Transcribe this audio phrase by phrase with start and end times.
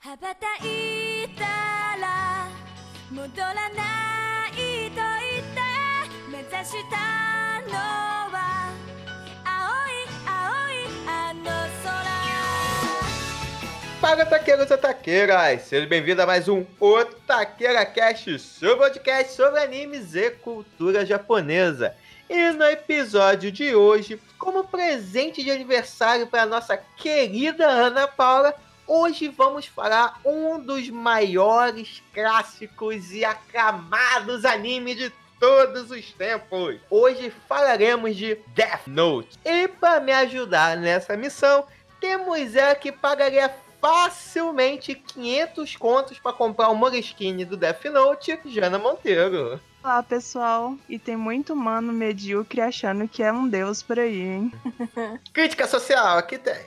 [0.00, 1.44] 羽ばたいた
[1.98, 2.48] ら
[3.10, 5.60] 戻らないと言って
[6.30, 7.72] 目指したの
[8.30, 8.70] は
[9.44, 11.44] 青い青いあの
[11.82, 12.14] 空
[14.00, 15.62] Fala, taqueiros e taqueiras!
[15.62, 21.96] Seja bem-vindo a mais um Otaqueira Cast, seu podcast sobre animes e cultura japonesa.
[22.28, 28.54] E no episódio de hoje, como presente de aniversário para nossa querida Ana Paula,
[28.89, 36.77] hoje vamos falar um dos maiores clássicos e aclamados animes de todos os tempos.
[36.89, 39.37] Hoje falaremos de Death Note.
[39.45, 41.65] E para me ajudar nessa missão,
[42.01, 48.79] temos ela que pagaria facilmente 500 contos para comprar o Moleskine do Death Note, Jana
[48.79, 49.61] Monteiro.
[49.81, 50.75] Olá, pessoal.
[50.89, 54.53] E tem muito mano medíocre achando que é um deus por aí, hein?
[55.31, 56.59] Crítica social, aqui tem.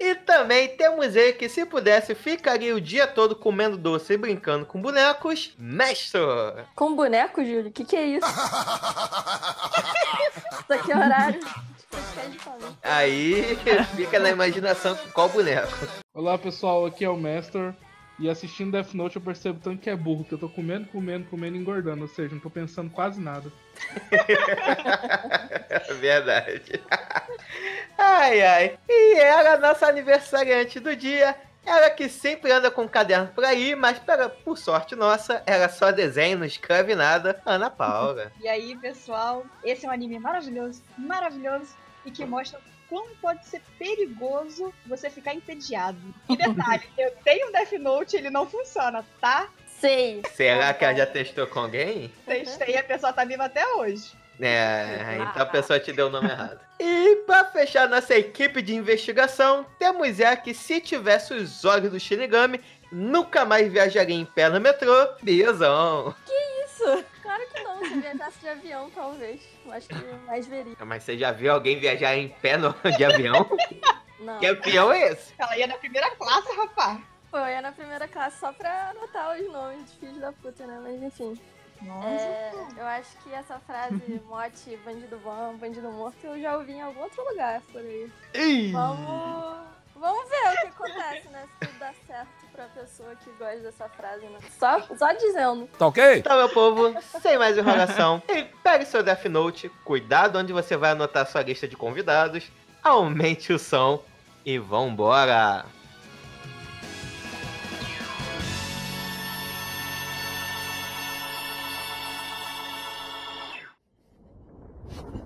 [0.00, 4.66] E também temos ele que, se pudesse, ficaria o dia todo comendo doce e brincando
[4.66, 6.20] com bonecos, Mestre.
[6.74, 7.68] Com boneco, Júlio?
[7.68, 8.26] O que, que é isso?
[10.60, 11.40] isso aqui é horário.
[12.82, 13.56] Aí
[13.96, 15.72] fica na imaginação qual boneco.
[16.12, 17.74] Olá pessoal, aqui é o Master.
[18.18, 21.26] E assistindo Death Note eu percebo tanto que é burro, que eu tô comendo, comendo,
[21.28, 22.02] comendo e engordando.
[22.02, 23.52] Ou seja, não tô pensando quase nada.
[26.00, 26.82] Verdade.
[27.98, 28.78] Ai, ai.
[28.88, 31.36] E ela, nossa aniversariante do dia.
[31.64, 35.68] Ela que sempre anda com um caderno por aí, mas pela- por sorte nossa, ela
[35.68, 37.42] só desenha, não escreve nada.
[37.44, 38.30] Ana Paula.
[38.40, 43.62] E aí, pessoal, esse é um anime maravilhoso, maravilhoso, e que mostra como pode ser
[43.78, 45.98] perigoso você ficar entediado.
[46.28, 49.48] E detalhe, eu tenho um Death Note, ele não funciona, tá?
[49.80, 50.22] Sei.
[50.34, 52.10] Será que ela já testou com alguém?
[52.24, 54.12] Testei, a pessoa tá viva até hoje.
[54.40, 56.60] É, então a pessoa te deu o nome errado.
[56.78, 61.98] E pra fechar nossa equipe de investigação, temos ela que se tivesse os olhos do
[61.98, 62.60] Shinigami,
[62.92, 64.94] nunca mais viajaria em pé no metrô.
[65.22, 66.14] Biazão.
[66.64, 67.04] Isso.
[67.26, 67.84] Claro que não.
[67.84, 69.42] Se viajasse de avião, talvez.
[69.64, 69.94] Eu Acho que
[70.26, 70.76] mais veria.
[70.84, 73.50] Mas você já viu alguém viajar em pé no, de avião?
[74.20, 74.38] Não.
[74.38, 75.34] que avião é esse?
[75.36, 77.00] Ela ia na primeira classe, rapaz.
[77.30, 80.66] Pô, eu ia na primeira classe só pra anotar os nomes dos filhos da puta,
[80.66, 80.80] né?
[80.82, 81.38] Mas enfim.
[82.04, 83.94] É, eu acho que essa frase,
[84.26, 88.10] mote, bandido bom, bandido morto, eu já ouvi em algum outro lugar por aí.
[88.34, 89.66] Ih, Vamos.
[89.98, 91.48] Vamos ver o que acontece, né?
[91.48, 94.38] Se tudo dá certo pra pessoa que gosta dessa frase, né?
[94.58, 95.66] Só, só dizendo.
[95.78, 96.18] Tá ok?
[96.18, 100.90] Então, meu povo, sem mais enrolação, e pegue seu Death Note, cuidado onde você vai
[100.90, 102.50] anotar sua lista de convidados,
[102.82, 104.02] aumente o som
[104.44, 105.64] e vambora!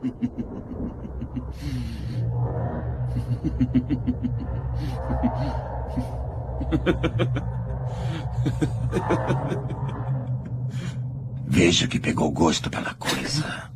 [11.47, 13.71] Veja que pegou gosto pela coisa.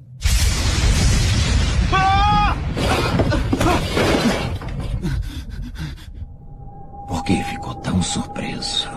[7.09, 8.89] Por que ficou tão surpreso?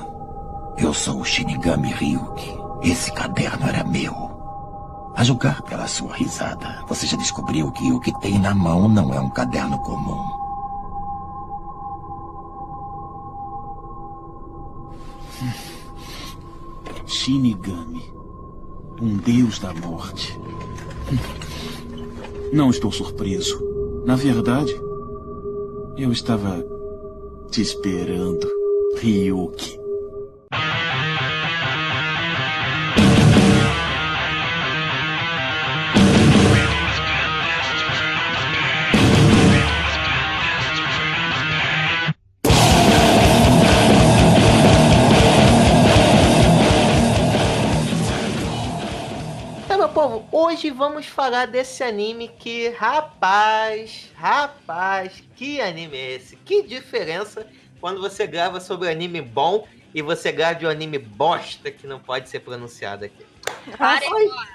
[0.77, 2.55] Eu sou o Shinigami Ryuki.
[2.83, 4.13] Esse caderno era meu.
[5.15, 9.11] A julgar pela sua risada, você já descobriu que o que tem na mão não
[9.11, 10.06] é um caderno comum.
[17.27, 18.03] Shinigami.
[19.01, 20.39] Um deus da morte.
[22.53, 23.61] Não estou surpreso.
[24.05, 24.73] Na verdade,
[25.97, 26.65] eu estava
[27.51, 28.49] te esperando,
[28.95, 29.76] Ryuki.
[50.57, 56.35] Hoje vamos falar desse anime que, rapaz, rapaz, que anime é esse?
[56.35, 57.45] Que diferença
[57.79, 61.85] quando você grava sobre um anime bom e você grava de um anime bosta que
[61.85, 63.23] não pode ser pronunciado aqui.
[63.77, 64.09] Parem,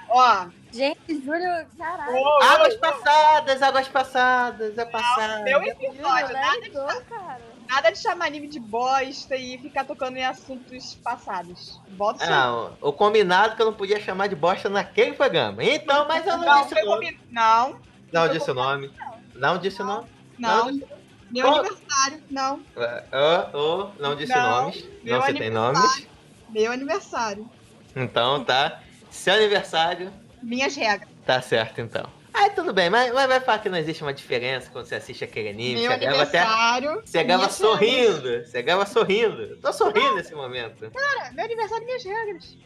[0.09, 0.47] ó.
[0.73, 2.13] Gente, Júlio, caralho.
[2.13, 5.43] ó, Águas passadas, águas passadas, é ó, passado.
[5.45, 6.41] meu episódio, né?
[6.41, 6.85] nada de, Tô,
[7.15, 7.52] cara.
[7.67, 11.79] Nada de chamar anime de bosta e ficar tocando em assuntos passados.
[11.89, 12.25] Bota.
[12.25, 15.63] Não, o combinado que eu não podia chamar de bosta naquele programa.
[15.63, 17.19] Então, mas eu não, Não, disse o nome.
[17.29, 17.79] não,
[18.11, 18.91] Não disse o nome.
[19.35, 20.07] Não disse o nome.
[20.37, 20.71] não.
[20.71, 20.87] Não.
[21.31, 22.61] Meu aniversário, não.
[22.75, 24.85] Oh, oh, não disse Não, nomes.
[25.03, 26.07] meu Não citei nomes.
[26.49, 27.49] Meu aniversário.
[27.95, 28.79] Então tá.
[29.09, 30.13] Seu aniversário
[30.43, 31.09] Minhas regras.
[31.25, 32.07] tá certo então.
[32.33, 35.23] Aí tudo bem, mas, mas vai falar que não existe uma diferença quando você assiste
[35.23, 35.81] aquele anime.
[35.81, 36.07] Meu você até.
[36.07, 37.01] aniversário.
[37.05, 38.45] Você grava minhas sorrindo.
[38.45, 39.57] Você grava sorrindo.
[39.57, 40.81] Tô sorrindo nesse momento.
[40.81, 41.33] regras.
[41.33, 42.57] Meu aniversário, minhas regras.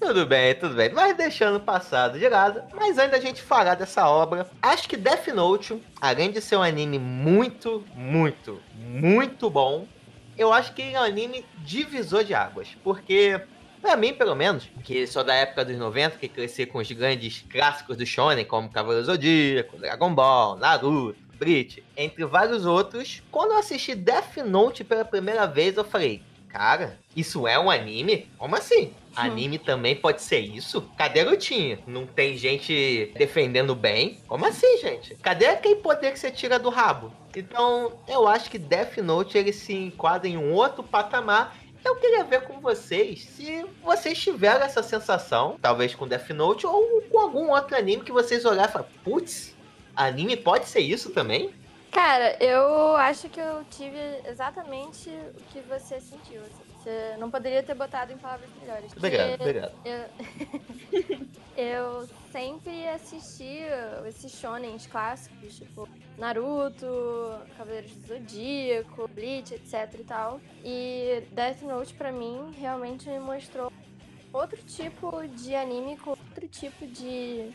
[0.00, 0.90] Tudo bem, tudo bem.
[0.92, 4.96] Mas deixando o passado de lado, mas antes da gente falar dessa obra, acho que
[4.96, 9.86] Death Note, além de ser um anime muito, muito, muito bom,
[10.36, 12.68] eu acho que ele é um anime divisor de águas.
[12.84, 13.40] Porque,
[13.86, 17.44] pra mim, pelo menos, que sou da época dos 90, que cresci com os grandes
[17.48, 23.58] clássicos do Shonen, como Cavaleiro Zodíaco, Dragon Ball, Naruto, Bleach, entre vários outros, quando eu
[23.58, 28.28] assisti Death Note pela primeira vez, eu falei, cara, isso é um anime?
[28.36, 28.92] Como assim?
[29.14, 30.82] Anime também pode ser isso?
[30.98, 31.78] Cadê a garotinha?
[31.86, 34.20] Não tem gente defendendo bem?
[34.26, 35.14] Como assim, gente?
[35.16, 37.12] Cadê aquele poder que você tira do rabo?
[37.34, 41.56] Então, eu acho que Death Note ele se enquadra em um outro patamar.
[41.86, 47.00] Eu queria ver com vocês se vocês tiveram essa sensação, talvez com Death Note ou
[47.02, 49.54] com algum outro anime que vocês olharam e falaram, putz,
[49.94, 51.54] anime pode ser isso também?
[51.92, 56.40] Cara, eu acho que eu tive exatamente o que você sentiu.
[56.40, 56.65] assim.
[56.86, 58.92] Você não poderia ter botado em palavras melhores.
[58.96, 59.72] Obrigado, obrigado.
[59.84, 60.06] Eu,
[61.58, 63.58] eu sempre assisti
[64.06, 66.86] esses shonens clássicos, tipo Naruto,
[67.58, 70.40] Cavaleiros do Zodíaco, Bleach, etc e tal.
[70.64, 73.72] E Death Note, pra mim, realmente me mostrou
[74.32, 77.52] outro tipo de anime com outro tipo de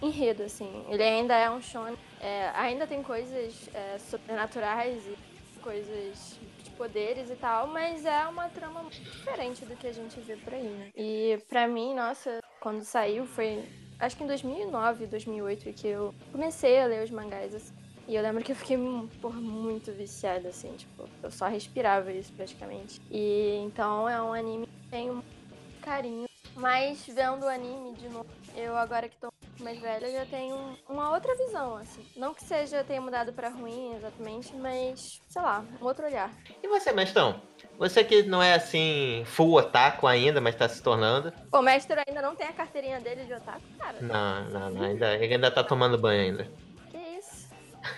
[0.00, 0.82] enredo, assim.
[0.88, 6.40] Ele ainda é um shonen, é, ainda tem coisas é, sobrenaturais e coisas
[6.72, 10.52] poderes e tal, mas é uma trama muito diferente do que a gente vê por
[10.54, 10.90] aí, né?
[10.96, 13.64] E pra mim, nossa, quando saiu foi,
[13.98, 17.74] acho que em 2009, 2008 que eu comecei a ler os mangás, assim.
[18.08, 18.76] E eu lembro que eu fiquei,
[19.20, 23.00] por muito viciada, assim, tipo, eu só respirava isso praticamente.
[23.10, 26.26] E então é um anime que tenho muito carinho.
[26.54, 28.26] Mas vendo o anime de novo,
[28.56, 32.04] eu agora que tô um mais velha, já tenho uma outra visão, assim.
[32.16, 36.30] Não que seja tenha mudado pra ruim exatamente, mas, sei lá, um outro olhar.
[36.62, 37.40] E você, Mestão?
[37.78, 41.32] Você que não é assim, full otaku ainda, mas tá se tornando.
[41.52, 44.00] O mestre ainda não tem a carteirinha dele de otaku, cara.
[44.00, 46.50] Não, não, não ainda, ele ainda tá tomando banho ainda.
[46.90, 47.48] Que isso?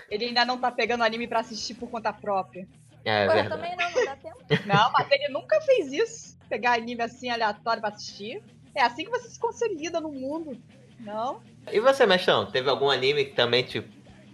[0.09, 2.67] Ele ainda não tá pegando anime pra assistir por conta própria.
[3.03, 3.49] É Pô, eu verdade.
[3.49, 4.35] também não, não dá tempo.
[4.65, 6.37] Não, mas ele nunca fez isso.
[6.49, 8.43] Pegar anime assim aleatório pra assistir.
[8.73, 10.59] É assim que você se consolida no mundo.
[10.99, 11.39] Não?
[11.71, 13.83] E você, Mestão, teve algum anime que também te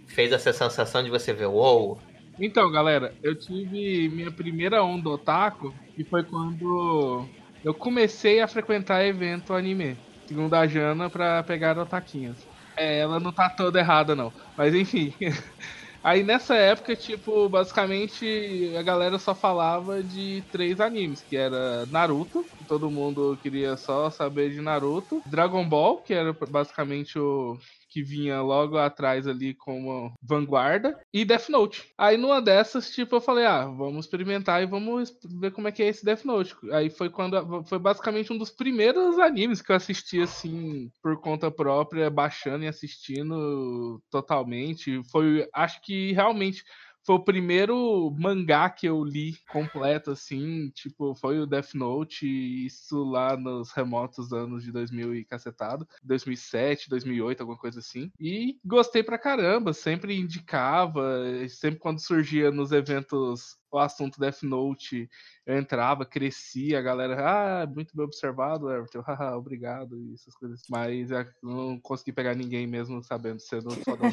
[0.08, 1.98] fez essa sensação de você ver, uou,
[2.38, 7.26] Então, galera, eu tive minha primeira onda otaku e foi quando
[7.64, 9.96] eu comecei a frequentar evento anime.
[10.26, 12.38] Segundo a Jana, pra pegar otaquinhas.
[12.76, 14.32] É, ela não tá toda errada, não.
[14.56, 15.12] Mas enfim.
[16.04, 22.44] Aí nessa época, tipo, basicamente a galera só falava de três animes, que era Naruto,
[22.56, 27.56] que todo mundo queria só saber de Naruto, Dragon Ball, que era basicamente o
[27.92, 31.92] que vinha logo atrás ali como vanguarda, e Death Note.
[31.98, 35.82] Aí numa dessas, tipo, eu falei, ah, vamos experimentar e vamos ver como é que
[35.82, 36.56] é esse Death Note.
[36.72, 41.50] Aí foi quando foi basicamente um dos primeiros animes que eu assisti assim por conta
[41.50, 45.02] própria, baixando e assistindo totalmente.
[45.10, 46.64] Foi, acho que realmente
[47.04, 53.02] foi o primeiro mangá que eu li completo, assim, tipo, foi o Death Note, isso
[53.04, 58.10] lá nos remotos anos de 2000 e cacetado, 2007, 2008, alguma coisa assim.
[58.20, 61.02] E gostei pra caramba, sempre indicava,
[61.48, 65.08] sempre quando surgia nos eventos o assunto Death Note,
[65.46, 70.60] eu entrava, crescia, a galera, ah, muito bem observado, Everton, haha, obrigado, e essas coisas.
[70.68, 74.08] Mas eu não consegui pegar ninguém mesmo sabendo, sendo só da.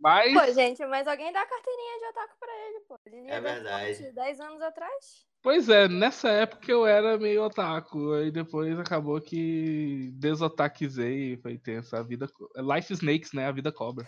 [0.00, 0.32] Mas...
[0.32, 2.98] Pô, gente, mas alguém dá a carteirinha de otaku pra ele, pô.
[3.06, 4.02] Ele É verdade.
[4.02, 5.26] Note 10 anos atrás.
[5.42, 11.94] Pois é, nessa época eu era meio otaku, aí depois acabou que desotakizei, foi tenso,
[11.96, 12.28] a vida...
[12.56, 14.06] Life Snakes, né, a vida cobra.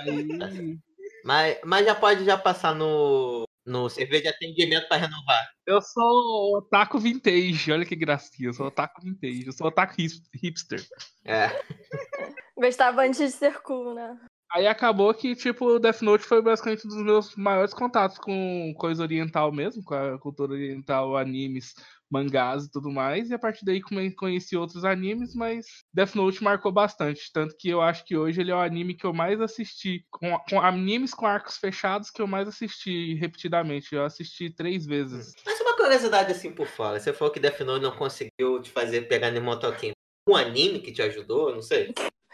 [0.00, 0.78] Aí...
[1.24, 5.50] Mas, mas já pode já passar no, no serviço de atendimento para renovar.
[5.66, 10.22] Eu sou otaku vintage, olha que gracinha, eu sou otaku vintage, eu sou otaku hip-
[10.32, 10.80] hipster.
[11.24, 11.48] É.
[12.56, 14.18] Gostava antes de ser cool, né?
[14.50, 18.72] Aí acabou que, tipo, o Death Note foi basicamente um dos meus maiores contatos com
[18.78, 21.74] coisa oriental mesmo, com a cultura oriental, animes,
[22.10, 23.28] mangás e tudo mais.
[23.28, 23.82] E a partir daí
[24.14, 27.30] conheci outros animes, mas Death Note marcou bastante.
[27.30, 30.38] Tanto que eu acho que hoje ele é o anime que eu mais assisti, com,
[30.48, 33.94] com animes com arcos fechados que eu mais assisti repetidamente.
[33.94, 35.34] Eu assisti três vezes.
[35.44, 36.98] Mas uma curiosidade assim por fora.
[36.98, 39.92] Você falou que Death Note não conseguiu te fazer pegar no motoquinho.
[40.26, 41.54] Um anime que te ajudou?
[41.54, 41.92] Não sei.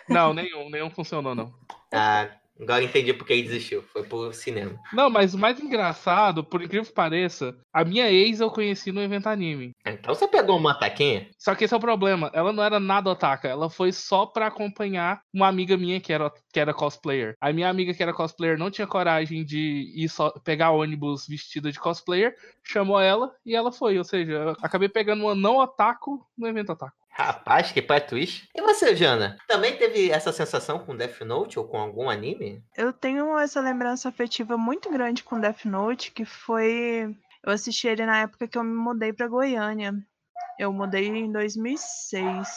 [0.08, 1.52] Não, nenhum, nenhum funcionou, não.
[1.94, 3.82] Ah, Agora entendi porque ele desistiu.
[3.82, 4.78] Foi pro cinema.
[4.92, 9.02] Não, mas o mais engraçado, por incrível que pareça, a minha ex eu conheci no
[9.02, 9.72] evento anime.
[9.84, 11.28] Então você pegou uma taquinha?
[11.36, 12.30] Só que esse é o problema.
[12.32, 13.48] Ela não era nada otaka.
[13.48, 17.34] Ela foi só pra acompanhar uma amiga minha que era, que era cosplayer.
[17.40, 21.72] A minha amiga que era cosplayer não tinha coragem de ir só pegar ônibus vestida
[21.72, 22.36] de cosplayer.
[22.62, 23.98] Chamou ela e ela foi.
[23.98, 27.03] Ou seja, eu acabei pegando uma não otaku no evento otaku.
[27.16, 28.48] Rapaz, que plot twist.
[28.52, 29.36] E você, Jana?
[29.46, 32.60] Também teve essa sensação com Death Note ou com algum anime?
[32.76, 37.16] Eu tenho essa lembrança afetiva muito grande com Death Note, que foi.
[37.44, 39.94] Eu assisti ele na época que eu me mudei para Goiânia.
[40.58, 42.48] Eu mudei em 2006.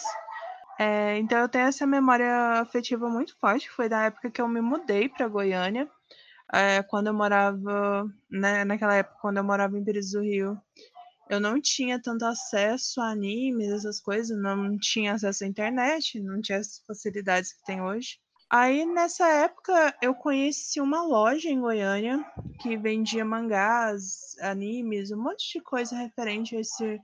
[0.80, 4.62] É, então eu tenho essa memória afetiva muito forte, foi da época que eu me
[4.62, 5.88] mudei para Goiânia.
[6.52, 10.60] É, quando eu morava, né, naquela época, quando eu morava em Pires do Rio,
[11.30, 16.42] eu não tinha tanto acesso a animes, essas coisas, não tinha acesso à internet, não
[16.42, 18.20] tinha as facilidades que tem hoje.
[18.50, 22.26] Aí nessa época eu conheci uma loja em Goiânia
[22.62, 27.00] que vendia mangás, animes, um monte de coisa referente a esse,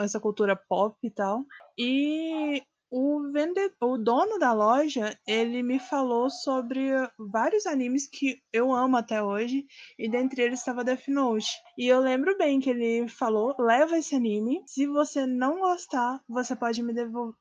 [0.00, 1.44] essa cultura pop e tal.
[1.78, 2.60] E
[2.96, 8.96] o vendedor, o dono da loja, ele me falou sobre vários animes que eu amo
[8.96, 9.66] até hoje,
[9.98, 11.48] e dentre eles estava Death Note.
[11.76, 14.62] E eu lembro bem que ele falou: leva esse anime.
[14.68, 16.94] Se você não gostar, você pode me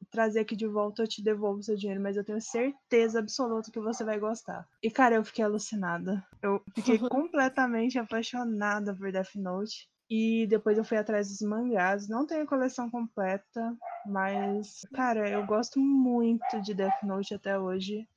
[0.09, 3.79] trazer aqui de volta, eu te devolvo seu dinheiro, mas eu tenho certeza absoluta que
[3.79, 4.67] você vai gostar.
[4.81, 6.25] E cara, eu fiquei alucinada.
[6.41, 9.87] Eu fiquei completamente apaixonada por Death Note.
[10.09, 12.07] E depois eu fui atrás dos mangás.
[12.07, 18.07] Não tenho a coleção completa, mas, cara, eu gosto muito de Death Note até hoje.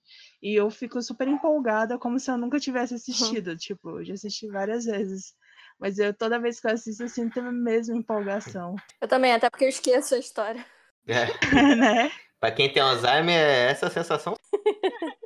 [0.42, 3.56] E eu fico super empolgada, como se eu nunca tivesse assistido.
[3.56, 5.34] tipo, eu já assisti várias vezes.
[5.78, 8.76] Mas eu, toda vez que eu assisto, eu sinto a mesma empolgação.
[9.00, 10.64] Eu também, até porque eu esqueço a história.
[11.06, 11.26] É.
[11.76, 12.10] né?
[12.40, 14.34] Pra quem tem Alzheimer, é essa sensação.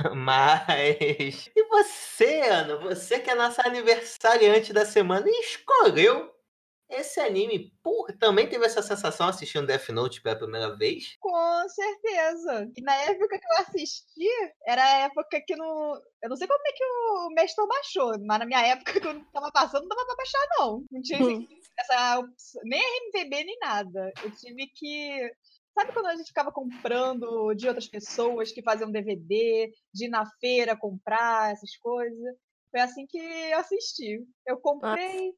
[0.14, 1.50] Mas.
[1.54, 2.76] E você, Ana?
[2.78, 6.30] Você que é nossa aniversariante da semana e escolheu
[6.90, 7.72] esse anime.
[7.82, 11.16] Porra, também teve essa sensação assistindo Death Note pela primeira vez?
[11.20, 12.70] Com certeza.
[12.76, 14.28] E na época que eu assisti,
[14.66, 15.94] era a época que não.
[16.22, 19.50] Eu não sei como é que o mestre baixou, mas na minha época, quando tava
[19.52, 20.84] passando, não dava pra baixar, não.
[20.90, 21.46] Não tinha
[21.78, 22.22] essa.
[22.64, 24.12] Nem RMVB, nem nada.
[24.22, 25.30] Eu tive que
[25.74, 30.26] Sabe quando a gente ficava comprando de outras pessoas que faziam DVD, de ir na
[30.38, 32.36] feira comprar essas coisas?
[32.70, 34.26] Foi assim que eu assisti.
[34.46, 35.32] Eu comprei,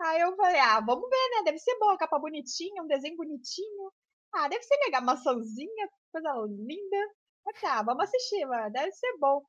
[0.00, 1.42] aí eu falei, ah, vamos ver, né?
[1.44, 3.92] Deve ser bom, a capa bonitinha, um desenho bonitinho.
[4.32, 7.14] Ah, deve ser legal, maçãzinha, coisa linda.
[7.44, 9.42] falei, ah, vamos assistir, mano, deve ser bom.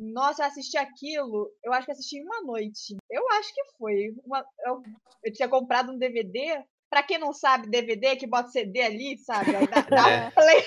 [0.00, 2.96] Nossa, eu assisti aquilo, eu acho que assisti em uma noite.
[3.10, 4.14] Eu acho que foi.
[4.24, 4.82] Uma, eu,
[5.24, 9.54] eu tinha comprado um DVD Pra quem não sabe, DVD que bota CD ali, sabe?
[9.54, 10.30] Aí dá, dá é.
[10.30, 10.62] play.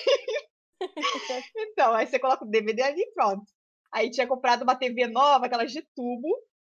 [1.55, 3.43] então, aí você coloca o DVD ali e pronto.
[3.93, 6.29] Aí tinha comprado uma TV nova, aquelas de tubo,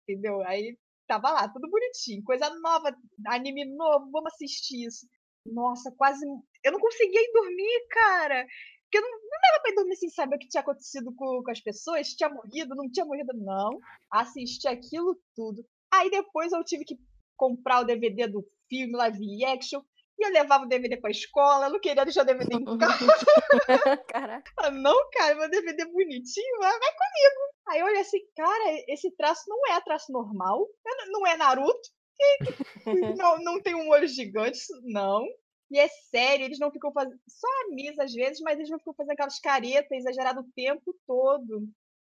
[0.07, 0.41] entendeu?
[0.45, 0.77] Aí
[1.07, 2.23] tava lá, tudo bonitinho.
[2.23, 2.95] Coisa nova,
[3.27, 5.07] anime novo, vamos assistir isso.
[5.45, 6.25] Nossa, quase.
[6.63, 8.45] Eu não conseguia ir dormir, cara.
[8.83, 11.51] Porque não, não dava pra ir dormir sem saber o que tinha acontecido com, com
[11.51, 13.79] as pessoas, tinha morrido, não tinha morrido, não.
[14.11, 15.63] Assisti aquilo tudo.
[15.91, 16.97] Aí depois eu tive que
[17.35, 19.81] comprar o DVD do filme live action.
[20.17, 23.05] E eu levava o DVD pra escola, eu não queria deixar o DVD em casa.
[24.11, 24.69] Caraca.
[24.71, 27.39] não, cara, meu DVD bonitinho, vai, vai comigo.
[27.69, 30.67] Aí eu olhei assim, cara, esse traço não é traço normal,
[31.09, 31.89] não é Naruto,
[33.17, 35.25] não, não tem um olho gigante, não.
[35.71, 37.19] E é sério, eles não ficam fazendo.
[37.27, 40.95] Só a misa às vezes, mas eles não ficam fazendo aquelas caretas exageradas o tempo
[41.05, 41.69] todo.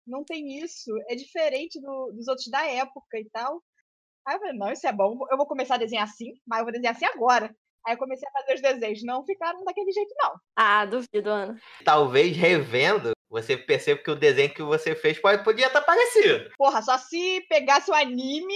[0.06, 0.92] Não tem isso.
[1.08, 3.64] É diferente do, dos outros da época e tal.
[4.26, 6.66] Aí eu falei, não, isso é bom, eu vou começar a desenhar assim, mas eu
[6.66, 7.54] vou desenhar assim agora.
[7.86, 10.34] Aí eu comecei a fazer os desenhos, não ficaram daquele jeito, não.
[10.56, 11.60] Ah, duvido, Ana.
[11.84, 16.50] Talvez revendo, você perceba que o desenho que você fez pode, podia estar parecido.
[16.58, 18.56] Porra, só se pegasse o anime,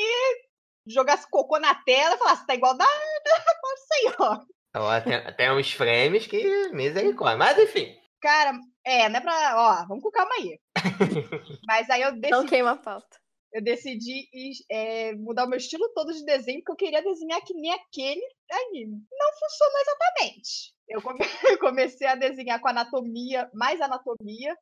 [0.87, 2.85] jogasse cocô na tela e falasse, tá igual da.
[2.85, 4.39] Sei, ó.
[4.75, 7.37] Ó, tem, tem uns frames que misericórdia.
[7.37, 7.97] Mas enfim.
[8.21, 8.53] Cara,
[8.85, 9.53] é, não é pra.
[9.55, 10.57] Ó, vamos com calma aí.
[11.67, 12.31] Mas aí eu decidi.
[12.31, 13.17] Não queima a pauta
[13.53, 14.27] eu decidi
[14.69, 18.21] é, mudar o meu estilo todo de desenho, porque eu queria desenhar que nem aquele
[18.51, 19.01] anime.
[19.11, 20.77] Não funcionou exatamente.
[21.51, 24.57] Eu comecei a desenhar com anatomia, mais anatomia.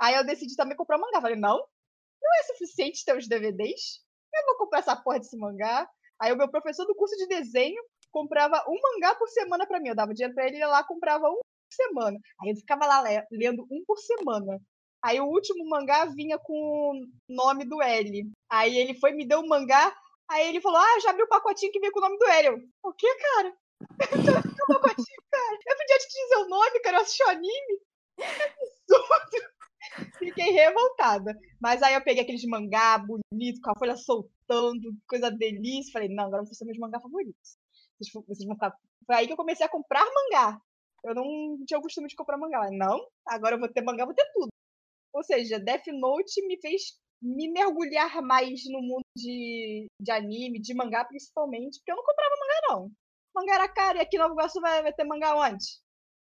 [0.00, 1.20] Aí eu decidi também comprar um mangá.
[1.20, 4.00] Falei, não, não é suficiente ter os DVDs.
[4.34, 5.88] Eu vou comprar essa porra desse mangá.
[6.20, 9.90] Aí o meu professor do curso de desenho comprava um mangá por semana para mim.
[9.90, 12.18] Eu dava dinheiro pra ele, ia lá comprava um por semana.
[12.42, 14.60] Aí eu ficava lá lendo um por semana.
[15.02, 18.30] Aí o último mangá vinha com o nome do L.
[18.50, 19.94] Aí ele foi, me deu o um mangá,
[20.28, 22.48] aí ele falou: Ah, já abri o pacotinho que veio com o nome do L.
[22.48, 23.54] Eu, o que, cara?
[23.80, 25.58] o pacotinho, cara.
[25.66, 27.80] Eu podia te dizer o nome, cara, eu assisti o anime.
[28.16, 28.24] Que
[28.94, 29.50] absurdo.
[30.18, 31.34] Fiquei revoltada.
[31.60, 35.92] Mas aí eu peguei aqueles mangá bonito, com a folha soltando, coisa delícia.
[35.92, 37.58] Falei, não, agora vou ser meus mangá favoritos.
[37.98, 38.74] Vocês, vocês vão ficar...
[39.06, 40.60] Foi aí que eu comecei a comprar mangá.
[41.04, 42.68] Eu não tinha o costume de comprar mangá.
[42.70, 44.50] Não, agora eu vou ter mangá, vou ter tudo.
[45.12, 50.74] Ou seja, Death Note me fez me mergulhar mais no mundo de, de anime, de
[50.74, 52.90] mangá principalmente, porque eu não comprava mangá, não.
[53.34, 55.64] Mangá era caro e aqui no Nova vai, vai ter mangá onde?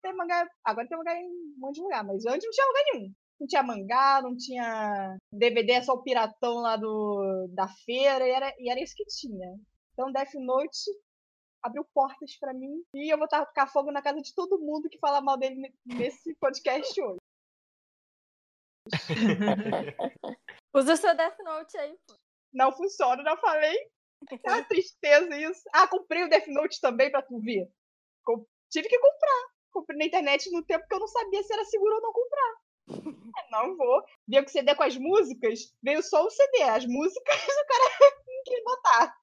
[0.01, 2.83] Tem mangá, agora tem mangá em um monte de lugar, mas antes não tinha lugar
[2.93, 3.13] nenhum.
[3.39, 8.31] Não tinha mangá, não tinha DVD, é só o piratão lá do, da feira, e
[8.31, 9.57] era, e era isso que tinha.
[9.93, 10.91] Então Death Note
[11.61, 14.97] abriu portas para mim e eu vou tacar fogo na casa de todo mundo que
[14.97, 17.19] fala mal dele nesse podcast hoje.
[20.73, 21.95] Usa o seu Death Note aí.
[22.53, 23.77] Não funciona, já falei.
[24.43, 25.61] É uma tristeza isso.
[25.73, 27.69] Ah, comprei o Death Note também pra tu ver.
[28.23, 28.45] Com...
[28.69, 29.49] Tive que comprar.
[29.71, 32.55] Comprei na internet no tempo que eu não sabia se era seguro ou não comprar.
[33.51, 34.03] Não vou.
[34.27, 36.63] Veio com CD com as músicas, veio só o CD.
[36.63, 37.83] As músicas o cara
[38.27, 39.15] não quis botar.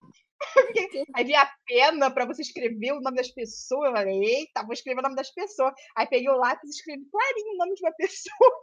[1.15, 3.89] Aí vi a pena pra você escrever o nome das pessoas.
[3.89, 5.75] Eu falei, eita, vou escrever o nome das pessoas.
[5.97, 8.61] Aí peguei o lápis e escrevi clarinho o nome de uma pessoa.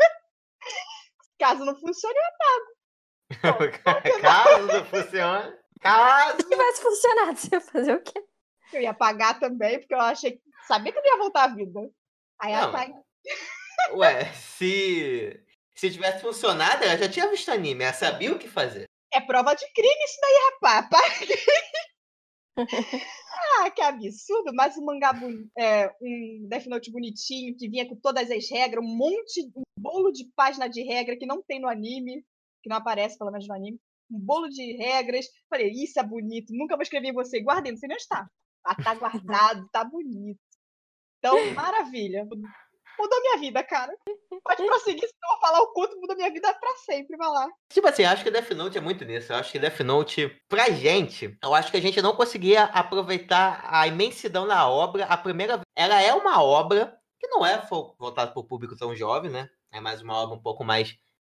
[1.43, 2.23] Caso não funcione, eu
[3.35, 3.81] apago.
[4.21, 5.57] Caso não funcione.
[5.81, 6.37] Caso.
[6.37, 8.23] Se tivesse funcionado, você ia fazer o quê?
[8.71, 10.41] Eu ia pagar também, porque eu achei que.
[10.65, 11.81] Sabia que eu ia voltar à vida.
[12.39, 12.69] Aí Não.
[12.69, 12.95] apaguei.
[13.91, 15.37] Ué, se.
[15.75, 18.85] Se tivesse funcionado, ela já tinha visto anime, ela sabia o que fazer.
[19.11, 20.85] É prova de crime isso daí, rapaz.
[20.85, 21.45] Apaguei.
[23.59, 24.53] ah, que absurdo.
[24.53, 25.11] Mas um mangá,
[25.57, 30.11] é, um Death Note bonitinho, que vinha com todas as regras, um monte, um bolo
[30.11, 32.25] de página de regra que não tem no anime,
[32.63, 33.79] que não aparece pelo menos no anime.
[34.09, 35.25] Um bolo de regras.
[35.49, 37.41] Falei, isso é bonito, nunca vou escrever você.
[37.41, 38.25] Guardei, não sei nem onde está.
[38.63, 40.39] Ah, tá guardado, tá bonito.
[41.19, 42.23] Então, maravilha.
[42.23, 43.91] Mudou minha vida, cara.
[44.43, 47.17] Pode prosseguir, senão eu falar o quanto mudou minha vida pra sempre.
[47.17, 47.49] Vai lá.
[47.69, 49.33] Tipo assim, acho que Death Note é muito nisso.
[49.33, 53.65] Eu acho que Death Note, pra gente, eu acho que a gente não conseguia aproveitar
[53.67, 55.65] a imensidão da obra a primeira vez.
[55.75, 57.57] Ela é uma obra que não é
[57.97, 59.49] voltada para o público tão jovem, né?
[59.73, 60.95] É mais uma obra um pouco mais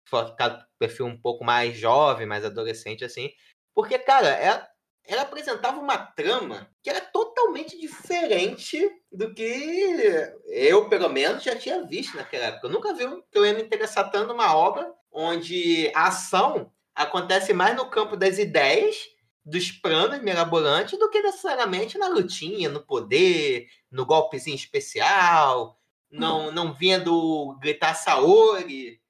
[0.07, 3.31] focada pro perfil um pouco mais jovem, mais adolescente, assim.
[3.75, 4.69] Porque, cara, ela,
[5.07, 11.85] ela apresentava uma trama que era totalmente diferente do que eu, pelo menos, já tinha
[11.85, 12.66] visto naquela época.
[12.66, 17.77] Eu nunca vi que eu ia me interessar tanto obra onde a ação acontece mais
[17.77, 18.97] no campo das ideias,
[19.44, 25.79] dos planos mirabolantes, do que necessariamente na lutinha, no poder, no golpezinho especial,
[26.14, 29.00] não, não vindo gritar Saori.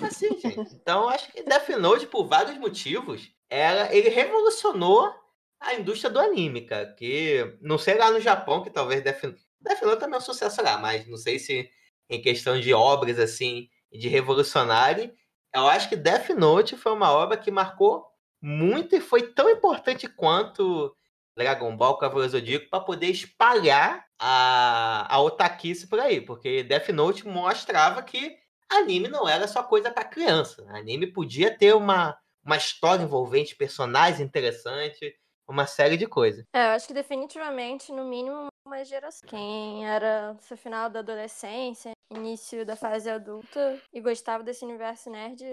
[0.00, 0.74] Assim, gente.
[0.74, 5.12] Então, acho que Death Note, por vários motivos, ela, ele revolucionou
[5.60, 6.92] a indústria do anime, cara.
[6.94, 9.22] Que não sei lá no Japão, que talvez Death,
[9.60, 11.68] Death Note também é um sucesso lá, mas não sei se
[12.08, 15.12] em questão de obras assim, de revolucionário,
[15.54, 18.06] eu acho que Death Note foi uma obra que marcou
[18.40, 20.94] muito e foi tão importante quanto
[21.36, 27.26] Dragon Ball, Cavaleiro Zodíaco, para poder espalhar a, a otaquice por aí, porque Death Note
[27.26, 28.36] mostrava que
[28.68, 30.64] anime não era só coisa para criança.
[30.70, 35.12] Anime podia ter uma, uma história envolvente, personagens interessantes,
[35.48, 36.44] uma série de coisas.
[36.52, 39.28] É, eu acho que definitivamente, no mínimo, uma geração.
[39.28, 45.44] Quem era no final da adolescência, início da fase adulta e gostava desse universo nerd,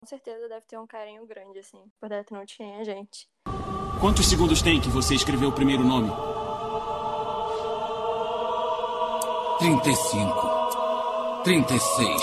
[0.00, 3.28] com certeza deve ter um carinho grande, assim, por Death Note que nem a gente.
[4.00, 6.10] Quantos segundos tem que você escreveu o primeiro nome?
[9.58, 12.22] 35, 36,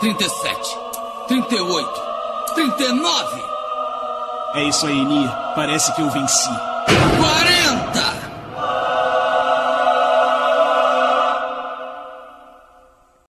[0.00, 0.78] 37,
[1.28, 2.02] 38,
[2.54, 3.42] 39,
[4.54, 5.28] É isso aí, Nia.
[5.54, 6.48] Parece que eu venci.
[6.48, 8.16] 40!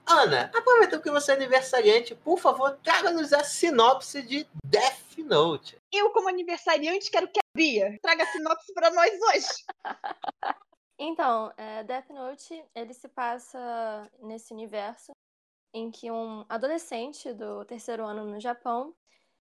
[0.05, 5.77] Ana, aproveitando que você é aniversariante, por favor, traga-nos a sinopse de Death Note.
[5.91, 9.65] Eu, como aniversariante, quero que a Bia traga a sinopse pra nós hoje.
[10.99, 15.11] Então, é, Death Note, ele se passa nesse universo
[15.71, 18.95] em que um adolescente do terceiro ano no Japão,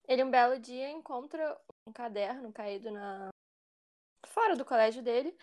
[0.08, 3.28] ele um belo dia encontra um caderno caído na
[4.28, 5.36] fora do colégio dele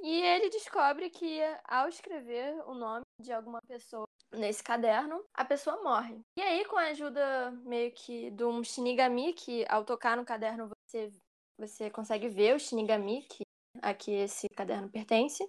[0.00, 5.82] e ele descobre que ao escrever o nome de alguma pessoa nesse caderno, a pessoa
[5.82, 6.20] morre.
[6.36, 10.68] E aí, com a ajuda meio que de um Shinigami, que ao tocar no caderno
[10.68, 11.10] você,
[11.58, 13.44] você consegue ver o Shinigami, que
[13.82, 15.46] a que esse caderno pertence,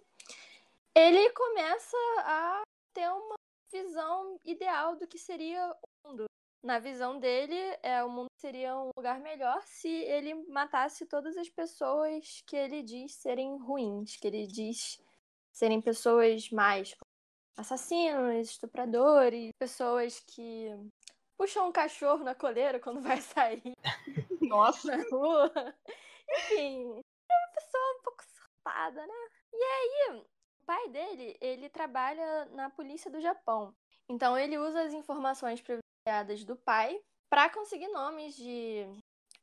[0.96, 2.62] ele começa a
[2.94, 3.36] ter uma
[3.72, 6.26] visão ideal do que seria o mundo.
[6.64, 11.50] Na visão dele, é, o mundo seria um lugar melhor se ele matasse todas as
[11.50, 15.00] pessoas que ele diz serem ruins, que ele diz
[15.52, 16.96] serem pessoas mais
[17.56, 20.70] assassinos, estupradores, pessoas que
[21.38, 23.74] puxa um cachorro na coleira quando vai sair
[24.42, 24.96] Nossa.
[24.96, 25.52] na rua.
[26.30, 29.14] Enfim, é uma pessoa um pouco surtada, né?
[29.54, 33.74] E aí, o pai dele, ele trabalha na polícia do Japão.
[34.10, 38.86] Então ele usa as informações privilegiadas do pai para conseguir nomes de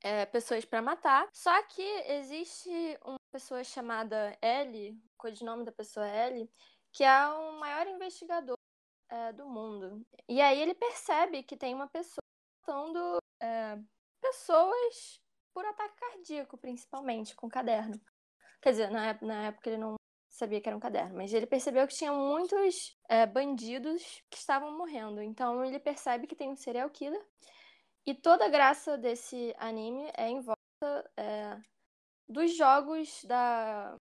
[0.03, 1.29] é, pessoas para matar.
[1.33, 2.71] Só que existe
[3.05, 6.51] uma pessoa chamada L, o codinome da pessoa é L,
[6.93, 8.57] que é o maior investigador
[9.15, 10.05] é, do mundo.
[10.29, 12.23] E aí ele percebe que tem uma pessoa
[12.67, 13.79] matando é,
[14.21, 15.21] pessoas
[15.53, 18.01] por ataque cardíaco, principalmente, com caderno.
[18.61, 19.95] Quer dizer, na, na época ele não
[20.29, 24.77] sabia que era um caderno, mas ele percebeu que tinha muitos é, bandidos que estavam
[24.77, 25.23] morrendo.
[25.23, 27.25] Então ele percebe que tem um serial killer.
[28.07, 31.57] E toda a graça desse anime é em volta é,
[32.29, 33.97] dos jogos da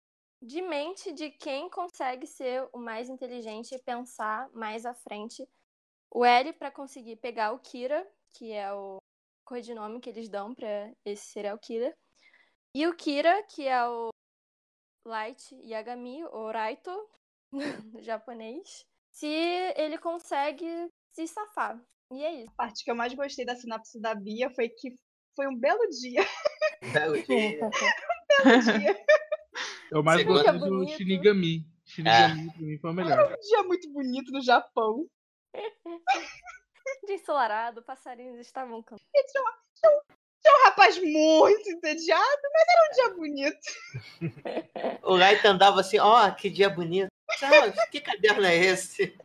[0.40, 5.46] de mente de quem consegue ser o mais inteligente e pensar mais à frente.
[6.10, 8.98] O L para conseguir pegar o Kira, que é o
[9.44, 11.94] codinome que eles dão para esse serial killer.
[12.74, 14.10] E o Kira, que é o
[15.06, 16.90] Light Yagami, ou Raito,
[17.92, 19.26] no japonês, se
[19.76, 20.66] ele consegue
[21.12, 21.82] se safar.
[22.12, 22.50] E é isso.
[22.52, 24.94] A parte que eu mais gostei da sinopse da Bia foi que
[25.34, 26.24] foi um belo dia.
[26.92, 27.60] Belo dia.
[28.44, 29.04] belo dia.
[29.90, 30.96] Eu mais Segundo- gostei do Bonito.
[30.96, 31.66] Shinigami.
[31.84, 33.32] Shinigami pra mim foi o melhor.
[33.32, 35.06] Um dia muito bonito no Japão.
[37.06, 39.02] Dia ensolarado, passarinhos estavam cantando.
[39.12, 43.58] Tinha um rapaz muito entediado, mas era um dia bonito.
[45.04, 47.08] O Light andava assim, ó, que dia bonito.
[47.42, 49.16] Ah, que caderno é esse?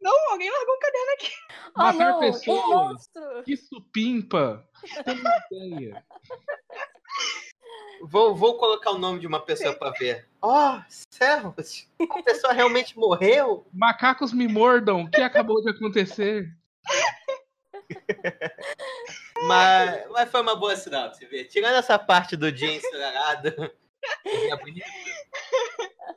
[0.00, 1.32] Não, alguém largou um caderno aqui.
[1.76, 2.16] Oh, Matar não!
[2.18, 2.66] Um pessoas.
[2.66, 3.42] monstro!
[3.44, 4.68] Que supimpa!
[5.04, 6.04] Tem uma ideia.
[8.02, 10.28] Vou, vou colocar o nome de uma pessoa pra ver.
[10.42, 11.88] Ó, céus!
[12.10, 13.66] A pessoa realmente morreu?
[13.72, 15.02] Macacos me mordam.
[15.02, 16.54] O que acabou de acontecer?
[19.46, 21.44] Mas, mas foi uma boa sinopse, vê.
[21.44, 23.72] Tirando essa parte do dia ensolarado.
[24.24, 24.86] é bonito.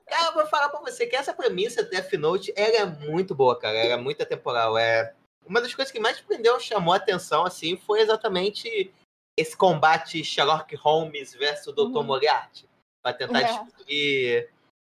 [0.07, 3.35] Cara, eu vou falar pra você que essa premissa do Death Note, ela é muito
[3.35, 3.77] boa, cara.
[3.77, 4.77] Ela é muito atemporal.
[4.77, 5.13] É...
[5.45, 8.91] Uma das coisas que mais prendeu, chamou a atenção, assim, foi exatamente
[9.37, 11.81] esse combate Sherlock Holmes versus Dr.
[11.81, 12.03] Uhum.
[12.03, 12.67] Moriarty.
[13.03, 13.43] Pra tentar É.
[13.43, 14.49] descobrir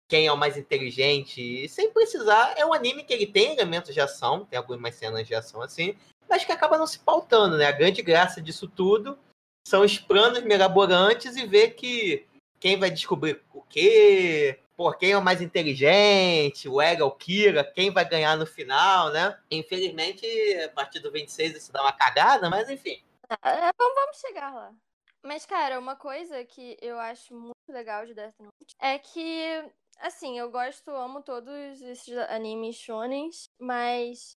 [0.10, 1.42] quem é o mais inteligente.
[1.42, 5.26] E sem precisar, é um anime que ele tem elementos de ação, tem algumas cenas
[5.26, 5.98] de ação assim,
[6.30, 7.66] mas que acaba não se pautando, né?
[7.66, 9.18] A grande graça disso tudo
[9.66, 12.28] são os planos mirabolantes e ver que
[12.60, 17.64] quem vai descobrir o quê, pô, quem é o mais inteligente, o Ega, o Kira,
[17.64, 19.38] quem vai ganhar no final, né?
[19.50, 20.26] Infelizmente,
[20.64, 23.02] a partir do 26 isso dá uma cagada, mas enfim.
[23.30, 24.74] É, vamos, chegar lá.
[25.22, 30.38] Mas, cara, uma coisa que eu acho muito legal de Death Note é que, assim,
[30.38, 34.38] eu gosto, amo todos esses animes shonens, mas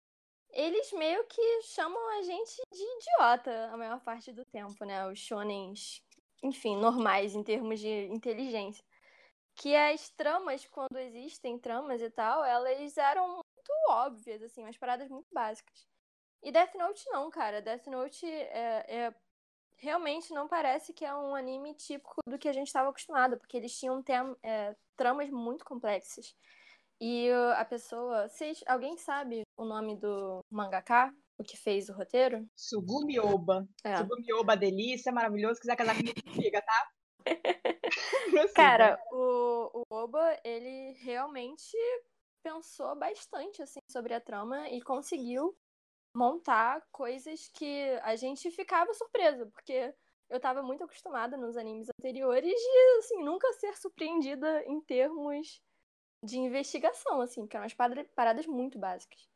[0.50, 5.06] eles meio que chamam a gente de idiota a maior parte do tempo, né?
[5.06, 6.02] Os shonens,
[6.42, 8.84] enfim, normais em termos de inteligência.
[9.56, 15.08] Que as tramas, quando existem tramas e tal, elas eram muito óbvias, assim, umas paradas
[15.08, 15.93] muito básicas.
[16.44, 17.62] E Death Note não, cara.
[17.62, 19.14] Death Note é, é-
[19.78, 23.56] realmente não parece que é um anime típico do que a gente estava acostumado, porque
[23.56, 26.36] eles tinham tem- é, tramas muito complexas.
[27.00, 28.28] E a pessoa.
[28.28, 31.12] Vocês, alguém sabe o nome do mangaka?
[31.36, 32.46] O que fez o roteiro?
[32.54, 33.66] Sugumi Oba.
[33.82, 33.96] É.
[33.96, 35.56] Sugumi Oba, delícia, maravilhoso.
[35.56, 36.88] Se quiser casar comigo, liga, tá?
[38.54, 41.76] Cara, o, o Oba, ele realmente
[42.42, 45.56] pensou bastante assim sobre a trama e conseguiu
[46.14, 49.92] montar coisas que a gente ficava surpresa, porque
[50.30, 55.60] eu tava muito acostumada nos animes anteriores de assim nunca ser surpreendida em termos
[56.24, 59.28] de investigação, assim, que eram umas paradas muito básicas.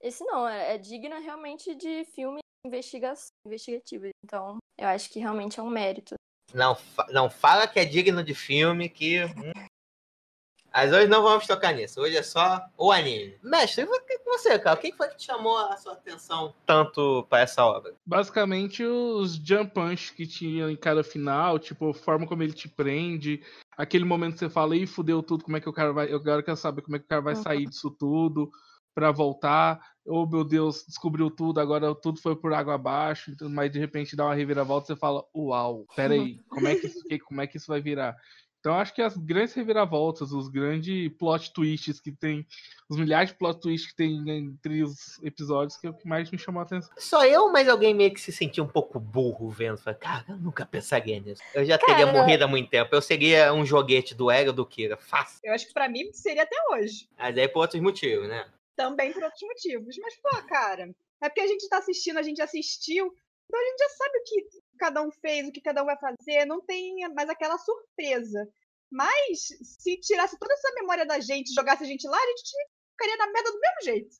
[0.00, 4.06] Esse não, é, é digna realmente de filme investigativo.
[4.24, 6.14] Então, eu acho que realmente é um mérito.
[6.54, 6.76] Não,
[7.10, 9.24] não fala que é digno de filme, que.
[9.24, 9.52] hum.
[10.72, 12.00] Mas hoje não vamos tocar nisso.
[12.00, 13.36] Hoje é só o anime.
[13.42, 14.78] Mestre, e vo- e você, cara?
[14.78, 17.94] O que foi que te chamou a sua atenção tanto pra essa obra?
[18.06, 22.68] Basicamente, os jump punch que tinha em cada final, tipo, a forma como ele te
[22.68, 23.42] prende,
[23.76, 26.12] aquele momento que você fala, ih, fudeu tudo, como é que o cara vai.
[26.12, 28.50] Eu quero saber como é que o cara vai sair disso tudo
[28.94, 29.80] pra voltar.
[30.06, 34.16] Oh, meu Deus, descobriu tudo, agora tudo foi por água abaixo, então, mas de repente
[34.16, 37.56] dá uma reviravolta e você fala, uau, peraí, como é que isso, como é que
[37.56, 38.16] isso vai virar?
[38.60, 42.46] Então acho que as grandes reviravoltas, os grandes plot twists que tem,
[42.90, 46.30] os milhares de plot twists que tem entre os episódios que é o que mais
[46.30, 46.90] me chamou a atenção.
[46.98, 49.78] Só eu, mas alguém meio que se sentiu um pouco burro vendo.
[49.78, 51.42] Falei, cara, eu nunca pensaria nisso.
[51.54, 52.94] Eu já teria Cara- morrido há muito tempo.
[52.94, 55.40] Eu seria um joguete do Ego do Kira, fácil.
[55.42, 57.08] Eu acho que pra mim seria até hoje.
[57.16, 58.46] Mas aí por outros motivos, né?
[58.76, 59.96] Também por outros motivos.
[60.02, 60.90] Mas, pô, cara,
[61.22, 63.14] é porque a gente tá assistindo, a gente assistiu,
[63.50, 64.46] então a gente já sabe o que
[64.78, 68.48] cada um fez, o que cada um vai fazer, não tem mais aquela surpresa.
[68.88, 72.52] Mas se tirasse toda essa memória da gente, jogasse a gente lá, a gente
[72.92, 74.16] ficaria na merda do mesmo jeito.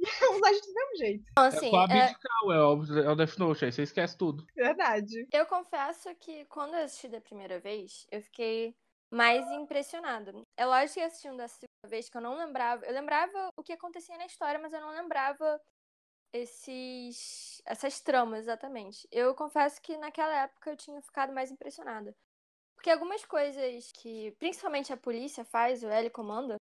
[0.00, 1.24] Ia usar a gente do mesmo jeito.
[1.30, 3.82] Então, É assim, com a é, Abdical, é o, é o Death Note, aí você
[3.82, 4.44] esquece tudo.
[4.56, 5.26] Verdade.
[5.32, 8.74] eu confesso que quando eu assisti da primeira vez, eu fiquei
[9.08, 10.32] mais impressionada.
[10.56, 12.84] É lógico que assistindo da segunda vez que eu não lembrava.
[12.86, 15.60] Eu lembrava o que acontecia na história, mas eu não lembrava
[16.32, 19.06] esses essas tramas exatamente.
[19.10, 22.14] Eu confesso que naquela época eu tinha ficado mais impressionada.
[22.74, 26.56] Porque algumas coisas que principalmente a polícia faz, o L comanda,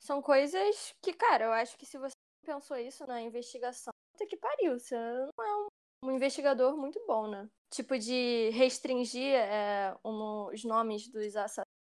[0.00, 2.12] são coisas que, cara, eu acho que se você
[2.44, 5.68] pensou isso na investigação, puta que pariu, você não é
[6.04, 7.48] um, investigador muito bom, né?
[7.70, 11.32] Tipo de restringir é, um- os nomes dos,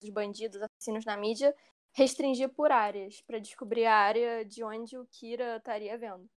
[0.00, 1.54] dos bandidos, assassinos na mídia,
[1.92, 6.28] restringir por áreas, pra descobrir a área de onde o Kira estaria vendo.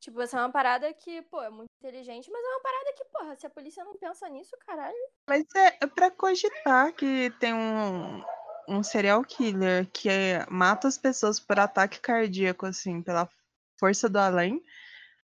[0.00, 3.04] Tipo, essa é uma parada que, pô, é muito inteligente, mas é uma parada que,
[3.06, 4.96] porra, se a polícia não pensa nisso, caralho.
[5.28, 8.22] Mas é, é pra cogitar que tem um,
[8.68, 13.28] um serial killer que é- mata as pessoas por ataque cardíaco, assim, pela
[13.78, 14.62] força do além.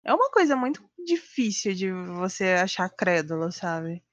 [0.05, 4.03] É uma coisa muito difícil de você achar crédulo, sabe?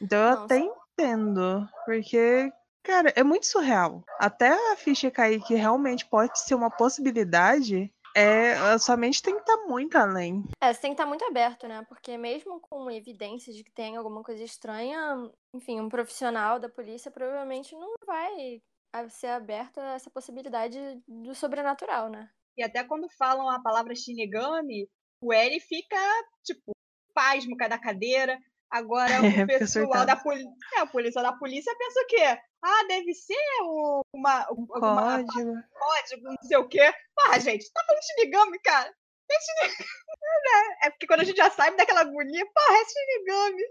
[0.00, 2.52] Então eu Não, até entendo, porque,
[2.82, 4.04] cara, é muito surreal.
[4.18, 9.34] Até a ficha cair que realmente pode ser uma possibilidade, é, a sua mente tem
[9.34, 10.42] que estar muito além.
[10.58, 11.84] É, você tem que estar muito aberto, né?
[11.86, 17.10] Porque mesmo com evidências de que tem alguma coisa estranha, enfim, um profissional da polícia
[17.10, 18.62] provavelmente não vai
[19.10, 22.30] ser aberto a essa possibilidade do sobrenatural, né?
[22.56, 24.88] E até quando falam a palavra Shinigami,
[25.20, 25.98] o L fica,
[26.42, 26.72] tipo,
[27.12, 28.38] pasmo, cai da cadeira.
[28.70, 30.50] Agora É, o fica pessoal da polícia.
[30.76, 32.38] É, o policial da polícia pensa o quê?
[32.62, 35.54] Ah, deve ser o, uma, alguma Código.
[35.72, 36.92] código, não sei o quê.
[37.20, 38.92] Ah, gente, tá falando Shinigami, cara.
[39.30, 39.76] É Shinigami.
[40.44, 40.76] né?
[40.84, 43.62] É porque quando a gente já sabe daquela agonia, porra, é Shinigami.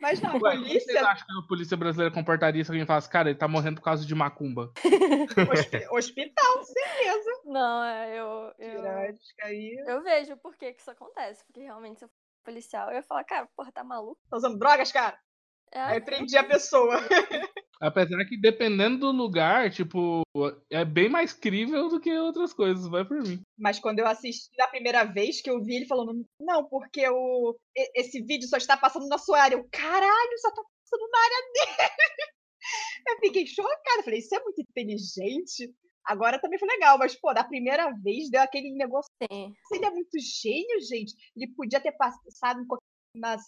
[0.00, 2.86] Mas não, a Ué, como vocês polícia, acham que a polícia brasileira comportaria se alguém
[2.86, 4.72] falasse, cara, ele tá morrendo por causa de macumba?
[5.52, 7.30] hospi- hospital, certeza.
[7.46, 8.54] Não, é, eu.
[8.58, 8.84] Eu,
[9.88, 11.44] eu vejo por que, que isso acontece.
[11.44, 12.04] Porque realmente, se
[12.44, 14.18] policial, eu ia falar, cara, porra, tá maluco?
[14.30, 15.18] Tá usando drogas, cara?
[15.72, 16.96] É, Aí prendi a pessoa.
[17.80, 20.22] Apesar que dependendo do lugar, tipo,
[20.70, 23.40] é bem mais crível do que outras coisas, vai por mim.
[23.56, 27.56] Mas quando eu assisti da primeira vez que eu vi ele falando, não, porque o,
[27.94, 29.54] esse vídeo só está passando na sua área.
[29.54, 31.90] Eu, caralho, só tá passando na área dele.
[33.08, 34.02] Eu fiquei chocada.
[34.02, 35.72] Falei, isso é muito inteligente.
[36.08, 39.12] Agora também foi legal, mas, pô, da primeira vez deu aquele negócio.
[39.30, 39.54] sim.
[39.70, 41.14] Ele é muito gênio, gente.
[41.36, 42.64] Ele podia ter passado
[43.14, 43.38] no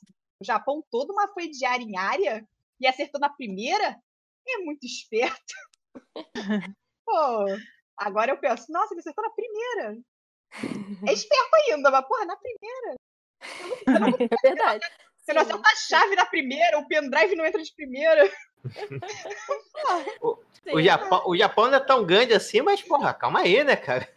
[0.44, 2.46] Japão todo uma foi de área em área
[2.78, 3.98] e acertou na primeira.
[4.46, 5.54] É muito esperto.
[7.06, 7.46] Pô,
[7.96, 9.98] agora eu penso, nossa, ele acertou na primeira.
[11.08, 12.96] É esperto ainda, mas, porra, na primeira.
[14.44, 14.86] É verdade.
[15.16, 18.30] Você não acerta a chave na primeira, o pendrive não entra de primeira.
[20.64, 20.72] Sim.
[20.74, 24.08] O Japão, o Japão não é tão grande assim, mas, porra, calma aí, né, cara?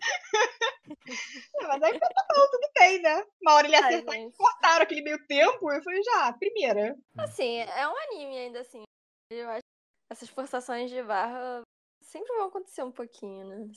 [1.59, 3.25] É, Mas aí tá bom, tudo bem, né?
[3.41, 5.71] Uma hora ele Ai, acertou e cortaram aquele meio tempo.
[5.71, 6.95] Eu falei, já, primeira.
[7.17, 8.83] Assim, é um anime ainda assim.
[9.31, 11.61] Eu acho que essas forçações de barra
[12.01, 13.67] sempre vão acontecer um pouquinho, né?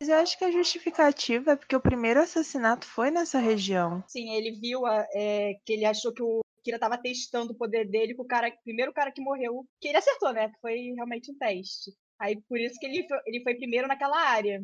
[0.00, 4.04] Mas eu acho que a justificativa é porque o primeiro assassinato foi nessa região.
[4.06, 7.88] Sim, ele viu a- é, que ele achou que o Kira tava testando o poder
[7.88, 9.64] dele com o cara, o primeiro cara que morreu.
[9.80, 10.48] Que ele acertou, né?
[10.48, 11.92] Que foi realmente um teste.
[12.18, 14.60] Aí por isso que ele foi, ele foi primeiro naquela área.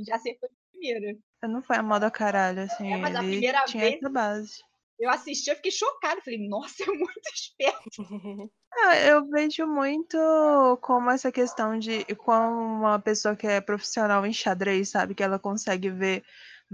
[0.00, 1.16] Já acertou de primeira.
[1.44, 2.92] Não foi a moda caralho, assim.
[2.92, 4.54] É, mas a ele primeira tinha vez- essa base.
[4.98, 6.20] Eu assisti, eu fiquei chocada.
[6.24, 7.88] Falei, nossa, é muito esperto.
[8.76, 10.18] Ah, eu vejo muito
[10.82, 15.14] como essa questão de como uma pessoa que é profissional em xadrez, sabe?
[15.14, 16.24] Que ela consegue ver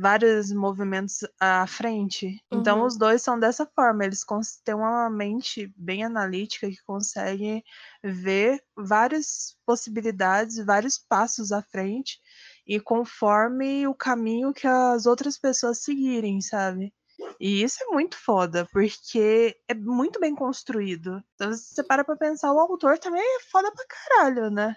[0.00, 2.42] vários movimentos à frente.
[2.52, 2.86] Então, Uhum.
[2.86, 4.04] os dois são dessa forma.
[4.04, 4.24] Eles
[4.64, 7.62] têm uma mente bem analítica que consegue
[8.02, 12.18] ver várias possibilidades, vários passos à frente
[12.66, 16.92] e conforme o caminho que as outras pessoas seguirem, sabe?
[17.38, 21.22] E isso é muito foda, porque é muito bem construído.
[21.34, 24.76] Então, se você para pra pensar, o autor também é foda pra caralho, né?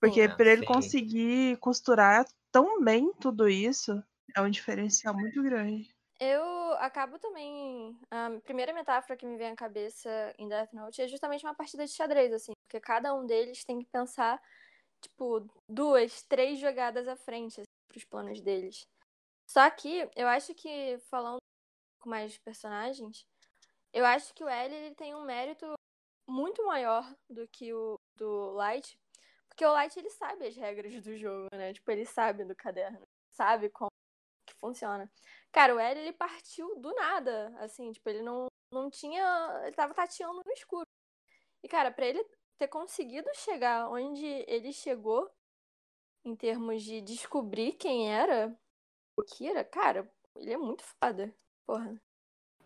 [0.00, 4.02] Porque pra ele conseguir costurar tão bem tudo isso,
[4.34, 5.88] é um diferencial muito grande.
[6.20, 7.98] Eu acabo também.
[8.10, 11.84] A primeira metáfora que me vem à cabeça em Death Note é justamente uma partida
[11.84, 14.40] de xadrez, assim, porque cada um deles tem que pensar,
[15.00, 18.86] tipo, duas, três jogadas à frente assim, pros planos deles.
[19.46, 21.38] Só que eu acho que, falando
[21.98, 23.24] pouco mais de personagens,
[23.92, 25.74] eu acho que o L ele tem um mérito
[26.28, 28.98] muito maior do que o do Light,
[29.48, 31.72] porque o Light ele sabe as regras do jogo, né?
[31.72, 33.90] Tipo, ele sabe do caderno, sabe como
[34.64, 35.10] funciona.
[35.52, 39.62] Cara, o L ele partiu do nada, assim, tipo, ele não, não tinha.
[39.64, 40.86] Ele tava tateando no escuro.
[41.62, 42.24] E, cara, pra ele
[42.58, 45.30] ter conseguido chegar onde ele chegou,
[46.24, 48.56] em termos de descobrir quem era
[49.16, 51.34] o Kira, cara, ele é muito foda.
[51.66, 51.94] Porra.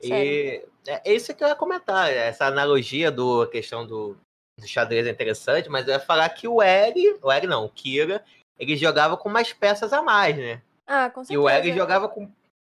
[0.01, 4.17] E é isso que eu ia comentar, essa analogia do questão do,
[4.57, 7.69] do xadrez é interessante, mas eu ia falar que o L, o L não, o
[7.69, 8.25] Kira,
[8.57, 10.63] ele jogava com umas peças a mais, né?
[10.89, 11.35] Ah, com certeza.
[11.35, 12.31] E o L jogava com.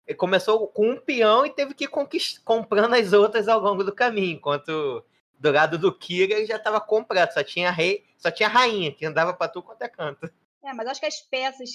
[0.06, 2.40] Ele começou com um peão e teve que ir conquist...
[2.44, 5.04] comprando as outras ao longo do caminho, enquanto
[5.38, 9.04] do lado do Kira ele já estava completo, só tinha rei, só tinha rainha, que
[9.04, 10.30] andava para tudo quanto é canto.
[10.62, 11.70] É, mas acho que as peças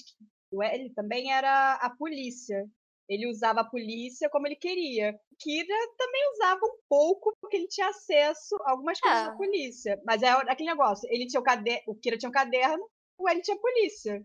[0.52, 2.66] o L também era a polícia.
[3.08, 5.20] Ele usava a polícia como ele queria.
[5.40, 9.38] Kira também usava um pouco, porque ele tinha acesso a algumas coisas da É.
[9.38, 10.02] polícia.
[10.06, 11.08] Mas é aquele negócio.
[11.12, 14.24] Ele tinha o caderno, o Kira tinha um caderno, o L tinha a polícia.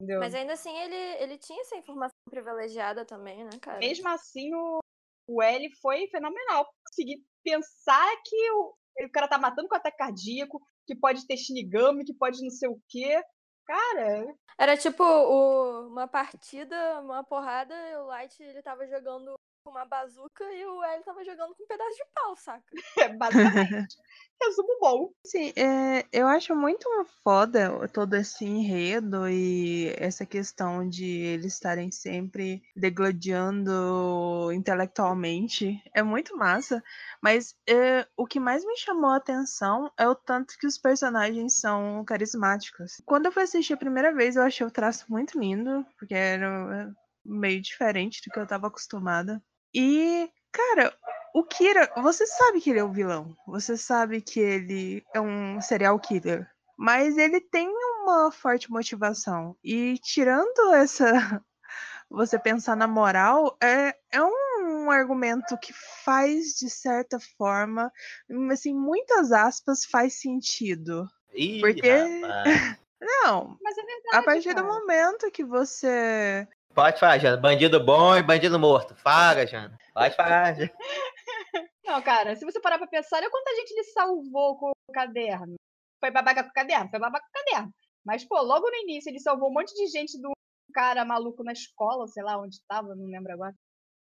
[0.00, 0.20] Entendeu?
[0.20, 3.78] Mas ainda assim, ele, ele tinha essa informação privilegiada também, né, cara?
[3.78, 4.80] Mesmo assim, o,
[5.28, 6.66] o L foi fenomenal.
[6.86, 8.74] Conseguir pensar que o,
[9.06, 12.68] o cara tá matando com ataque cardíaco, que pode ter Shinigami, que pode não sei
[12.68, 13.22] o quê.
[13.66, 14.26] Cara,
[14.58, 19.34] Era tipo o- uma partida, uma porrada, e o Light ele tava jogando
[19.66, 22.62] com uma bazuca e o L tava jogando com um pedaço de pau, saca?
[22.98, 23.96] é basicamente.
[24.40, 25.10] Resumo bom.
[25.24, 26.88] Sim, é, eu acho muito
[27.24, 35.82] foda todo esse enredo e essa questão de eles estarem sempre degladiando intelectualmente.
[35.92, 36.84] É muito massa.
[37.20, 41.58] Mas é, o que mais me chamou a atenção é o tanto que os personagens
[41.58, 43.00] são carismáticos.
[43.04, 46.94] Quando eu fui assistir a primeira vez, eu achei o traço muito lindo, porque era
[47.26, 49.42] meio diferente do que eu tava acostumada.
[49.76, 50.96] E, cara,
[51.34, 53.36] o Kira, você sabe que ele é o vilão.
[53.46, 56.48] Você sabe que ele é um serial killer.
[56.78, 59.54] Mas ele tem uma forte motivação.
[59.62, 61.04] E tirando essa.
[62.08, 65.72] Você pensar na moral, é, é um argumento que
[66.04, 67.92] faz, de certa forma,
[68.52, 71.08] assim, muitas aspas, faz sentido.
[71.34, 71.90] Ih, Porque-
[72.22, 72.78] rapaz.
[72.98, 74.16] Não, Mas é verdade.
[74.16, 74.66] a partir do cara.
[74.66, 77.38] momento que você Pode falar, Jana.
[77.38, 78.94] Bandido bom e bandido morto.
[78.96, 79.78] Fala, Jana.
[79.94, 80.54] Pode falar.
[80.54, 80.70] Jana.
[81.86, 85.54] Não, cara, se você parar pra pensar, olha quanta gente ele salvou com o caderno.
[85.98, 86.90] Foi babaca com o caderno?
[86.90, 87.72] Foi babaca com o caderno.
[88.04, 90.32] Mas, pô, logo no início ele salvou um monte de gente do
[90.74, 93.54] cara maluco na escola, sei lá onde tava, não lembro agora.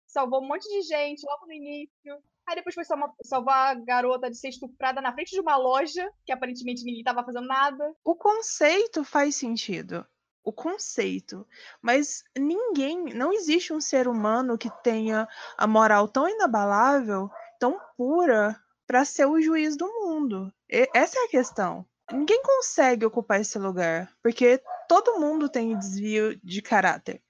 [0.08, 2.18] Salvou um monte de gente logo no início.
[2.48, 6.10] Aí depois foi salva- salvar a garota de ser estuprada na frente de uma loja,
[6.26, 7.94] que aparentemente ninguém tava fazendo nada.
[8.04, 10.04] O conceito faz sentido.
[10.44, 11.46] O conceito.
[11.80, 13.14] Mas ninguém.
[13.14, 15.26] Não existe um ser humano que tenha
[15.56, 20.52] a moral tão inabalável, tão pura, para ser o juiz do mundo.
[20.70, 21.86] E- essa é a questão.
[22.12, 24.12] Ninguém consegue ocupar esse lugar.
[24.22, 27.22] Porque todo mundo tem desvio de caráter.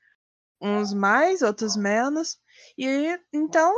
[0.61, 2.39] Uns mais, outros menos.
[2.77, 3.73] E então,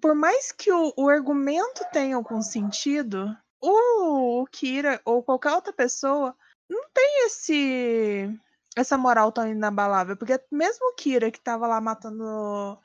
[0.00, 5.72] por mais que o, o argumento tenha algum sentido, o, o Kira ou qualquer outra
[5.72, 6.36] pessoa
[6.68, 8.40] não tem esse
[8.76, 12.78] essa moral tão inabalável, porque mesmo o Kira que tava lá matando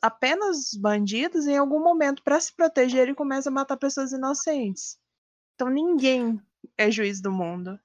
[0.00, 4.98] apenas bandidos, em algum momento, para se proteger, ele começa a matar pessoas inocentes.
[5.54, 6.40] Então ninguém
[6.78, 7.78] é juiz do mundo.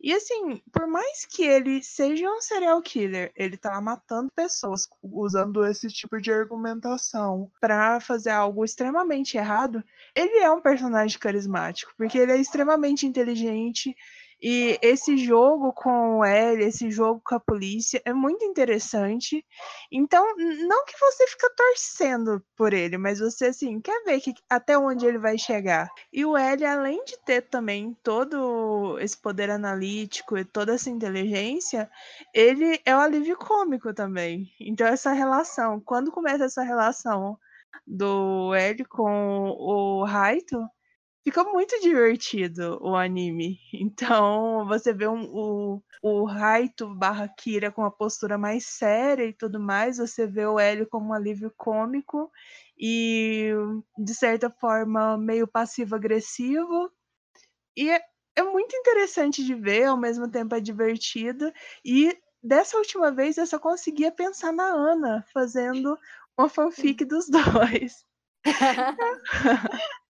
[0.00, 4.86] E assim, por mais que ele seja um serial killer, ele tá lá matando pessoas
[5.02, 9.82] usando esse tipo de argumentação pra fazer algo extremamente errado,
[10.14, 13.96] ele é um personagem carismático, porque ele é extremamente inteligente
[14.40, 19.44] e esse jogo com o L, esse jogo com a polícia é muito interessante.
[19.90, 24.78] Então, não que você fica torcendo por ele, mas você assim quer ver que, até
[24.78, 25.88] onde ele vai chegar.
[26.12, 31.90] E o L, além de ter também todo esse poder analítico e toda essa inteligência,
[32.34, 34.48] ele é o alívio cômico também.
[34.60, 37.36] Então, essa relação, quando começa essa relação
[37.86, 40.58] do L com o Raito,
[41.28, 43.58] fica muito divertido o anime.
[43.74, 49.32] Então, você vê um, o, o Raito barra Kira com uma postura mais séria e
[49.32, 52.30] tudo mais, você vê o Hélio como um alívio cômico
[52.78, 53.50] e,
[53.98, 56.90] de certa forma, meio passivo-agressivo.
[57.76, 58.00] E é,
[58.36, 61.52] é muito interessante de ver, ao mesmo tempo é divertido.
[61.84, 65.98] E dessa última vez eu só conseguia pensar na Ana fazendo
[66.38, 68.06] uma fanfic dos dois.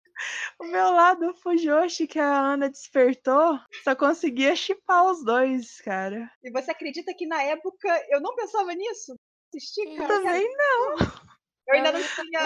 [0.58, 6.30] O meu lado Fujoshi que a Ana despertou, só conseguia chipar os dois, cara.
[6.42, 9.14] E você acredita que na época eu não pensava nisso?
[9.54, 10.08] Assisti, cara.
[10.08, 10.96] Também não.
[11.68, 12.40] Eu ainda não tinha.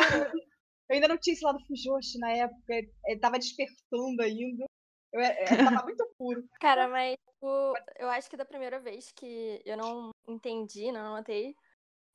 [0.88, 2.74] Eu ainda não tinha esse lado Fujoshi na época.
[3.06, 4.66] Ele tava despertando ainda.
[5.12, 6.44] Eu, é- é, tava muito puro.
[6.60, 11.54] Cara, mas tipo, eu acho que da primeira vez que eu não entendi, não notei,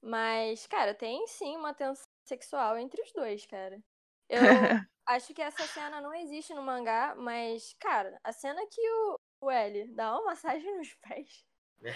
[0.01, 3.81] Mas, cara, tem sim uma tensão sexual entre os dois, cara.
[4.29, 4.39] Eu
[5.07, 9.51] acho que essa cena não existe no mangá, mas, cara, a cena que o, o
[9.51, 11.45] L dá uma massagem nos pés
[11.83, 11.93] É.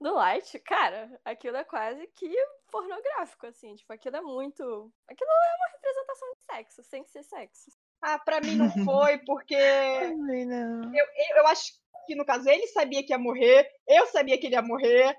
[0.00, 2.32] do Light, cara, aquilo é quase que
[2.70, 3.74] pornográfico, assim.
[3.74, 4.92] Tipo, aquilo é muito.
[5.08, 7.70] Aquilo é uma representação de sexo, sem ser sexo.
[8.02, 9.56] Ah, pra mim não foi, porque
[10.16, 10.94] não.
[10.94, 11.72] eu, eu, eu acho
[12.06, 15.16] que, no caso, ele sabia que ia morrer, eu sabia que ele ia morrer,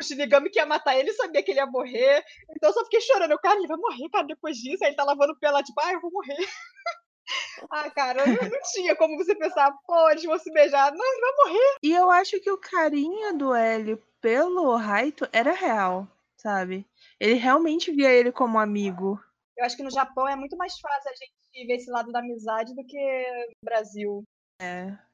[0.00, 3.00] o Shinigami que ia matar ele sabia que ele ia morrer, então eu só fiquei
[3.00, 3.30] chorando.
[3.30, 4.82] Eu, cara, ele vai morrer, cara, depois disso.
[4.82, 6.36] Aí ele tá lavando o pé lá, tipo, ah, eu vou morrer.
[7.70, 10.92] ah, cara, não, não tinha como você pensar, pô, eles vão se beijar.
[10.92, 11.76] Não, ele vai morrer.
[11.82, 16.86] E eu acho que o carinho do Hélio pelo Raito era real, sabe?
[17.20, 19.20] Ele realmente via ele como amigo.
[19.56, 22.18] Eu acho que no Japão é muito mais fácil a gente ver esse lado da
[22.18, 24.24] amizade do que no Brasil.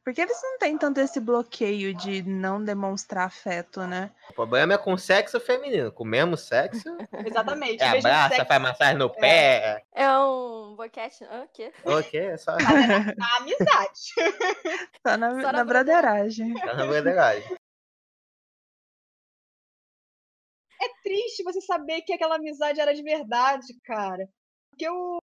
[0.04, 4.10] Porque eles não têm tanto esse bloqueio de não demonstrar afeto, né?
[4.30, 5.92] O problema é com sexo feminino.
[5.92, 6.88] Com o mesmo sexo,
[7.24, 7.82] Exatamente.
[7.82, 9.84] é abraça, sexo, faz massagem no pé.
[9.92, 11.24] É um boquete.
[11.24, 11.72] O quê?
[11.84, 14.00] Ok, é só a amizade.
[15.06, 16.54] Só na, Só na na broderagem.
[16.54, 16.84] tá na.
[20.82, 24.26] É triste você saber que aquela amizade era de verdade, cara.
[24.70, 25.18] Porque o,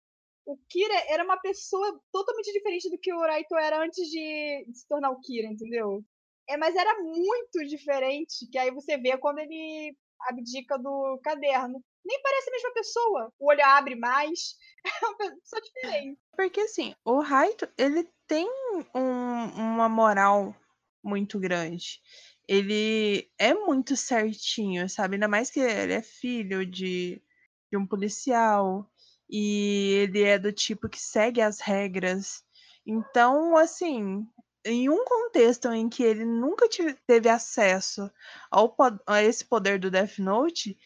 [0.47, 4.87] o Kira era uma pessoa totalmente diferente do que o Raito era antes de, se
[4.87, 6.03] tornar o Kira, entendeu?
[6.49, 11.83] É, mas era muito diferente, que aí você vê quando ele abdica do caderno.
[12.05, 13.33] Nem parece a mesma pessoa.
[13.37, 14.55] O olho abre mais.
[14.87, 16.19] É uma pessoa diferente.
[16.33, 18.47] Porque assim, o Raito, ele tem
[18.95, 20.55] um- uma moral
[21.03, 21.99] muito grande.
[22.47, 25.15] Ele é muito certinho, sabe?
[25.15, 27.21] Ainda mais que ele é filho de,
[27.69, 28.89] de um policial
[29.29, 32.43] e ele é do tipo que segue as regras.
[32.85, 34.25] Então, assim,
[34.65, 36.67] em um contexto em que ele nunca
[37.05, 38.09] teve acesso
[38.51, 38.75] ao,
[39.05, 40.77] a esse poder do Death Note,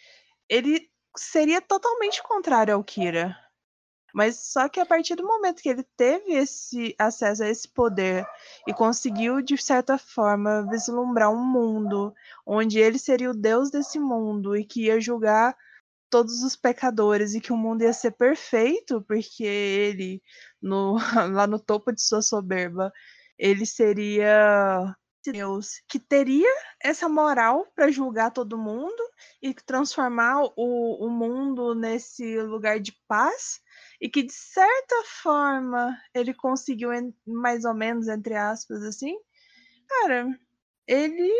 [0.49, 3.37] ele seria totalmente contrário ao Kira.
[4.13, 8.25] Mas só que a partir do momento que ele teve esse acesso a esse poder
[8.67, 12.13] e conseguiu, de certa forma, vislumbrar um mundo
[12.45, 15.55] onde ele seria o deus desse mundo e que ia julgar
[16.11, 20.21] todos os pecadores e que o mundo ia ser perfeito, porque ele,
[20.61, 20.97] no,
[21.33, 22.91] lá no topo de sua soberba,
[23.39, 24.93] ele seria
[25.23, 26.51] Deus que teria
[26.81, 29.01] essa moral para julgar todo mundo
[29.41, 33.61] e transformar o, o mundo nesse lugar de paz
[33.99, 36.89] e que de certa forma ele conseguiu
[37.25, 39.15] mais ou menos entre aspas assim
[39.87, 40.27] cara
[40.87, 41.31] ele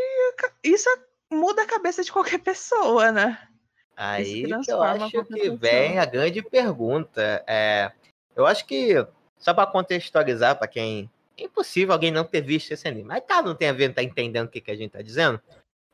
[0.64, 0.88] isso
[1.32, 3.51] muda a cabeça de qualquer pessoa né
[3.96, 7.44] Aí que eu acho que vem a grande pergunta.
[7.48, 7.92] É,
[8.36, 9.06] eu acho que,
[9.38, 11.10] só para contextualizar, para quem.
[11.38, 13.04] É impossível alguém não ter visto esse anime.
[13.04, 15.42] Mas caso não tenha visto, tá entendendo o que, que a gente tá dizendo.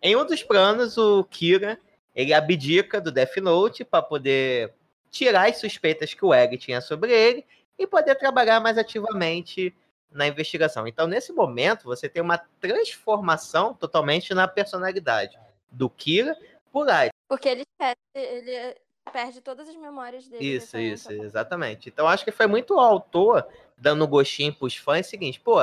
[0.01, 1.79] Em um dos planos, o Kira
[2.15, 4.73] ele abdica do Death Note para poder
[5.11, 7.45] tirar as suspeitas que o Egg tinha sobre ele
[7.77, 9.75] e poder trabalhar mais ativamente
[10.11, 10.87] na investigação.
[10.87, 15.37] Então, nesse momento, você tem uma transformação totalmente na personalidade
[15.71, 16.35] do Kira
[16.71, 17.11] por Light.
[17.27, 18.75] Porque ele esquece, ele
[19.11, 20.55] perde todas as memórias dele.
[20.55, 21.89] Isso, isso, exatamente.
[21.89, 23.47] Então acho que foi muito o autor
[23.77, 25.57] dando gostinho pros fãs o seguinte, pô,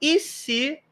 [0.00, 0.82] e se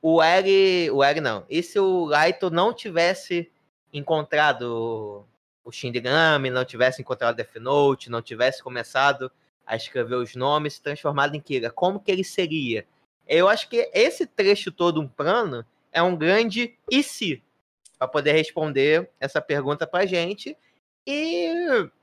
[0.00, 3.50] o Eri, o Eri não, e se o Raito não tivesse
[3.92, 5.24] encontrado
[5.64, 9.30] o Shinigami, não tivesse encontrado Death Note, não tivesse começado
[9.66, 12.86] a escrever os nomes, se transformado em Kira, como que ele seria?
[13.26, 17.42] Eu acho que esse trecho todo, um plano, é um grande e se,
[17.98, 20.56] para poder responder essa pergunta pra gente.
[21.10, 21.50] E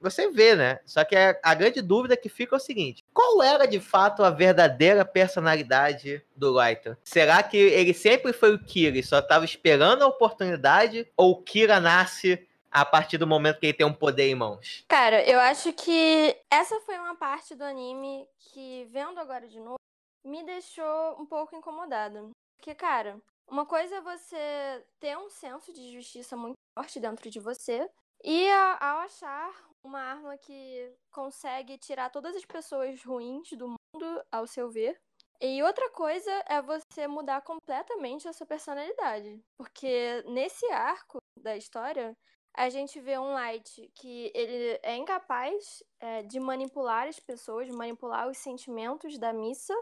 [0.02, 0.80] você vê, né?
[0.84, 4.32] Só que a, grande dúvida que fica é o seguinte: qual era de fato a
[4.32, 6.98] verdadeira personalidade do Raito?
[7.04, 11.08] Será que ele sempre foi o Kira e só estava esperando a oportunidade?
[11.16, 14.84] Ou o Kira nasce a partir do momento que ele tem um poder em mãos?
[14.88, 19.80] Cara, eu acho que essa foi uma parte do anime que, vendo agora de novo,
[20.26, 22.24] me deixou um pouco incomodada.
[22.58, 23.18] Porque, cara,
[23.50, 27.90] uma coisa é você ter um senso de justiça muito forte dentro de você
[28.24, 34.48] e ao achar uma arma que consegue tirar todas as pessoas ruins do mundo, ao
[34.48, 35.00] seu ver.
[35.40, 39.40] E outra coisa é você mudar completamente a sua personalidade.
[39.58, 42.18] Porque nesse arco da história,
[42.56, 48.28] a gente vê um Light que ele é incapaz é, de manipular as pessoas, manipular
[48.28, 49.74] os sentimentos da missa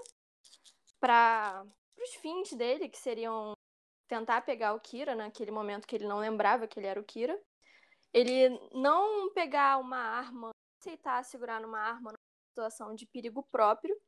[0.99, 1.65] para
[1.97, 3.53] os fins dele, que seriam
[4.07, 7.39] tentar pegar o Kira naquele momento que ele não lembrava que ele era o Kira.
[8.13, 13.99] Ele não pegar uma arma, aceitar segurar numa arma numa situação de perigo próprio,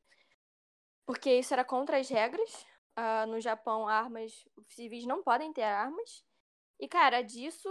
[1.06, 2.66] porque isso era contra as regras.
[2.96, 6.24] Ah, no Japão, armas civis não podem ter armas.
[6.80, 7.68] E, cara, disso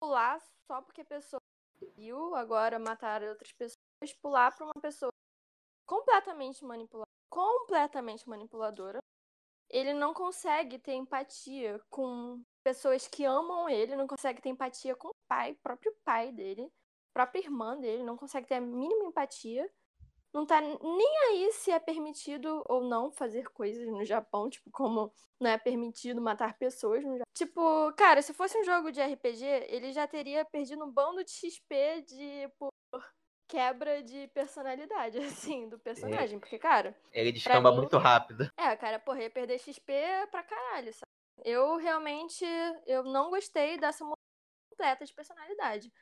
[0.00, 1.40] pular só porque a pessoa
[1.94, 5.10] viu agora matar outras pessoas, pular pra uma pessoa
[5.86, 8.98] completamente manipuladora, completamente manipuladora.
[9.70, 15.08] Ele não consegue ter empatia com pessoas que amam ele, não consegue ter empatia com
[15.08, 16.70] o pai, próprio pai dele,
[17.12, 19.68] própria irmã dele, não consegue ter a mínima empatia
[20.36, 25.10] não tá nem aí se é permitido ou não fazer coisas no Japão, tipo, como
[25.40, 27.24] não é permitido matar pessoas no Japão.
[27.32, 31.30] Tipo, cara, se fosse um jogo de RPG, ele já teria perdido um bando de
[31.30, 32.70] XP de por
[33.48, 35.18] quebra de personalidade,
[35.50, 36.36] assim, do personagem.
[36.36, 36.40] É.
[36.40, 36.96] Porque, cara.
[37.12, 38.50] Ele descamba mim, muito rápido.
[38.56, 39.92] É, cara, porra, ia perder XP
[40.30, 41.10] pra caralho, sabe?
[41.44, 42.44] Eu realmente.
[42.86, 44.16] Eu não gostei dessa mudança
[44.70, 45.92] completa de personalidade.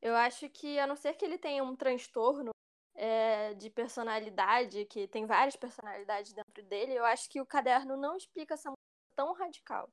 [0.00, 2.50] Eu acho que, a não ser que ele tenha um transtorno
[2.94, 8.16] é, de personalidade, que tem várias personalidades dentro dele, eu acho que o caderno não
[8.16, 9.88] explica essa mudança tão radical.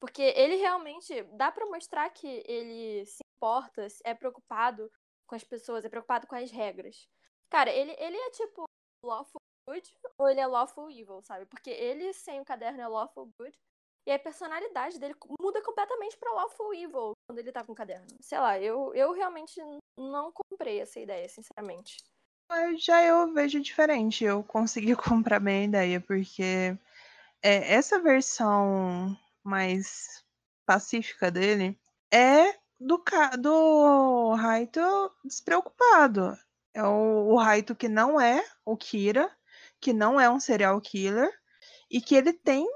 [0.00, 4.90] Porque ele realmente dá para mostrar que ele se importa, é preocupado
[5.26, 7.08] com as pessoas, é preocupado com as regras.
[7.50, 8.64] Cara, ele, ele é tipo
[9.04, 11.46] lawful good ou ele é lawful evil, sabe?
[11.46, 13.56] Porque ele sem o caderno é lawful good
[14.06, 18.06] e a personalidade dele muda completamente pra lawful evil quando ele tá com o caderno.
[18.20, 19.60] Sei lá, eu, eu realmente
[19.98, 21.96] não comprei essa ideia, sinceramente.
[22.76, 24.24] Já eu vejo diferente.
[24.24, 26.76] Eu consegui comprar bem a ideia, porque
[27.42, 30.24] é, essa versão mais
[30.66, 31.78] pacífica dele
[32.12, 33.02] é do,
[33.38, 34.80] do Raito
[35.24, 36.36] despreocupado.
[36.74, 39.30] É o, o Raito que não é o Kira,
[39.80, 41.30] que não é um serial killer,
[41.90, 42.66] e que ele tem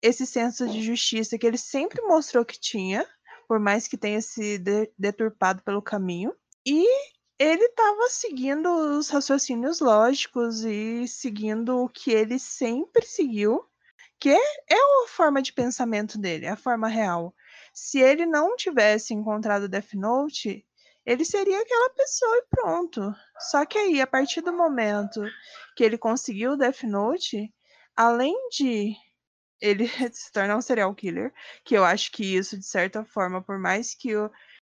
[0.00, 3.06] esse senso de justiça que ele sempre mostrou que tinha,
[3.46, 4.58] por mais que tenha se
[4.98, 6.34] deturpado pelo caminho.
[6.66, 6.86] E
[7.38, 13.64] ele estava seguindo os raciocínios lógicos e seguindo o que ele sempre seguiu,
[14.18, 17.34] que é a forma de pensamento dele, a forma real.
[17.72, 20.66] Se ele não tivesse encontrado Death Note,
[21.04, 23.14] ele seria aquela pessoa e pronto.
[23.50, 25.22] Só que aí, a partir do momento
[25.76, 27.52] que ele conseguiu o Death Note,
[27.96, 28.94] além de
[29.60, 31.32] ele se tornar um serial killer,
[31.64, 34.30] que eu acho que isso, de certa forma, por mais que o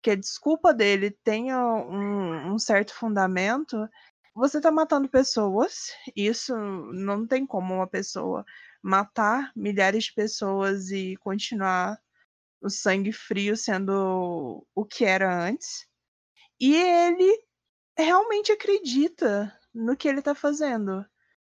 [0.02, 3.88] que a desculpa dele tenha um, um certo fundamento,
[4.34, 5.92] você está matando pessoas.
[6.14, 6.54] Isso
[6.92, 8.44] não tem como uma pessoa
[8.82, 11.98] matar milhares de pessoas e continuar
[12.64, 15.86] o sangue frio sendo o que era antes.
[16.58, 17.38] E ele
[17.96, 21.04] realmente acredita no que ele está fazendo.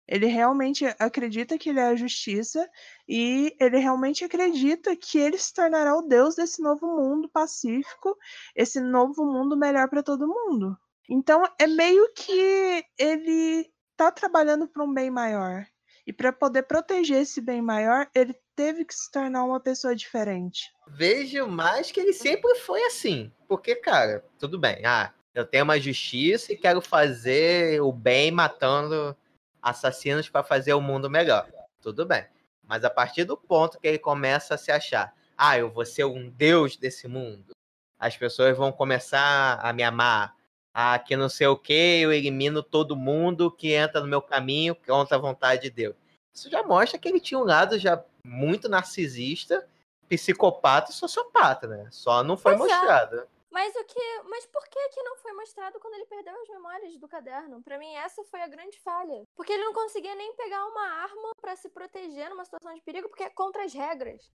[0.08, 2.68] Ele realmente acredita que ele é a justiça
[3.08, 8.18] e ele realmente acredita que ele se tornará o deus desse novo mundo pacífico,
[8.54, 10.76] esse novo mundo melhor para todo mundo.
[11.08, 15.64] Então é meio que ele está trabalhando para um bem maior.
[16.06, 20.72] E para poder proteger esse bem maior, ele teve que se tornar uma pessoa diferente.
[20.88, 23.30] Vejo mais que ele sempre foi assim.
[23.48, 24.84] Porque, cara, tudo bem.
[24.84, 29.16] Ah, eu tenho uma justiça e quero fazer o bem matando
[29.60, 31.48] assassinos para fazer o mundo melhor.
[31.80, 32.24] Tudo bem.
[32.66, 36.04] Mas a partir do ponto que ele começa a se achar, ah, eu vou ser
[36.04, 37.52] um deus desse mundo,
[37.98, 40.34] as pessoas vão começar a me amar.
[40.72, 44.74] Ah, que não sei o que, eu elimino todo mundo que entra no meu caminho
[44.74, 45.94] contra a vontade de Deus.
[46.34, 49.68] Isso já mostra que ele tinha um lado já muito narcisista,
[50.08, 51.88] psicopata e sociopata, né?
[51.90, 52.74] Só não foi pois é.
[52.74, 53.20] mostrado.
[53.20, 53.34] É.
[53.50, 54.22] Mas o que.
[54.24, 57.62] Mas por que que não foi mostrado quando ele perdeu as memórias do caderno?
[57.62, 59.22] Para mim, essa foi a grande falha.
[59.36, 63.08] Porque ele não conseguia nem pegar uma arma para se proteger numa situação de perigo,
[63.08, 64.28] porque é contra as regras.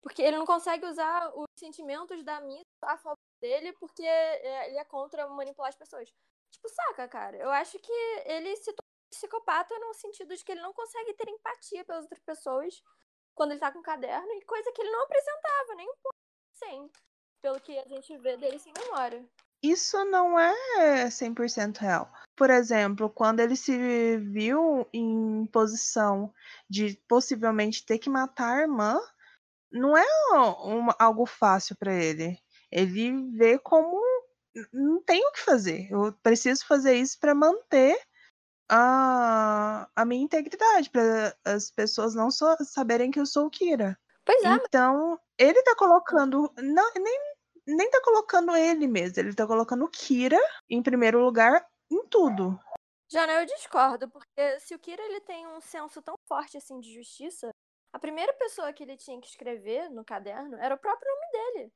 [0.00, 4.78] Porque ele não consegue usar os sentimentos da missa a favor dele, porque é, ele
[4.78, 6.08] é contra manipular as pessoas.
[6.50, 7.36] Tipo, saca, cara?
[7.36, 7.92] Eu acho que
[8.24, 12.20] ele se tornou psicopata no sentido de que ele não consegue ter empatia pelas outras
[12.20, 12.82] pessoas
[13.34, 16.16] quando ele tá com o caderno, e coisa que ele não apresentava, nem um pouco.
[16.54, 16.90] Sim
[17.44, 19.22] pelo que a gente vê dele sem memória.
[19.62, 22.10] Isso não é 100% real.
[22.34, 26.32] Por exemplo, quando ele se viu em posição
[26.70, 28.98] de possivelmente ter que matar a irmã,
[29.70, 30.04] não é
[30.64, 32.38] uma, algo fácil para ele.
[32.72, 34.00] Ele vê como
[34.72, 35.86] não tem o que fazer.
[35.90, 37.94] Eu preciso fazer isso para manter
[38.68, 43.98] a, a minha integridade, para as pessoas não só saberem que eu sou o Kira.
[44.24, 44.48] Pois é.
[44.54, 46.52] Então, ele tá colocando.
[46.56, 47.34] Não, nem
[47.66, 50.38] nem tá colocando ele mesmo, ele tá colocando o Kira
[50.68, 52.58] em primeiro lugar em tudo.
[53.10, 56.92] Jana, eu discordo, porque se o Kira ele tem um senso tão forte assim de
[56.92, 57.50] justiça,
[57.92, 61.72] a primeira pessoa que ele tinha que escrever no caderno era o próprio nome dele.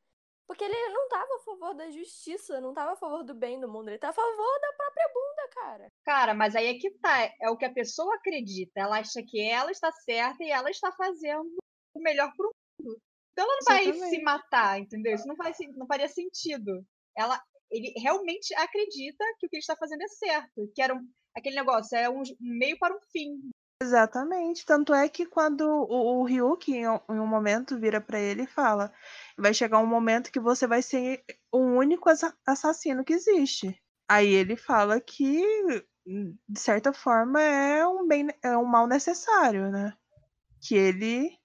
[0.49, 3.71] Porque ele não tava a favor da justiça, não tava a favor do bem do
[3.71, 5.93] mundo, ele tá a favor da própria bunda, cara.
[6.03, 8.81] Cara, mas aí é que tá, é o que a pessoa acredita.
[8.81, 11.55] Ela acha que ela está certa e ela está fazendo
[11.95, 12.99] o melhor pro mundo.
[13.33, 15.15] Então ela não vai se matar, entendeu?
[15.15, 16.83] Isso não, faz, não faria sentido.
[17.15, 17.39] Ela,
[17.71, 21.57] ele realmente acredita que o que ele está fazendo é certo, que era um, aquele
[21.57, 23.39] negócio, é um meio para um fim.
[23.81, 24.67] Exatamente.
[24.67, 28.93] Tanto é que quando o, o Ryuki, em um momento, vira para ele e fala:
[29.39, 31.23] vai chegar um momento que você vai ser
[31.53, 32.11] o único
[32.47, 33.81] assassino que existe.
[34.11, 35.43] Aí ele fala que,
[36.07, 39.97] de certa forma, é um bem, é um mal necessário, né?
[40.61, 41.39] Que ele,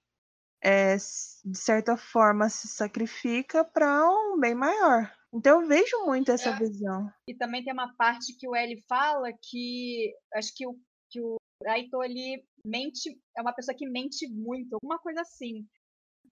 [0.62, 5.12] é, de certa forma, se sacrifica para um bem maior.
[5.32, 6.58] Então eu vejo muito essa é.
[6.58, 7.10] visão.
[7.28, 10.78] E também tem uma parte que o L fala que acho que o,
[11.10, 15.66] que o Raito ele mente, é uma pessoa que mente muito, alguma coisa assim.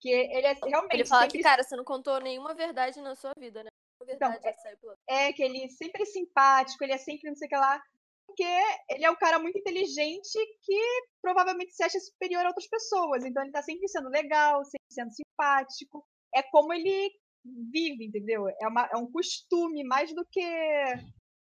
[0.03, 0.95] Que ele é realmente.
[0.95, 1.39] Ele fala sempre...
[1.39, 3.71] que, cara, você não contou nenhuma verdade na sua vida, né?
[4.09, 4.33] Então,
[5.09, 7.81] é, é, que ele sempre é simpático, ele é sempre não sei o que lá.
[8.27, 8.45] Porque
[8.91, 10.81] ele é um cara muito inteligente que
[11.21, 13.25] provavelmente se acha superior a outras pessoas.
[13.25, 16.05] Então ele tá sempre sendo legal, sempre sendo simpático.
[16.35, 17.13] É como ele
[17.71, 18.49] vive, entendeu?
[18.61, 20.43] É, uma, é um costume mais do que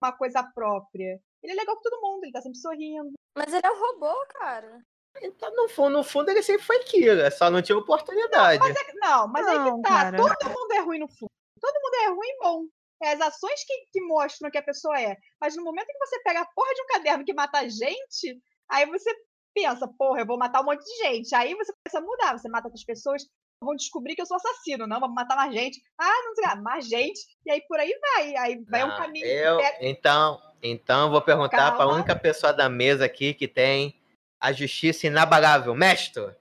[0.01, 1.19] uma coisa própria.
[1.43, 3.13] Ele é legal com todo mundo, ele tá sempre sorrindo.
[3.37, 4.81] Mas ele é um robô, cara.
[5.21, 8.59] Então, no fundo, no fundo, ele sempre foi Kira, só não tinha oportunidade.
[8.59, 9.89] Não, mas, é, não, mas não, aí que tá.
[9.89, 10.17] Cara.
[10.17, 11.31] Todo mundo é ruim no fundo.
[11.59, 12.63] Todo mundo é ruim e bom.
[13.01, 15.15] É as ações que, que mostram que a pessoa é.
[15.39, 18.39] Mas no momento que você pega a porra de um caderno que mata gente,
[18.69, 19.13] aí você
[19.53, 21.33] pensa, porra, eu vou matar um monte de gente.
[21.35, 23.23] Aí você começa a mudar, você mata outras pessoas,
[23.61, 25.81] vão descobrir que eu sou assassino, não, vamos matar mais gente.
[25.99, 27.19] Ah, não sei lá, mais gente.
[27.45, 28.35] E aí por aí vai.
[28.35, 29.25] Aí vai não, um caminho.
[29.25, 33.99] Eu, então, então vou perguntar para a única pessoa da mesa aqui que tem
[34.39, 35.73] a justiça inabalável.
[35.75, 36.35] Mestre, Olha.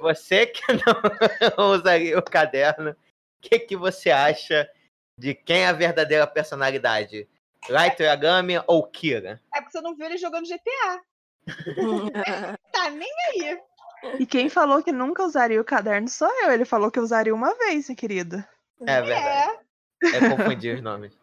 [0.00, 0.62] você que
[1.56, 2.96] não usaria o caderno, o
[3.40, 4.68] que, que você acha
[5.18, 7.28] de quem é a verdadeira personalidade?
[7.68, 9.40] Light Yagami ou Kira?
[9.54, 11.00] É porque você não viu ele jogando GTA.
[12.72, 13.60] tá nem aí.
[14.18, 16.52] E quem falou que nunca usaria o caderno sou eu.
[16.52, 18.44] Ele falou que usaria uma vez, querido.
[18.84, 19.60] É verdade.
[20.02, 21.21] É, é confundir os nomes.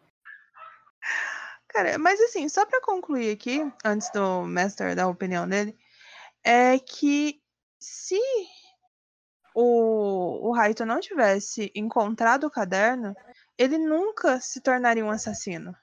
[1.70, 5.78] Cara, mas assim, só para concluir aqui, antes do Master dar a opinião dele,
[6.42, 7.40] é que
[7.78, 8.18] se
[9.54, 13.14] o, o Raito não tivesse encontrado o caderno,
[13.56, 15.74] ele nunca se tornaria um assassino.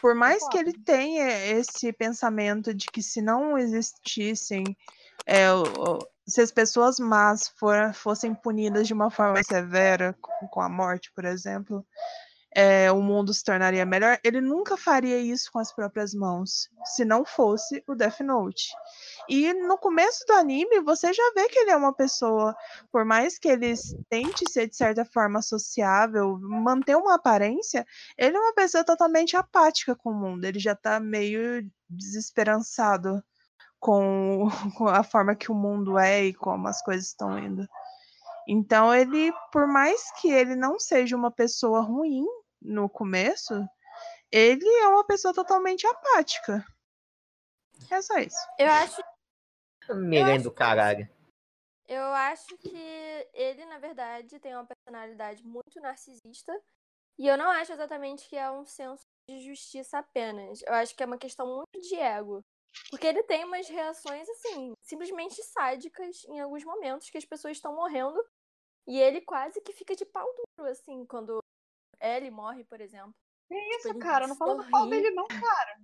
[0.00, 4.64] Por mais que ele tenha esse pensamento de que se não existissem,
[5.26, 5.48] é,
[6.26, 11.12] se as pessoas más for, fossem punidas de uma forma severa, com, com a morte,
[11.14, 11.86] por exemplo,
[12.54, 17.04] é, o mundo se tornaria melhor, ele nunca faria isso com as próprias mãos, se
[17.04, 18.72] não fosse o Death Note.
[19.28, 22.54] E no começo do anime, você já vê que ele é uma pessoa,
[22.92, 23.74] por mais que ele
[24.08, 27.84] tente ser de certa forma sociável, manter uma aparência,
[28.16, 33.22] ele é uma pessoa totalmente apática com o mundo, ele já tá meio desesperançado
[33.80, 34.48] com,
[34.78, 37.66] com a forma que o mundo é e como as coisas estão indo.
[38.46, 42.24] Então ele, por mais que ele não seja uma pessoa ruim,
[42.64, 43.54] no começo,
[44.32, 46.66] ele é uma pessoa totalmente apática.
[47.90, 48.38] É só isso.
[48.58, 49.02] Eu acho.
[49.90, 51.08] Miren do caralho.
[51.86, 56.52] Eu acho que ele, na verdade, tem uma personalidade muito narcisista.
[57.18, 60.62] E eu não acho exatamente que é um senso de justiça apenas.
[60.62, 62.40] Eu acho que é uma questão muito de ego.
[62.90, 67.74] Porque ele tem umas reações, assim, simplesmente sádicas em alguns momentos que as pessoas estão
[67.74, 68.20] morrendo.
[68.86, 70.26] E ele quase que fica de pau
[70.58, 71.38] duro, assim, quando
[72.00, 73.14] Ellie morre, por exemplo.
[73.48, 74.26] Que isso, tipo, cara?
[74.26, 75.76] Não fala mal dele, não, cara.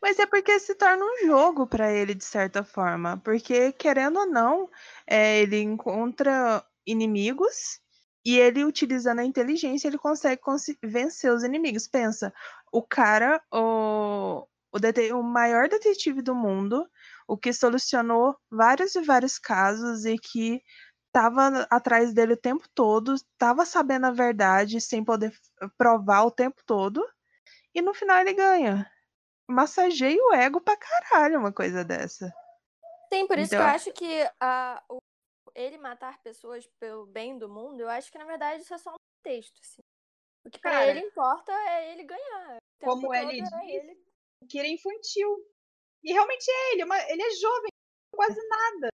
[0.00, 3.20] Mas é porque se torna um jogo para ele, de certa forma.
[3.24, 4.70] Porque, querendo ou não,
[5.06, 7.80] é, ele encontra inimigos
[8.24, 10.40] e ele, utilizando a inteligência, ele consegue
[10.82, 11.86] vencer os inimigos.
[11.86, 12.32] Pensa,
[12.72, 16.88] o cara, o, o, o maior detetive do mundo,
[17.26, 20.62] o que solucionou vários e vários casos e que
[21.12, 25.32] tava atrás dele o tempo todo, tava sabendo a verdade sem poder
[25.76, 27.06] provar o tempo todo,
[27.74, 28.90] e no final ele ganha.
[29.46, 32.32] Massageia o ego pra caralho uma coisa dessa.
[33.12, 33.64] Sim, por isso então...
[33.64, 34.30] que eu acho que
[34.88, 34.98] o,
[35.54, 38.90] ele matar pessoas pelo bem do mundo, eu acho que na verdade isso é só
[38.90, 39.60] um texto.
[39.60, 39.82] Assim.
[40.46, 42.56] O que pra Cara, ele importa é ele ganhar.
[42.82, 44.04] Como ele é diz, ele...
[44.48, 45.46] que ele é infantil.
[46.02, 47.70] E realmente é ele, é ele é jovem,
[48.12, 48.92] quase nada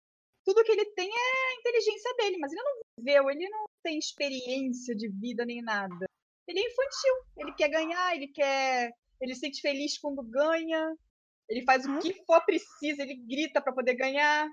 [0.44, 3.98] tudo que ele tem é a inteligência dele, mas ele não viveu, ele não tem
[3.98, 6.06] experiência de vida nem nada.
[6.46, 8.92] Ele é infantil, ele quer ganhar, ele quer.
[9.20, 10.96] Ele se sente feliz quando ganha,
[11.48, 14.48] ele faz o que for preciso, ele grita para poder ganhar,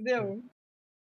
[0.00, 0.40] entendeu?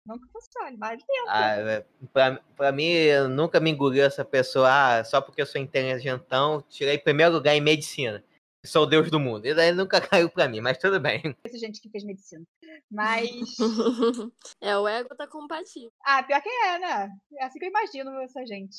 [0.06, 1.28] Não que funcione, mas tenta.
[1.28, 2.94] Ah, é, pra, pra mim,
[3.30, 7.60] nunca me engoliu essa pessoa, ah, só porque eu sou inteligentão, tirei primeiro lugar em
[7.60, 8.24] medicina.
[8.64, 9.46] Sou o deus do mundo.
[9.46, 11.36] E daí nunca caiu pra mim, mas tudo bem.
[11.44, 12.44] Essa gente que fez medicina.
[12.90, 13.28] Mas.
[14.60, 15.90] é, o ego tá compatível.
[16.04, 17.10] Ah, pior que é, né?
[17.38, 18.78] É assim que eu imagino essa gente.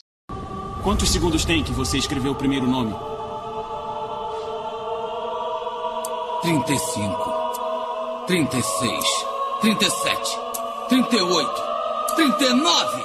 [0.83, 2.93] Quantos segundos tem que você escreveu o primeiro nome?
[6.41, 9.05] 35, 36,
[9.61, 10.39] 37,
[10.89, 11.63] 38,
[12.15, 13.03] 39.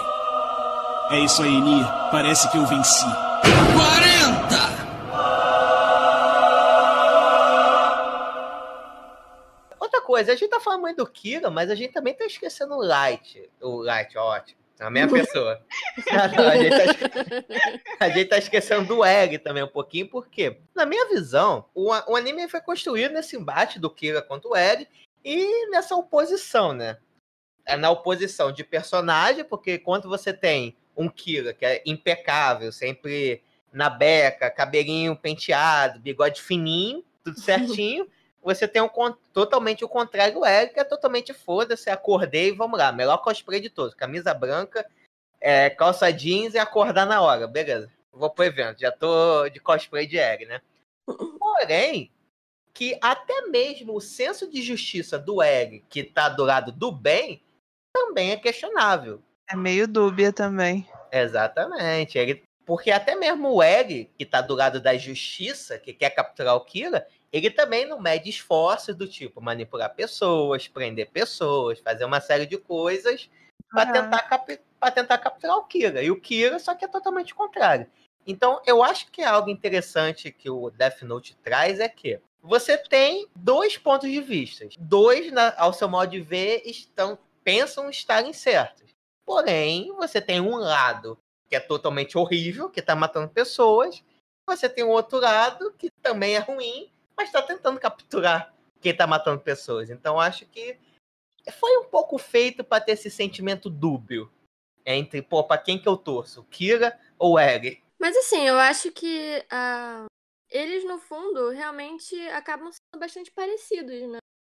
[1.11, 1.87] É isso aí, Nia.
[2.11, 3.05] Parece que eu venci.
[3.76, 3.88] 40!
[10.18, 12.82] Coisa, a gente tá falando muito do Kira, mas a gente também tá esquecendo o
[12.82, 13.48] Light.
[13.60, 14.58] O Light, ótimo.
[14.80, 15.64] A minha pessoa.
[16.10, 17.46] a, gente tá,
[18.00, 22.16] a, gente tá, esquecendo do Egg também um pouquinho, porque, na minha visão, o, o
[22.16, 24.88] anime foi construído nesse embate do Kira contra o Egg
[25.24, 26.98] e nessa oposição, né?
[27.66, 33.42] É na oposição de personagem, porque quando você tem um Kira que é impecável, sempre
[33.72, 38.08] na beca, cabelinho penteado, bigode fininho, tudo certinho.
[38.43, 38.89] Você tem um,
[39.32, 43.70] totalmente o contrário, o Eric é totalmente foda-se, acordei e vamos lá, melhor cosplay de
[43.70, 44.86] todos, camisa branca,
[45.41, 47.91] é, calça jeans e acordar na hora, beleza.
[48.12, 50.61] Vou pro evento, já tô de cosplay de Eric, né?
[51.39, 52.11] Porém,
[52.74, 57.43] que até mesmo o senso de justiça do Eric, que tá do lado do bem,
[57.93, 59.22] também é questionável.
[59.51, 60.89] É meio dúbia também.
[61.11, 62.18] Exatamente.
[62.18, 66.55] Ele, porque até mesmo o Eri, que tá do lado da justiça, que quer capturar
[66.55, 72.20] o Kira, ele também não mede esforços do tipo manipular pessoas, prender pessoas, fazer uma
[72.20, 73.29] série de coisas
[73.70, 74.61] para tentar, cap
[74.95, 76.03] tentar capturar o Kira.
[76.03, 77.87] E o Kira só que é totalmente contrário.
[78.26, 82.76] Então, eu acho que é algo interessante que o Death Note traz é que você
[82.76, 84.68] tem dois pontos de vista.
[84.79, 88.91] Dois, na, ao seu modo de ver, estão pensam estarem certos.
[89.24, 91.18] Porém, você tem um lado
[91.49, 94.05] que é totalmente horrível, que está matando pessoas.
[94.47, 99.06] Você tem um outro lado que também é ruim, mas está tentando capturar quem está
[99.06, 99.90] matando pessoas.
[99.90, 100.78] Então, acho que
[101.58, 104.32] foi um pouco feito para ter esse sentimento dúbio
[104.86, 107.82] entre, pô, para quem que eu torço, Kira ou Eri?
[107.98, 110.06] Mas assim, eu acho que uh,
[110.48, 114.18] eles, no fundo, realmente acabam sendo bastante parecidos, né?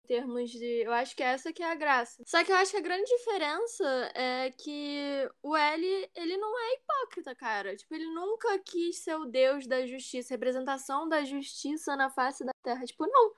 [0.09, 0.81] Termos de.
[0.83, 2.23] Eu acho que essa que é a graça.
[2.25, 6.73] Só que eu acho que a grande diferença é que o L, ele não é
[6.73, 7.75] hipócrita, cara.
[7.75, 12.51] Tipo, ele nunca quis ser o deus da justiça, representação da justiça na face da
[12.63, 12.83] Terra.
[12.85, 13.35] Tipo, não.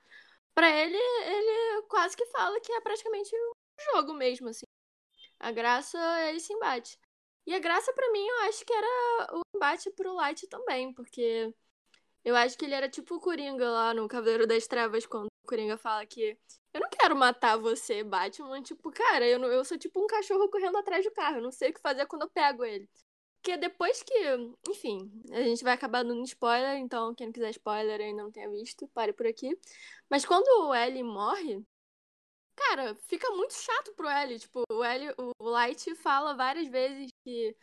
[0.54, 4.66] Pra ele, ele quase que fala que é praticamente um jogo mesmo, assim.
[5.38, 6.98] A graça é esse embate.
[7.46, 11.52] E a graça para mim, eu acho que era o embate pro Light também, porque
[12.24, 15.48] eu acho que ele era tipo o Coringa lá no Cavaleiro das Trevas, quando o
[15.48, 16.38] Coringa fala que
[16.74, 18.62] eu não quero matar você, Batman.
[18.62, 21.36] Tipo, cara, eu, não, eu sou tipo um cachorro correndo atrás do carro.
[21.36, 22.88] Eu não sei o que fazer quando eu pego ele.
[23.42, 24.14] Porque depois que.
[24.68, 28.50] Enfim, a gente vai acabar dando spoiler, então quem não quiser spoiler ainda não tenha
[28.50, 29.58] visto, pare por aqui.
[30.08, 31.62] Mas quando o L morre.
[32.54, 34.38] Cara, fica muito chato pro L.
[34.38, 37.56] Tipo, o L, o Light fala várias vezes que.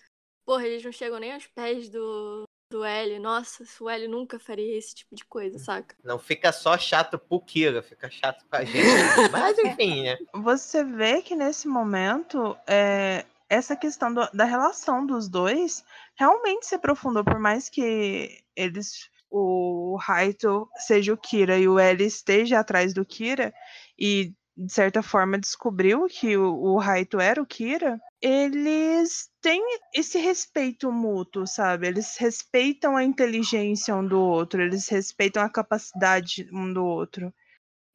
[0.45, 3.19] Porra, eles não chegam nem aos pés do, do L.
[3.19, 5.95] Nossa, o L nunca faria esse tipo de coisa, saca?
[6.03, 8.77] Não fica só chato pro Kira, fica chato pra gente.
[9.31, 10.17] Mas enfim, né?
[10.35, 15.83] Você vê que nesse momento, é, essa questão do, da relação dos dois
[16.15, 19.09] realmente se aprofundou, por mais que eles.
[19.31, 23.53] O Raito seja o Kira e o L esteja atrás do Kira,
[23.97, 29.63] e de certa forma descobriu que o, Raito era o Kira, eles têm
[29.95, 31.87] esse respeito mútuo, sabe?
[31.87, 37.33] Eles respeitam a inteligência um do outro, eles respeitam a capacidade um do outro.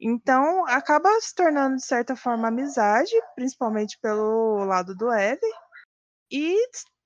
[0.00, 5.38] Então, acaba se tornando, de certa forma, amizade, principalmente pelo lado do L.
[6.30, 6.56] E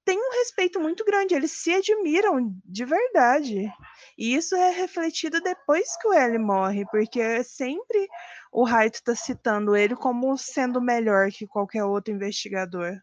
[0.08, 3.70] tem um respeito muito grande, eles se admiram de verdade.
[4.16, 8.08] E isso é refletido depois que o L morre, porque sempre
[8.50, 12.96] o Raito está citando ele como sendo melhor que qualquer outro investigador.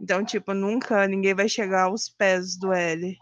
[0.00, 3.18] Então, tipo, nunca ninguém vai chegar aos pés do L.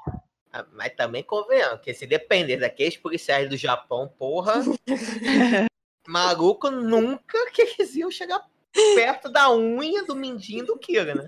[0.53, 4.63] Ah, mas também convenhamos que se depender daqueles policiais do Japão, porra,
[6.07, 8.47] maluco nunca que eles iam chegar
[8.95, 11.25] perto da unha do mindinho do Kira, né?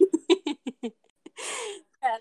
[2.01, 2.17] É,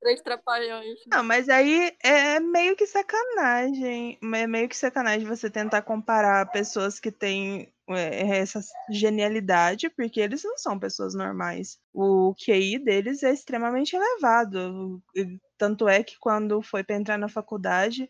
[0.00, 1.00] três trapalhões.
[1.08, 4.16] Não, mas aí é meio que sacanagem.
[4.22, 8.60] É meio que sacanagem você tentar comparar pessoas que têm é, essa
[8.90, 11.76] genialidade, porque eles não são pessoas normais.
[11.92, 15.02] O QI deles é extremamente elevado.
[15.58, 18.08] Tanto é que quando foi para entrar na faculdade,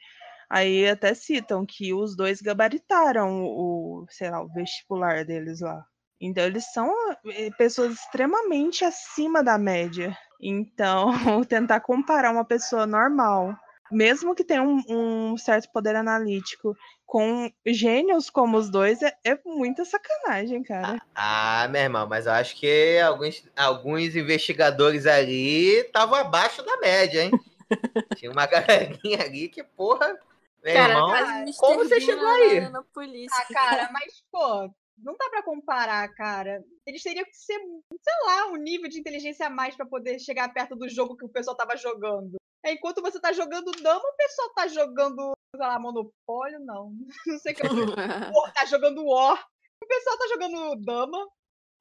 [0.50, 5.84] aí até citam que os dois gabaritaram o, sei lá, o vestibular deles lá.
[6.24, 6.92] Então eles são
[7.26, 10.16] eh, pessoas extremamente acima da média.
[10.40, 11.10] Então,
[11.48, 13.54] tentar comparar uma pessoa normal
[13.90, 19.38] mesmo que tenha um, um certo poder analítico, com gênios como os dois, é, é
[19.44, 21.00] muita sacanagem, cara.
[21.14, 26.76] Ah, ah, meu irmão, mas eu acho que alguns, alguns investigadores ali estavam abaixo da
[26.78, 27.32] média, hein?
[28.16, 30.18] Tinha uma galerinha ali que, porra,
[30.64, 32.60] meu Cara, irmão, como você chegou na- aí?
[32.70, 33.38] Na polícia.
[33.38, 36.62] Ah, cara, mas, pô, não dá pra comparar, cara.
[36.86, 40.53] Eles teriam que ser, sei lá, um nível de inteligência a mais pra poder chegar
[40.53, 42.36] perto do jogo que o pessoal tava jogando.
[42.64, 46.92] É, Enquanto você tá jogando dama, o pessoal tá jogando, sei lá, monopólio, não.
[47.26, 47.62] Não sei o que.
[48.34, 49.47] War, tá jogando War.
[49.82, 51.28] O pessoal tá jogando dama.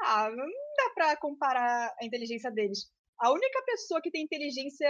[0.02, 2.92] Ah, não dá pra comparar a inteligência deles.
[3.18, 4.90] A única pessoa que tem inteligência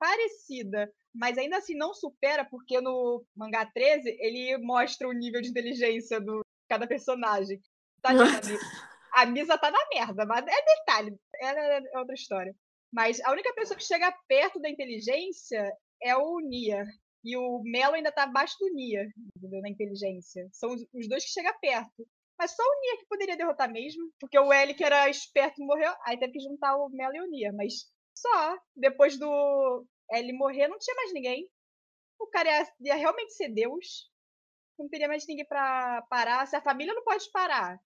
[0.00, 5.50] parecida, mas ainda assim não supera, porque no mangá 13 ele mostra o nível de
[5.50, 7.60] inteligência do cada personagem.
[8.02, 8.10] Tá,
[9.12, 12.54] a Misa tá na merda, mas é detalhe, ela é outra história.
[12.92, 15.70] Mas a única pessoa que chega perto da inteligência
[16.02, 16.86] é o Nia.
[17.24, 19.06] E o Melo ainda tá abaixo do Nia?
[19.62, 20.48] Na inteligência.
[20.52, 22.08] São os, os dois que chegam perto.
[22.38, 24.10] Mas só o Nia que poderia derrotar mesmo.
[24.18, 25.92] Porque o L, que era esperto, morreu.
[26.06, 27.52] Aí teve que juntar o Melo e o Nia.
[27.52, 28.56] Mas só.
[28.74, 31.46] Depois do L morrer, não tinha mais ninguém.
[32.18, 34.10] O cara ia, ia realmente ser Deus.
[34.78, 36.46] Não teria mais ninguém pra parar.
[36.46, 37.78] Se a família não pode parar.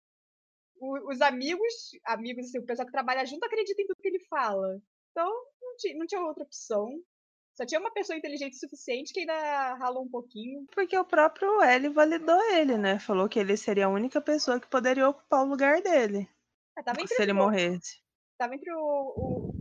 [0.80, 1.72] O- os amigos,
[2.06, 4.80] amigos, assim, o pessoal que trabalha junto acredita em tudo que ele fala.
[5.10, 5.28] Então,
[5.62, 6.88] não tinha, não tinha outra opção.
[7.54, 10.64] Só tinha uma pessoa inteligente o suficiente que ainda ralou um pouquinho.
[10.72, 12.98] Porque o próprio L validou ele, né?
[12.98, 16.28] Falou que ele seria a única pessoa que poderia ocupar o lugar dele.
[16.78, 18.00] Entre Se ele morresse.
[18.38, 19.52] Tava entre o, o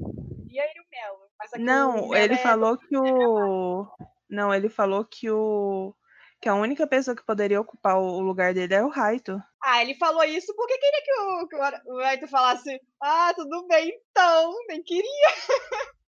[0.50, 1.30] e o Melo.
[1.56, 3.86] O Não, ele é- falou que o.
[4.30, 5.94] Não, ele falou que o.
[6.42, 9.42] Que a única pessoa que poderia ocupar o lugar dele é o Raito.
[9.62, 13.34] Ah, ele falou isso porque queria que o, que o, Ara- o Aito falasse Ah,
[13.36, 14.54] tudo bem então.
[14.70, 15.30] Nem queria.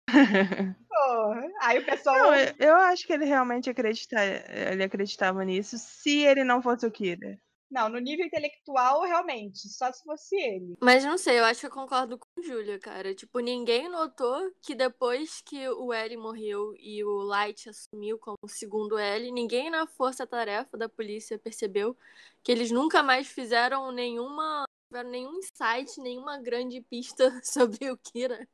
[0.88, 1.48] Porra.
[1.62, 2.18] Aí o pessoal.
[2.18, 6.86] Não, eu, eu acho que ele realmente acredita, ele acreditava nisso se ele não fosse
[6.86, 7.40] o Kira.
[7.72, 9.70] Não, no nível intelectual, realmente.
[9.70, 10.76] Só se fosse ele.
[10.82, 13.16] Mas não sei, eu acho que eu concordo com Júlia, cara.
[13.16, 18.98] Tipo, ninguém notou que depois que o L morreu e o Light assumiu como segundo
[18.98, 21.98] L, ninguém na força-tarefa da polícia percebeu
[22.44, 24.66] que eles nunca mais fizeram nenhuma.
[24.90, 28.46] tiveram nenhum insight, nenhuma grande pista sobre o Kira.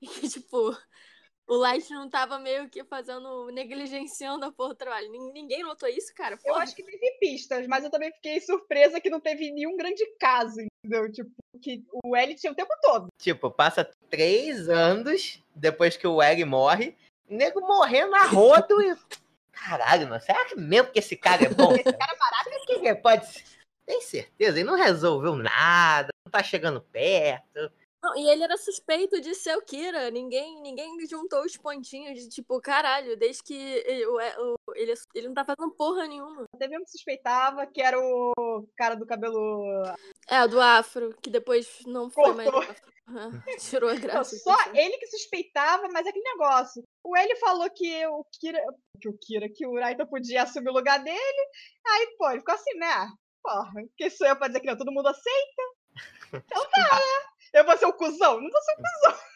[0.00, 0.74] E que, tipo,
[1.48, 5.10] o Light não tava meio que fazendo, negligenciando a porra do trabalho.
[5.10, 6.34] Nin- Ninguém notou isso, cara?
[6.34, 6.62] Eu Porra.
[6.64, 10.60] acho que teve pistas, mas eu também fiquei surpresa que não teve nenhum grande caso,
[10.60, 11.10] entendeu?
[11.12, 11.30] Tipo,
[11.62, 13.06] que o L tinha o tempo todo.
[13.20, 16.96] Tipo, passa três anos depois que o L morre,
[17.28, 18.96] o nego morrendo a rodo e.
[19.52, 21.72] Caralho, mano, será que mesmo que esse cara é bom?
[21.74, 22.50] Esse cara é barato.
[22.50, 23.42] O que que pode ser?
[23.86, 24.58] Tem certeza?
[24.58, 27.72] Ele não resolveu nada, não tá chegando perto.
[28.06, 30.10] Não, e ele era suspeito de ser o Kira.
[30.10, 35.34] Ninguém, ninguém juntou os pontinhos de tipo, caralho, desde que ele, o- ele, ele não
[35.34, 36.42] tá fazendo porra nenhuma.
[36.54, 39.82] Um que suspeitava que era o cara do cabelo.
[40.28, 42.74] É, o do Afro, que depois não foi mais Cortou.
[43.08, 44.36] Ah, Tirou a Não, graça.
[44.38, 44.70] só disso.
[44.76, 46.82] ele que suspeitava, mas é aquele negócio.
[47.04, 48.60] O L falou que o Kira.
[49.00, 51.50] Que o Kira, que o Raito podia assumir o lugar dele.
[51.86, 52.86] Aí, pô, ele ficou assim, né?
[52.90, 53.08] Ah,
[53.42, 55.62] Porra, que sou eu pra dizer que não, todo mundo aceita?
[56.44, 57.35] Então tá, né?
[57.52, 58.40] Eu vou ser o cuzão?
[58.40, 59.26] Não vou ser o cuzão.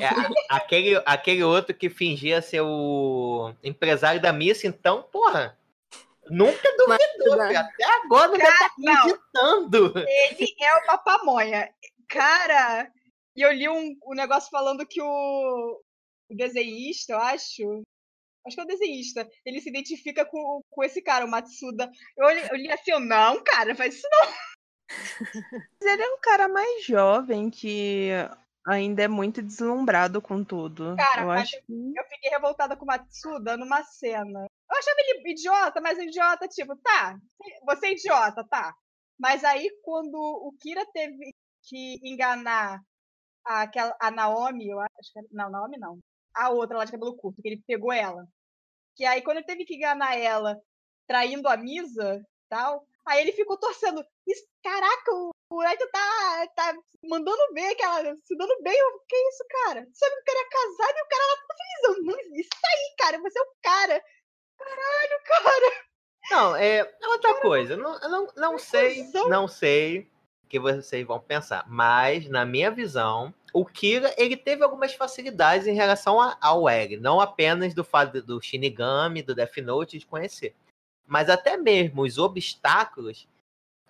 [0.00, 0.08] É,
[0.48, 5.58] aquele, aquele outro que fingia ser o empresário da missa, então, porra.
[6.28, 7.56] Nunca duvidou, Mas-.
[7.56, 8.94] Até agora não deve estar não.
[8.94, 9.94] acreditando.
[9.98, 11.74] Ele é o papamonha.
[12.08, 12.90] Cara,
[13.36, 15.80] e eu li um, um negócio falando que o,
[16.30, 17.82] o desenhista, eu acho.
[18.46, 19.28] Acho que é o desenhista.
[19.44, 21.90] Ele se identifica com, com esse cara, o Matsuda.
[22.16, 24.32] Eu li, eu li assim, eu, não, cara, faz isso não.
[25.20, 28.10] Mas ele é um cara mais jovem que
[28.66, 30.96] ainda é muito deslumbrado com tudo.
[30.96, 31.92] Cara, eu mas acho que.
[31.96, 34.46] Eu fiquei revoltada com o Matsuda numa cena.
[34.70, 37.18] Eu achava ele idiota, mas idiota, tipo, tá,
[37.64, 38.74] você é idiota, tá.
[39.18, 42.80] Mas aí, quando o Kira teve que enganar
[43.44, 45.98] aquela, a Naomi, eu acho que era- não, Naomi não.
[46.32, 48.26] A outra lá de cabelo curto, que ele pegou ela.
[48.94, 50.58] Que aí, quando ele teve que enganar ela,
[51.06, 54.04] traindo a Misa tal, aí ele ficou torcendo.
[54.26, 57.38] "Isso- Caraca, o, Eito tá, tá mandando
[57.76, 58.78] que ela se dando bem.
[58.78, 59.86] Eu, que isso, cara?
[59.92, 61.82] Sabe que o cara é casado e o cara lá tá feliz.
[61.98, 64.04] Eu, "Não, isso aí, cara, você é o cara.
[64.58, 65.84] Caralho, cara.
[66.30, 67.76] Não, é outra coisa.
[67.76, 70.00] Não, não, não sei, não sei
[70.44, 71.64] o que vocês vão pensar.
[71.66, 76.98] Mas, na minha visão, o Kira, ele teve algumas facilidades em relação a- ao L.
[76.98, 80.54] Não apenas do fato do Shinigami, do Death Note, de conhecer.
[81.10, 83.26] Mas até mesmo os obstáculos.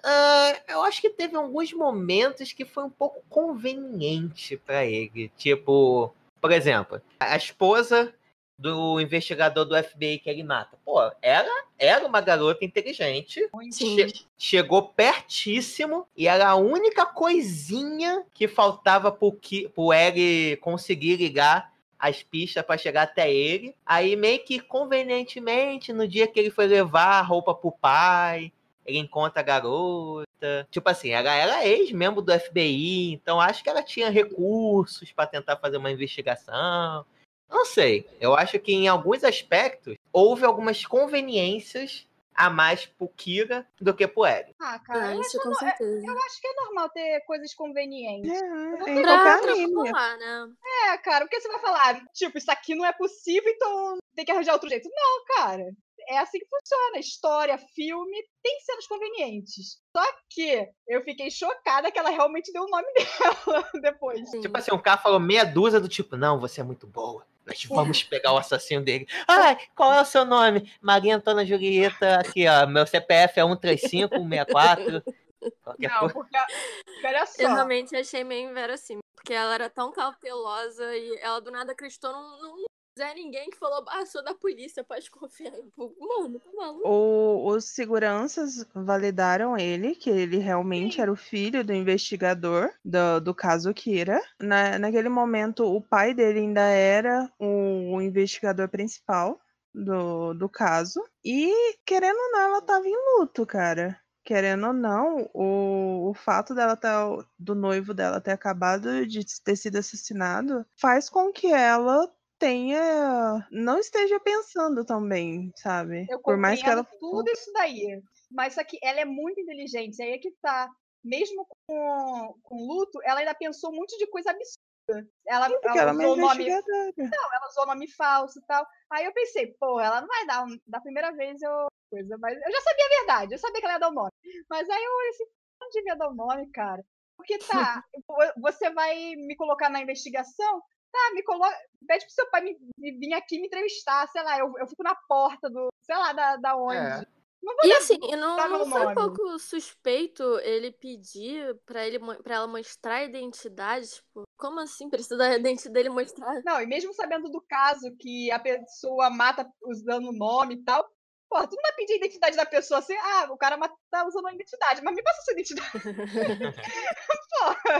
[0.02, 5.30] ah, eu acho que teve alguns momentos que foi um pouco conveniente pra ele.
[5.36, 8.14] Tipo, por exemplo, a esposa
[8.58, 10.78] do investigador do FBI que ele mata.
[10.82, 14.06] Pô, ela era uma garota inteligente, che
[14.38, 21.70] chegou pertíssimo e era a única coisinha que faltava pro, que, pro L conseguir ligar
[22.00, 23.74] as pistas para chegar até ele.
[23.84, 28.50] Aí meio que convenientemente, no dia que ele foi levar a roupa pro pai,
[28.86, 30.26] ele encontra a garota.
[30.70, 35.56] Tipo assim, ela era ex-membro do FBI, então acho que ela tinha recursos para tentar
[35.58, 37.04] fazer uma investigação.
[37.48, 38.06] Não sei.
[38.20, 44.06] Eu acho que em alguns aspectos houve algumas conveniências a mais pro Kira do que
[44.06, 44.54] pro Eren.
[44.60, 46.06] Ah, cara, Ah, isso eu, com acho, certeza.
[46.06, 48.30] eu acho que é normal ter coisas convenientes.
[48.30, 50.48] É, qualquer Pra transformar, né?
[50.88, 54.32] É, cara, porque você vai falar, tipo, isso aqui não é possível, então tem que
[54.32, 54.88] arranjar outro jeito.
[54.94, 55.64] Não, cara.
[56.08, 56.98] É assim que funciona.
[56.98, 59.80] História, filme, tem cenas convenientes.
[59.94, 62.86] Só que eu fiquei chocada que ela realmente deu o nome
[63.54, 64.28] dela depois.
[64.30, 67.24] Tipo assim, o cara falou meia dúzia do tipo, não, você é muito boa.
[67.50, 69.06] Nós vamos pegar o assassino dele.
[69.26, 70.72] Ai, qual é o seu nome?
[70.80, 72.66] Maria Antônia Julieta, aqui, ó.
[72.66, 75.02] Meu CPF é 135-64.
[75.64, 76.14] Qualquer Não, coisa.
[76.14, 76.38] porque,
[76.84, 77.42] porque olha só.
[77.42, 79.02] Eu realmente achei meio inverossímil.
[79.14, 82.64] Porque ela era tão cautelosa e ela do nada acreditou num, num
[83.00, 85.52] Zé Ninguém que falou, ah, sou da polícia, pode confiar.
[85.76, 86.86] Mano, tá maluco.
[86.86, 91.02] O- os seguranças validaram ele, que ele realmente Sim.
[91.02, 94.20] era o filho do investigador do, do caso Kira.
[94.38, 99.40] Na, naquele momento, o pai dele ainda era o, o investigador principal
[99.74, 101.02] do, do caso.
[101.24, 103.98] E, querendo ou não, ela tava em luto, cara.
[104.22, 107.06] Querendo ou não, o, o fato dela tá,
[107.38, 112.06] do noivo dela ter acabado de ter sido assassinado faz com que ela
[112.40, 113.46] tenha.
[113.50, 116.06] não esteja pensando tão bem, sabe?
[116.10, 116.82] Eu Por mais que ela.
[116.98, 118.02] tudo isso daí.
[118.30, 120.02] Mas só que ela é muito inteligente.
[120.02, 120.68] Aí é que tá.
[121.04, 125.08] Mesmo com, com luto, ela ainda pensou um monte de coisa absurda.
[125.26, 126.48] Ela, Porque ela ela é usou o nome.
[126.48, 128.66] Não, ela usou nome falso e tal.
[128.90, 130.44] Aí eu pensei, pô, ela não vai dar.
[130.44, 131.66] um- Da primeira vez eu.
[131.90, 134.10] Coisa, mas eu já sabia a verdade, eu sabia que ela ia dar o nome.
[134.48, 135.24] Mas aí eu olhei assim,
[135.60, 136.84] não devia dar o nome, cara.
[137.16, 140.62] Porque tá, vo- você vai me colocar na investigação?
[140.92, 141.56] Tá, me coloca.
[141.86, 144.82] Pede pro seu pai me, me vir aqui me entrevistar, sei lá, eu, eu fico
[144.82, 145.68] na porta do.
[145.82, 146.76] sei lá, da, da onde.
[146.76, 147.06] É.
[147.42, 151.98] Não vou E assim, e não, não foi um pouco suspeito ele pedir pra, ele,
[152.22, 153.88] pra ela mostrar a identidade?
[153.88, 154.90] Tipo, como assim?
[154.90, 156.42] Precisa da identidade dele mostrar?
[156.44, 160.86] Não, e mesmo sabendo do caso que a pessoa mata usando o nome e tal,
[161.30, 163.56] pô, tu não vai pedir a identidade da pessoa assim, ah, o cara
[163.88, 165.70] tá usando a identidade, mas me passa a sua identidade.
[167.30, 167.72] pô,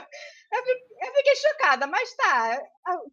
[0.53, 0.63] eu
[1.01, 2.63] eu fiquei chocada, mas tá,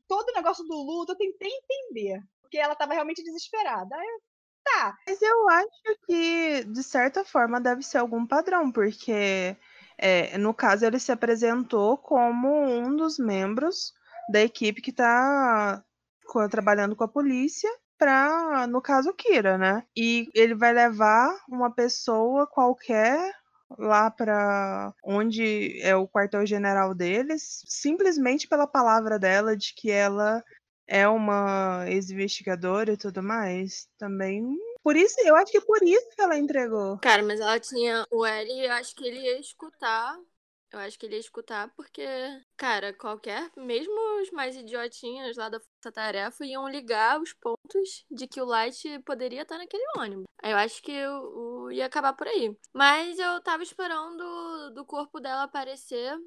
[0.07, 3.95] todo o negócio do luto eu tentei entender, porque ela tava realmente desesperada.
[3.95, 4.21] Aí eu,
[4.63, 9.57] tá, Mas eu acho que, de certa forma, deve ser algum padrão, porque
[9.97, 13.93] é, no caso ele se apresentou como um dos membros
[14.31, 15.83] da equipe que está
[16.51, 19.83] trabalhando com a polícia para, no caso, Kira, né?
[19.95, 23.33] E ele vai levar uma pessoa qualquer
[23.77, 30.43] lá para onde é o quartel-general deles, simplesmente pela palavra dela de que ela
[30.87, 33.87] é uma ex-investigadora e tudo mais.
[33.97, 36.97] Também por isso, eu acho que por isso que ela entregou.
[36.99, 40.17] Cara, mas ela tinha o L, eu acho que ele ia escutar.
[40.71, 42.05] Eu acho que ele ia escutar porque,
[42.57, 48.27] cara, qualquer, mesmo os mais idiotinhos lá da Força Tarefa iam ligar os pontos de
[48.27, 50.25] que o Light poderia estar naquele ônibus.
[50.43, 52.55] Aí eu acho que o, ia acabar por aí.
[52.73, 56.17] Mas eu tava esperando do corpo dela aparecer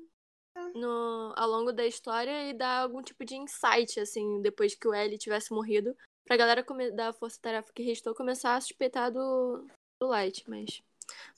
[0.75, 4.95] no, ao longo da história e dar algum tipo de insight, assim, depois que o
[4.95, 6.65] L tivesse morrido, pra galera
[6.95, 9.67] da Força Tarefa que restou começar a suspeitar do,
[10.01, 10.83] do Light, mas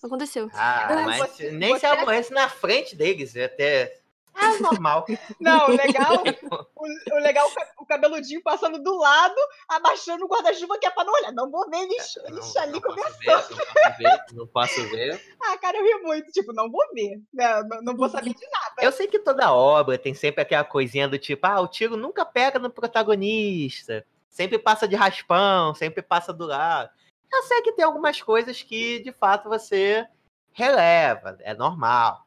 [0.07, 0.50] aconteceu.
[0.55, 3.98] Ah, Eu- mas você- nem se você- ela morresse na frente deles, é até.
[4.34, 5.05] Ah, normal.
[5.38, 6.12] não, o legal,
[6.74, 9.34] o, o legal é o ca- o cabeludinho passando do lado,
[9.68, 12.62] abaixando o guarda-chuva que é pra não olhar, não vou ver eles, Não, eles não
[12.62, 13.18] ali posso conversando.
[13.18, 15.36] ver, não posso ver, não posso ver.
[15.44, 17.62] Ah, cara, eu ri muito, tipo, não vou ver, né?
[17.64, 18.74] não, não vou saber de nada.
[18.80, 22.24] Eu sei que toda obra tem sempre aquela coisinha do tipo, ah, o tiro nunca
[22.24, 24.03] pega no protagonista.
[24.30, 26.90] Sempre passa de raspão, sempre passa do lado.
[27.33, 30.07] Eu sei que tem algumas coisas que, de fato, você
[30.53, 32.26] releva, é normal.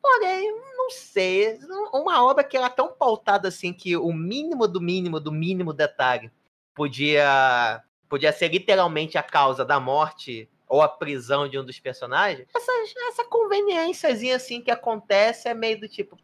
[0.00, 1.58] Porém, não sei,
[1.92, 6.30] uma obra que era tão pautada assim que o mínimo do mínimo do mínimo detalhe
[6.74, 12.46] podia podia ser literalmente a causa da morte ou a prisão de um dos personagens.
[12.54, 12.72] Essa,
[13.08, 16.16] essa conveniênciazinha assim que acontece é meio do tipo,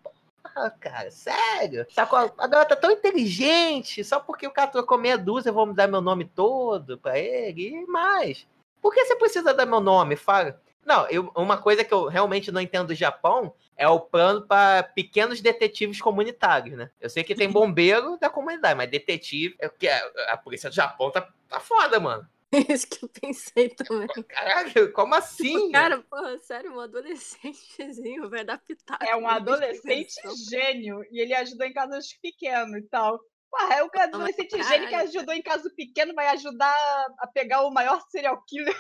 [0.45, 1.87] ah, cara, sério?
[1.91, 2.19] Sacou?
[2.19, 5.75] A garota tá tão inteligente, só porque o cara trocou meia dúzia, eu vou me
[5.75, 8.47] dar meu nome todo pra ele e mais.
[8.81, 10.17] Por que você precisa dar meu nome?
[10.17, 10.61] Fala.
[10.85, 14.83] Não, eu, uma coisa que eu realmente não entendo do Japão é o plano para
[14.83, 16.91] pequenos detetives comunitários, né?
[17.01, 19.55] Eu sei que tem bombeiro da comunidade, mas detetive.
[19.61, 22.29] É porque a, a polícia do Japão tá, tá foda, mano.
[22.53, 24.07] É isso que eu pensei também.
[24.29, 25.57] Caralho, como assim?
[25.57, 29.05] Tipo, cara, porra, sério, um adolescentezinho vai dar pitaco.
[29.05, 30.15] É um adolescente
[30.51, 31.03] gênio.
[31.11, 33.19] E ele ajudou em casos pequenos e tal.
[33.51, 34.69] Porra, é o adolescente Caralho.
[34.69, 36.75] gênio que ajudou em caso pequeno, vai ajudar
[37.19, 38.77] a pegar o maior serial killer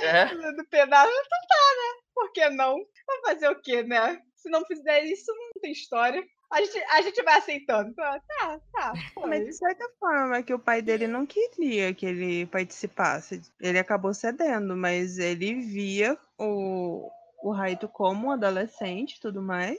[0.00, 0.26] É.
[0.56, 1.10] do pedaço.
[1.10, 2.00] Então tá, né?
[2.14, 2.76] Por que não?
[3.06, 4.20] Vai fazer o quê, né?
[4.36, 6.22] Se não fizer isso, não tem história.
[6.50, 7.94] A gente, a gente vai aceitando.
[7.94, 8.60] Tá, tá.
[8.72, 8.92] tá
[9.26, 9.44] Mas foi.
[9.44, 13.42] de certa forma que o pai dele não queria que ele participasse.
[13.60, 17.10] Ele acabou cedendo, mas ele via o,
[17.42, 19.78] o Raito como um adolescente e tudo mais,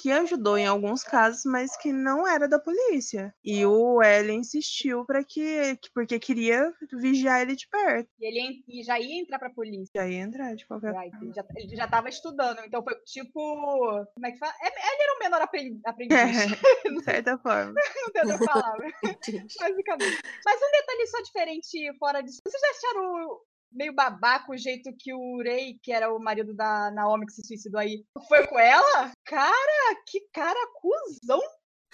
[0.00, 3.34] que ajudou em alguns casos, mas que não era da polícia.
[3.44, 8.08] E o L insistiu para que, que- porque queria vigiar ele de perto.
[8.20, 9.90] E ele e já ia entrar pra polícia.
[9.94, 11.18] Já ia entrar de qualquer forma.
[11.22, 13.32] Ele já, ele já tava estudando, então foi tipo.
[14.14, 14.52] Como é que fala?
[14.62, 16.46] É- Ele era um menor apren- aprendiz.
[16.84, 17.74] de certa forma.
[17.96, 18.88] não tem outra palavra.
[19.02, 20.18] Basicamente.
[20.44, 22.40] Mas um detalhe só diferente fora disso.
[22.46, 23.40] Vocês já acharam
[23.70, 27.46] meio babaca o jeito que o Rei, que era o marido da Naomi que se
[27.46, 29.12] suicidou aí, foi com ela?
[29.24, 31.40] Cara, que cara cuzão.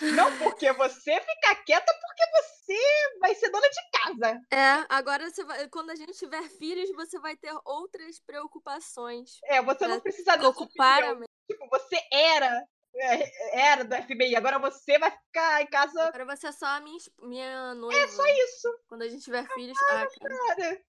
[0.00, 4.40] Não, porque você fica quieta porque você vai ser dona de casa.
[4.50, 9.38] É, agora você vai, quando a gente tiver filhos, você vai ter outras preocupações.
[9.44, 11.16] É, você não precisa dessa Ocupar.
[11.48, 12.66] Tipo, você era,
[12.96, 16.08] é, era do FBI, agora você vai ficar em casa.
[16.08, 18.00] Agora você é só a minha, minha noiva.
[18.00, 19.78] É só isso, Quando a gente tiver filhos.
[19.78, 20.08] Ah, cara.
[20.20, 20.82] cara.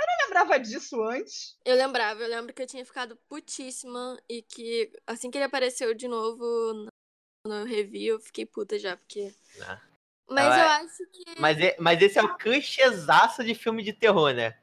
[0.00, 1.56] Eu não lembrava disso antes.
[1.64, 5.92] Eu lembrava, eu lembro que eu tinha ficado putíssima e que assim que ele apareceu
[5.94, 6.88] de novo
[7.46, 9.34] no, review, eu fiquei puta já, porque.
[9.62, 9.80] Ah.
[10.28, 11.40] Mas Ela eu é- acho que.
[11.40, 14.58] Mas, é- mas esse é o clichêzaço de filme de terror, né?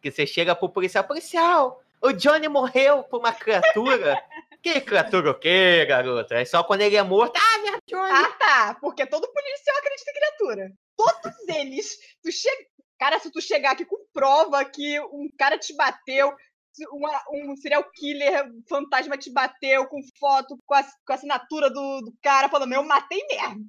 [0.00, 4.22] Que você chega pro policial, policial, o Johnny morreu por uma criatura.
[4.62, 6.36] que criatura o quê, garota?
[6.36, 7.36] É só quando ele é morto.
[7.36, 8.10] Ah, minha Johnny!
[8.12, 8.74] Ah, tá.
[8.80, 10.72] Porque todo policial acredita em criatura.
[10.96, 11.98] Todos eles.
[12.22, 12.48] Tu che...
[12.98, 16.32] Cara, se tu chegar aqui com prova que um cara te bateu,
[16.92, 22.00] uma- um serial killer fantasma te bateu com foto, com a, com a assinatura do,
[22.02, 23.66] do cara, falando, eu matei mesmo.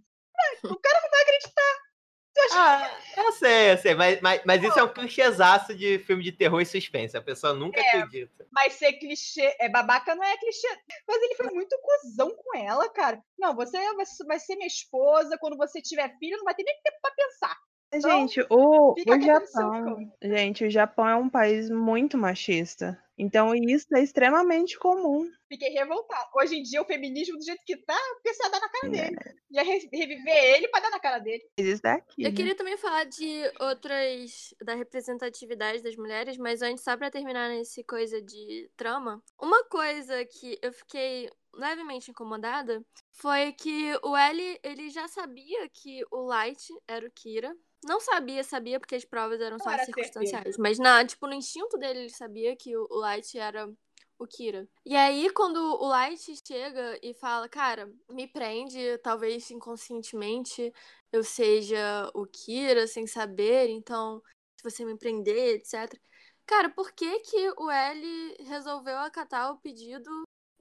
[0.64, 1.90] O cara não vai acreditar.
[2.34, 2.56] Tu acha
[2.86, 6.32] Ah, eu sei, eu sei, mas, mas, mas isso é um clichêzaço de filme de
[6.32, 7.18] terror e suspense.
[7.18, 7.88] A pessoa nunca É.
[7.98, 8.48] acredita.
[8.52, 10.68] Mas ser clichê, é babaca não é clichê.
[11.08, 13.20] Mas ele foi muito cuzão com ela, cara.
[13.38, 16.80] Não, você vai vai ser minha esposa, quando você tiver filho, não vai ter nem
[16.84, 17.58] tempo pra pensar.
[17.92, 22.98] Então, Gente, o, o Japão, gente, o Japão é um país muito machista.
[23.20, 25.30] Então isso é extremamente comum.
[25.50, 26.30] Fiquei revoltada.
[26.36, 29.18] Hoje em dia, o feminismo, do jeito que tá, precisa dar na cara dele.
[29.52, 31.44] Ia re- reviver ele pra dar na cara dele.
[31.58, 32.24] Isso daqui.
[32.24, 32.36] Eu né?
[32.36, 34.54] queria também falar de outras.
[34.64, 40.24] da representatividade das mulheres, mas antes, só pra terminar nesse coisa de trama, uma coisa
[40.26, 46.68] que eu fiquei levemente incomodada foi que o L ele já sabia que o Light
[46.88, 47.54] era o Kira.
[47.84, 50.58] Não sabia, sabia, porque as provas eram só era circunstanciais.
[50.58, 53.72] Mas na, tipo, no instinto dele, ele sabia que o o Light era
[54.18, 54.68] o Kira.
[54.86, 60.74] E aí, quando o Light chega e fala, cara, me prende, talvez inconscientemente
[61.12, 64.22] eu seja o Kira sem saber, então
[64.57, 65.97] se você me prender, etc.
[66.45, 70.10] Cara, por que que o L resolveu acatar o pedido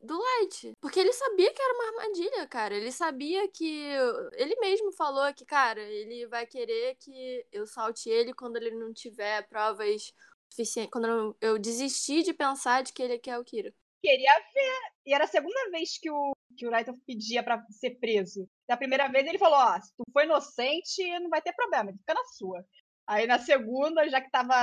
[0.00, 0.72] do Light?
[0.80, 2.74] Porque ele sabia que era uma armadilha, cara.
[2.76, 3.90] Ele sabia que
[4.34, 8.92] ele mesmo falou que, cara, ele vai querer que eu salte ele quando ele não
[8.92, 10.12] tiver provas
[10.50, 13.72] suficientes, quando eu- eu desistir de pensar de que ele quer o Kira.
[14.02, 14.80] Queria ver.
[15.06, 18.48] E era a segunda vez que o, que o Raito pedia pra ser preso.
[18.68, 22.14] Da primeira vez, ele falou: Ó, se tu for inocente, não vai ter problema, fica
[22.14, 22.64] na sua.
[23.06, 24.54] Aí na segunda, já que tava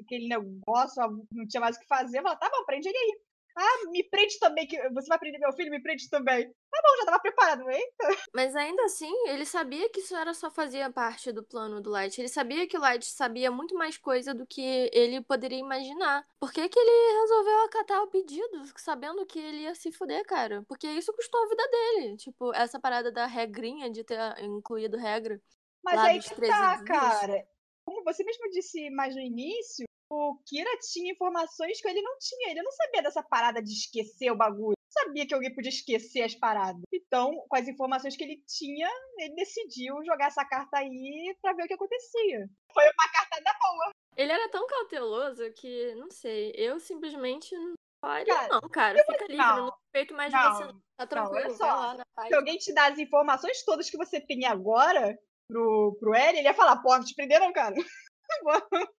[0.00, 1.02] aquele negócio,
[1.32, 3.20] não tinha mais o que fazer, falou: tá bom, prende ele aí.
[3.58, 6.46] Ah, me prende também, que você vai prender meu filho, me prende também.
[6.46, 7.90] Tá bom, já tava preparado, hein?
[8.34, 12.20] Mas ainda assim, ele sabia que isso era só fazia parte do plano do Light.
[12.20, 16.26] Ele sabia que o Light sabia muito mais coisa do que ele poderia imaginar.
[16.38, 20.62] Por que, que ele resolveu acatar o pedido, sabendo que ele ia se fuder, cara?
[20.68, 22.16] Porque isso custou a vida dele.
[22.18, 25.40] Tipo, essa parada da regrinha de ter incluído regra.
[25.82, 26.86] Mas aí que 13 tá, dias.
[26.86, 27.48] cara.
[27.86, 32.50] Como você mesmo disse mais no início, o Kira tinha informações que ele não tinha.
[32.50, 34.76] Ele não sabia dessa parada de esquecer o bagulho.
[34.76, 36.82] Não sabia que alguém podia esquecer as paradas.
[36.92, 38.88] Então, com as informações que ele tinha,
[39.18, 42.48] ele decidiu jogar essa carta aí pra ver o que acontecia.
[42.72, 43.92] Foi uma carta da boa.
[44.16, 48.98] Ele era tão cauteloso que, não sei, eu simplesmente não faria, Cara, não, cara.
[48.98, 50.64] Fica livre, não, não respeito mais não, você.
[50.64, 50.80] não.
[50.96, 51.66] Tá tranquilo, só.
[51.66, 52.26] vai lá.
[52.28, 56.48] Se alguém te dá as informações todas que você tem agora pro, pro L, ele
[56.48, 57.74] ia falar, pô, te prenderam, cara.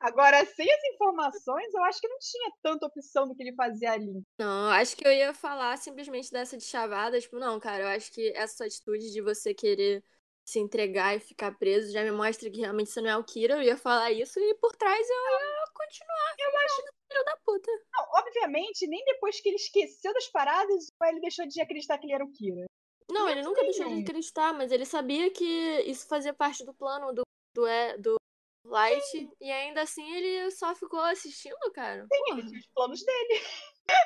[0.00, 3.92] Agora, sem as informações, eu acho que não tinha tanta opção do que ele fazia
[3.92, 4.22] ali.
[4.38, 8.12] Não, acho que eu ia falar simplesmente dessa de chavada, tipo, não, cara, eu acho
[8.12, 10.02] que essa sua atitude de você querer
[10.44, 13.54] se entregar e ficar preso já me mostra que realmente você não é o Kira.
[13.54, 16.34] Eu ia falar isso e por trás eu ia continuar.
[16.38, 16.82] Eu acho
[17.12, 17.70] filho da puta.
[17.92, 22.14] Não, obviamente, nem depois que ele esqueceu das paradas, ele deixou de acreditar que ele
[22.14, 22.64] era o Kira.
[23.10, 25.44] Não, ele nunca deixou de acreditar, mas ele sabia que
[25.86, 27.22] isso fazia parte do plano do,
[27.54, 27.64] do,
[27.98, 28.16] do
[28.64, 29.02] Light.
[29.06, 29.30] Sim.
[29.40, 32.02] E ainda assim ele só ficou assistindo, cara.
[32.02, 32.38] Sim, Porra.
[32.38, 33.42] ele tinha os planos dele.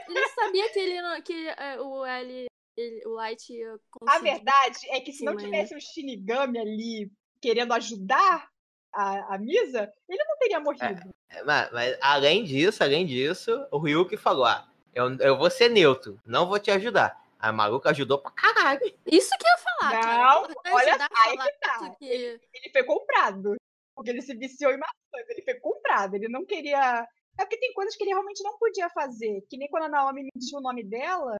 [0.08, 2.46] Ele sabia que ele que é, o L.
[2.76, 4.16] Ele, o Light ia conseguir.
[4.16, 8.48] A verdade é que se não tivesse o um Shinigami ali querendo ajudar
[8.92, 11.14] a, a Misa, ele não teria morrido.
[11.30, 15.68] É, mas, mas, além disso, além disso, o Ryuki falou: ah, eu, eu vou ser
[15.68, 17.22] neutro, não vou te ajudar.
[17.38, 18.80] A maluca ajudou pra caralho.
[19.06, 19.94] Isso que eu ia falar.
[19.94, 20.00] Não,
[20.48, 20.74] cara.
[20.74, 21.90] olha só, aí que tá.
[21.98, 22.04] Que...
[22.06, 23.56] Ele, ele foi comprado.
[23.96, 25.28] Porque ele se viciou em maçãs.
[25.30, 26.14] Ele foi comprado.
[26.14, 27.08] Ele não queria.
[27.38, 29.42] É porque tem coisas que ele realmente não podia fazer.
[29.48, 31.36] Que nem quando a Naomi mentiu o nome dela,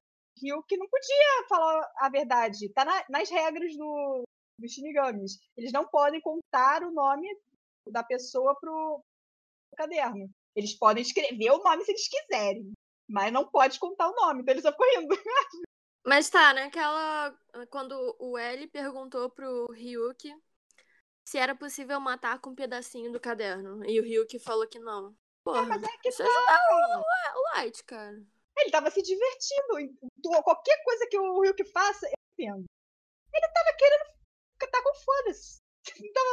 [0.55, 2.69] o que não podia falar a verdade.
[2.73, 4.23] Tá na, nas regras do,
[4.59, 5.39] dos Shinigamis.
[5.55, 7.27] Eles não podem contar o nome
[7.91, 9.01] da pessoa pro,
[9.71, 10.29] pro caderno.
[10.55, 12.71] Eles podem escrever o nome se eles quiserem.
[13.09, 15.15] Mas não pode contar o nome, então ele só ficou rindo.
[16.05, 17.37] Mas tá, naquela.
[17.69, 20.33] Quando o L perguntou pro Ryuki
[21.27, 23.83] se era possível matar com um pedacinho do caderno.
[23.85, 25.13] E o Ryuki falou que não.
[25.43, 26.29] Porra, é, mas é que isso tá.
[26.29, 28.23] ajudar o, o Light, cara.
[28.57, 29.97] Ele tava se divertindo.
[30.41, 32.63] Qualquer coisa que o Ryuki faça, eu entendo.
[33.33, 35.57] Ele tava querendo tá com foda-se.
[35.99, 36.23] Então,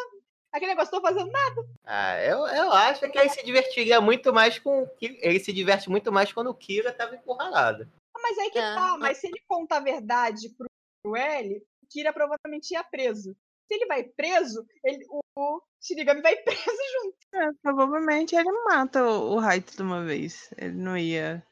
[0.53, 1.69] aquele negócio, tô fazendo nada.
[1.85, 4.89] Ah, eu, eu acho que ele se divertiria muito mais com.
[5.01, 7.89] Ele se diverte muito mais quando o Kira tava encurralado
[8.25, 8.75] mas aí que é.
[8.75, 8.97] tá.
[8.99, 10.67] Mas se ele conta a verdade pro,
[11.03, 13.37] pro L, Kira provavelmente ia preso.
[13.67, 17.17] Se ele vai preso, ele, o, o Shinigami vai preso junto.
[17.35, 20.51] É, provavelmente ele mata o, o Raito de uma vez.
[20.57, 21.45] Ele não ia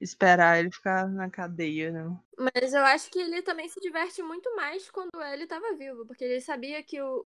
[0.00, 2.22] esperar ele ficar na cadeia, não.
[2.38, 6.24] Mas eu acho que ele também se diverte muito mais quando ele tava vivo, porque
[6.24, 7.26] ele sabia que o,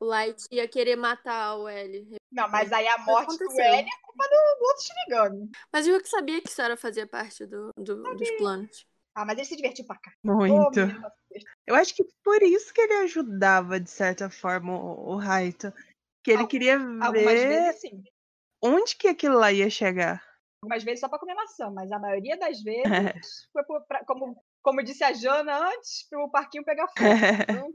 [0.00, 2.16] o Light ia querer matar o L.
[2.32, 5.50] Não, mas aí a morte do L é culpa do, do outro Shinigami.
[5.72, 8.86] Mas eu que sabia que isso era fazer parte do, do dos planos.
[9.14, 10.12] Ah, mas ele se divertiu pra cá.
[10.22, 10.80] Muito.
[10.80, 15.72] Oh, eu acho que por isso que ele ajudava, de certa forma, o, o Raito.
[16.22, 17.90] Que ele Al queria ver vezes,
[18.62, 20.22] onde que aquilo lá ia chegar.
[20.62, 23.14] Algumas vezes só pra comer maçã, mas a maioria das vezes é.
[23.52, 27.08] foi pra, como, como disse a Jana antes, pro parquinho pegar fogo.
[27.50, 27.74] Então,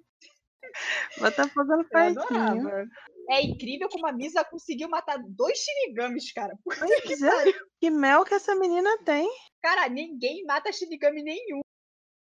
[1.18, 2.90] Bota fogo no parquinho.
[3.30, 6.54] É incrível como a Misa conseguiu matar dois Shinigamis, cara.
[6.64, 7.54] Pois que, é.
[7.80, 9.28] que mel que essa menina tem.
[9.62, 11.62] Cara, ninguém mata Shinigami nenhum.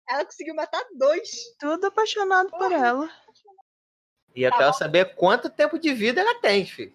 [0.09, 1.31] Ela conseguiu matar dois.
[1.59, 2.69] Tudo apaixonado Porra.
[2.69, 3.11] por ela.
[4.35, 4.73] E eu tá bom.
[4.73, 6.95] saber quanto tempo de vida ela tem, filho.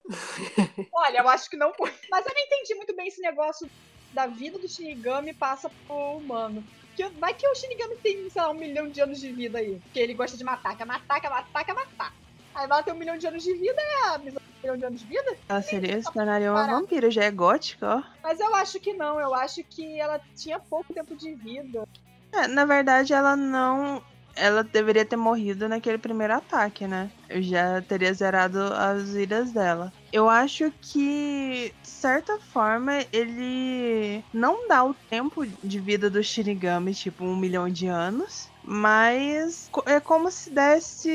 [0.94, 1.94] Olha, eu acho que não foi.
[2.10, 3.70] Mas eu não entendi muito bem esse negócio
[4.14, 6.64] da vida do Shinigami passa pro humano.
[6.96, 9.80] Que, vai que o Shinigami tem, sei lá, um milhão de anos de vida aí.
[9.84, 12.14] Porque ele gosta de matar, quer matar, quer matar, quer matar.
[12.56, 15.00] Aí ela tem um milhão de anos de vida, é a um milhão de anos
[15.02, 15.38] de vida?
[15.48, 18.04] Ela seria, se tornaria uma vampira, já é gótica, ó.
[18.24, 21.88] Mas eu acho que não, eu acho que ela tinha pouco tempo de vida.
[22.32, 24.04] É, na verdade, ela não
[24.38, 27.10] ela deveria ter morrido naquele primeiro ataque, né?
[27.30, 29.92] Eu já teria zerado as vidas dela.
[30.12, 36.94] Eu acho que, de certa forma, ele não dá o tempo de vida do Shinigami,
[36.94, 38.50] tipo, um milhão de anos.
[38.64, 41.10] Mas é como se desse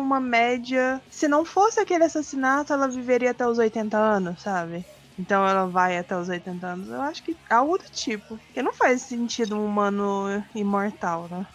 [0.00, 1.00] uma média.
[1.10, 4.84] Se não fosse aquele assassinato, ela viveria até os 80 anos, sabe?
[5.18, 6.88] Então ela vai até os 80 anos.
[6.88, 8.38] Eu acho que algo do tipo.
[8.38, 11.46] Porque não faz sentido um humano imortal, né?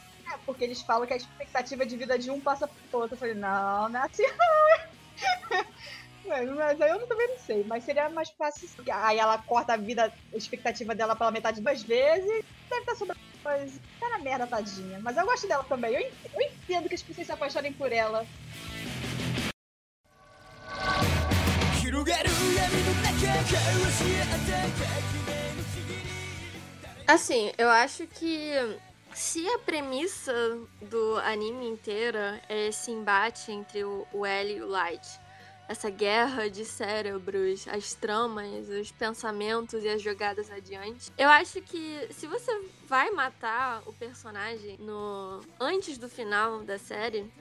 [0.45, 3.15] Porque eles falam que a expectativa de vida de um passa pro outro.
[3.15, 4.23] Eu falei, não, não é assim
[6.25, 7.63] mas, mas aí eu também não sei.
[7.65, 8.69] Mas seria mais fácil.
[8.91, 12.43] Aí ela corta a vida, a expectativa dela pela metade duas vezes.
[12.69, 13.79] Deve estar sobrando coisa.
[13.99, 14.99] Tá na merda, tadinha.
[14.99, 15.93] Mas eu gosto dela também.
[15.93, 18.25] Eu, eu entendo que as pessoas se apaixonem por ela.
[27.05, 28.53] Assim, eu acho que
[29.13, 30.33] se a premissa
[30.81, 35.19] do anime inteira é esse embate entre o, L e o Light,
[35.67, 42.07] essa guerra de cérebros, as tramas, os pensamentos e as jogadas adiante, eu acho que
[42.11, 42.51] se você
[42.85, 47.31] vai matar o personagem no antes do final da série,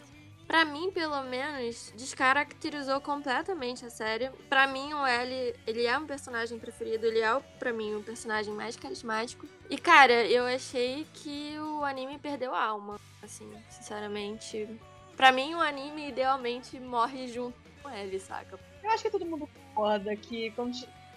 [0.47, 4.31] para mim, pelo menos, descaracterizou completamente a série.
[4.49, 8.53] Para mim, o L, ele é um personagem preferido, ele é, para mim, o personagem
[8.53, 9.47] mais carismático.
[9.71, 14.69] E, cara, eu achei que o anime perdeu a alma, assim, sinceramente.
[15.17, 18.59] Para mim, o anime idealmente morre junto com ele, saca?
[18.83, 20.53] Eu acho que todo mundo concorda que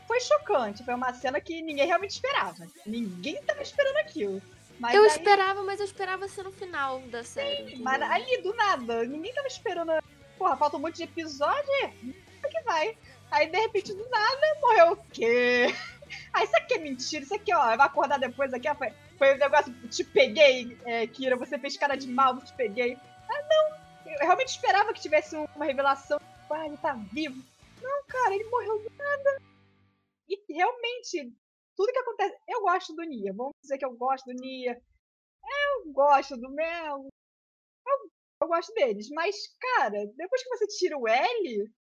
[0.07, 0.84] foi chocante.
[0.84, 2.68] Foi uma cena que ninguém realmente esperava.
[2.85, 4.41] Ninguém tava esperando aquilo.
[4.80, 5.07] Mas eu aí...
[5.07, 7.76] esperava, mas eu esperava ser no final da série.
[7.76, 9.03] Sim, mas ali, do nada.
[9.06, 9.91] Ninguém tava esperando.
[10.38, 11.72] Porra, falta um monte de episódio.
[12.43, 12.97] O que vai?
[13.31, 15.68] Aí, de repente, do nada, morreu o quê?
[16.31, 19.34] Ah, isso aqui é mentira, isso aqui, ó, vai acordar depois aqui, ó, foi, foi
[19.34, 22.95] um negócio, te peguei, é, Kira, você fez cara de mal, te peguei.
[23.27, 26.19] Ah, não, eu realmente esperava que tivesse uma revelação,
[26.49, 27.41] ah, ele tá vivo.
[27.81, 29.41] Não, cara, ele morreu do nada.
[30.30, 31.34] E realmente,
[31.76, 34.81] tudo que acontece, eu gosto do Nia, vamos dizer que eu gosto do Nia,
[35.43, 37.07] eu gosto do Mel,
[37.88, 38.11] eu,
[38.41, 41.72] eu gosto deles, mas, cara, depois que você tira o L,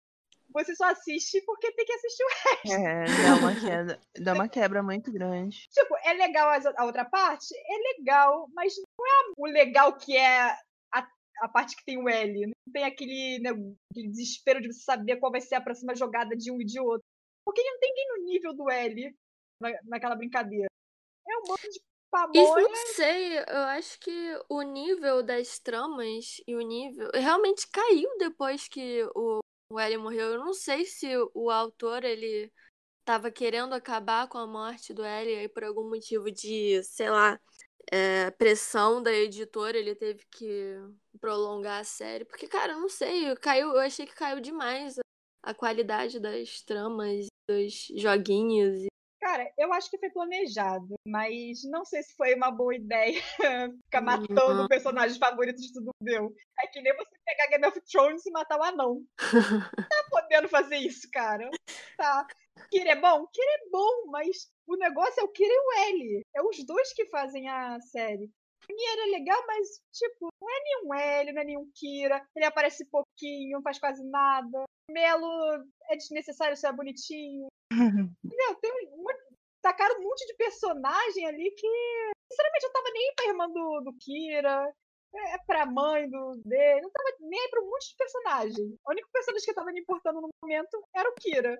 [0.53, 2.73] você só assiste porque tem que assistir o resto.
[2.73, 5.69] É, dá uma quebra, dá uma quebra muito grande.
[5.71, 7.55] Tipo, é legal a outra parte?
[7.55, 10.43] É legal, mas não é o legal que é
[10.93, 11.09] a,
[11.41, 12.47] a parte que tem o L.
[12.47, 13.51] Não tem aquele, né,
[13.91, 16.79] aquele desespero de você saber qual vai ser a próxima jogada de um e de
[16.79, 17.05] outro.
[17.45, 19.16] Porque não tem ninguém no nível do L
[19.60, 20.68] na, naquela brincadeira.
[21.26, 22.43] É um monte de pamonha.
[22.43, 28.09] Isso não sei, eu acho que o nível das tramas e o nível realmente caiu
[28.18, 29.40] depois que o
[29.74, 30.32] o Ellie morreu.
[30.32, 32.52] Eu não sei se o autor ele
[33.01, 37.40] estava querendo acabar com a morte do Ellie e por algum motivo de, sei lá,
[37.93, 40.76] é, pressão da editora, ele teve que
[41.20, 42.24] prolongar a série.
[42.24, 45.02] Porque, cara, eu não sei, caiu, eu achei que caiu demais a,
[45.43, 48.86] a qualidade das tramas, dos joguinhos.
[49.35, 53.20] Cara, eu acho que foi planejado, mas não sei se foi uma boa ideia
[53.82, 54.69] ficar matando uhum.
[54.69, 56.32] personagens favoritos de tudo meu.
[56.61, 59.02] É que nem você pegar Game of Thrones e matar o anão.
[59.90, 61.51] tá podendo fazer isso, cara.
[61.97, 62.24] Tá.
[62.70, 63.27] Kira é bom?
[63.27, 66.27] Kira é bom, mas o negócio é o Kira e o L.
[66.36, 68.31] É os dois que fazem a série.
[68.70, 72.27] Nier é legal, mas, tipo, não é nenhum L, não é nenhum Kira.
[72.35, 74.65] Ele aparece pouquinho, não faz quase nada.
[74.91, 77.49] Melo é desnecessário ser bonitinho.
[78.24, 78.55] Entendeu?
[78.61, 79.05] Tem um,
[79.62, 81.69] tacaram um monte de personagem ali que,
[82.31, 84.74] sinceramente, eu tava nem pra irmã do, do Kira,
[85.15, 88.78] é, é pra mãe do dele, não tava nem pra um monte de personagem.
[88.86, 91.59] O único personagem que tava me importando no momento era o Kira.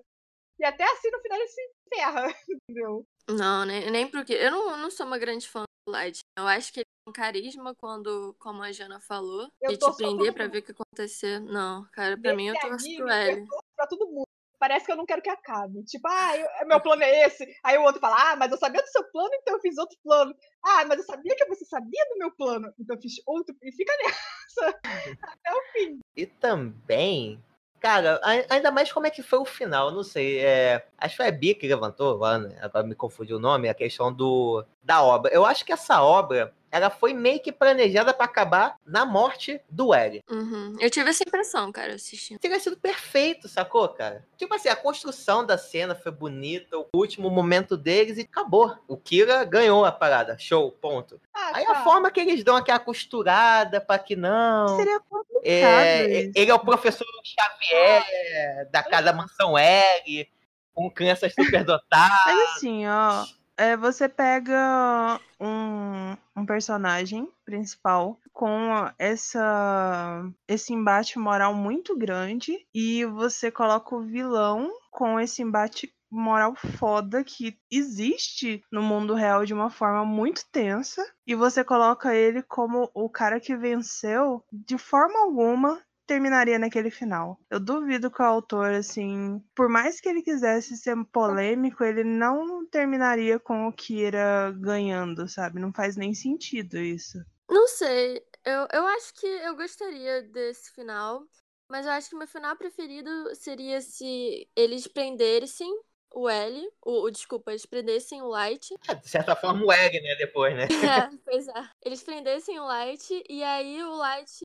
[0.59, 1.61] E até assim, no final, ele se
[1.93, 3.05] ferra, entendeu?
[3.29, 4.33] Não, nem, nem porque.
[4.33, 6.19] Eu não, não sou uma grande fã Light.
[6.37, 10.33] Eu acho que ele tem carisma quando, como a Jana falou, eu de te prender
[10.33, 11.39] pra ver o que acontecer.
[11.39, 13.39] Não, cara, pra mim eu torço pro L.
[13.39, 14.25] Eu torço pra todo mundo
[14.65, 15.83] parece que eu não quero que acabe.
[15.83, 17.45] Tipo, ah, eu, meu plano é esse.
[17.63, 19.97] Aí o outro fala, ah, mas eu sabia do seu plano, então eu fiz outro
[20.03, 20.35] plano.
[20.63, 23.55] Ah, mas eu sabia que você sabia do meu plano, então eu fiz outro.
[23.61, 24.79] E fica nessa
[25.21, 25.99] até o fim.
[26.15, 27.39] E também,
[27.79, 30.39] cara, ainda mais como é que foi o final, não sei.
[30.39, 32.57] É, acho que foi a Bia que levantou, agora, né?
[32.61, 35.33] agora me confundiu o nome, a questão do da obra.
[35.33, 39.93] Eu acho que essa obra ela foi meio que planejada para acabar na morte do
[39.93, 40.21] L.
[40.29, 40.75] Uhum.
[40.77, 42.37] Eu tive essa impressão, cara, assistindo.
[42.37, 44.27] Teria sido perfeito, sacou, cara?
[44.35, 48.77] Tipo assim, a construção da cena foi bonita, o último momento deles e acabou.
[48.89, 50.37] O Kira ganhou a parada.
[50.37, 51.21] Show, ponto.
[51.33, 54.75] Ah, Aí a forma que eles dão aquela costurada para que não.
[54.75, 55.45] Seria complicado.
[55.45, 56.03] É,
[56.35, 60.29] ele é o professor Xavier da Casa Mansão L,
[60.73, 62.19] com crianças superdotadas.
[62.25, 63.23] Mas assim, ó
[63.57, 73.05] é, você pega um, um personagem principal com essa esse embate moral muito grande e
[73.05, 79.53] você coloca o vilão com esse embate moral foda que existe no mundo real de
[79.53, 85.19] uma forma muito tensa e você coloca ele como o cara que venceu de forma
[85.19, 87.39] alguma terminaria naquele final.
[87.49, 92.65] Eu duvido que o autor, assim, por mais que ele quisesse ser polêmico, ele não
[92.67, 95.59] terminaria com o Kira ganhando, sabe?
[95.59, 97.17] Não faz nem sentido isso.
[97.49, 98.23] Não sei.
[98.43, 101.23] Eu, eu acho que eu gostaria desse final.
[101.67, 105.67] Mas eu acho que meu final preferido seria se eles prendessem
[106.15, 108.73] o L, o, o, desculpa, eles prendessem o Light.
[108.87, 110.67] É, de certa forma o L, né, depois, né?
[111.09, 111.69] É, pois é.
[111.83, 114.44] Eles prendessem o Light e aí o Light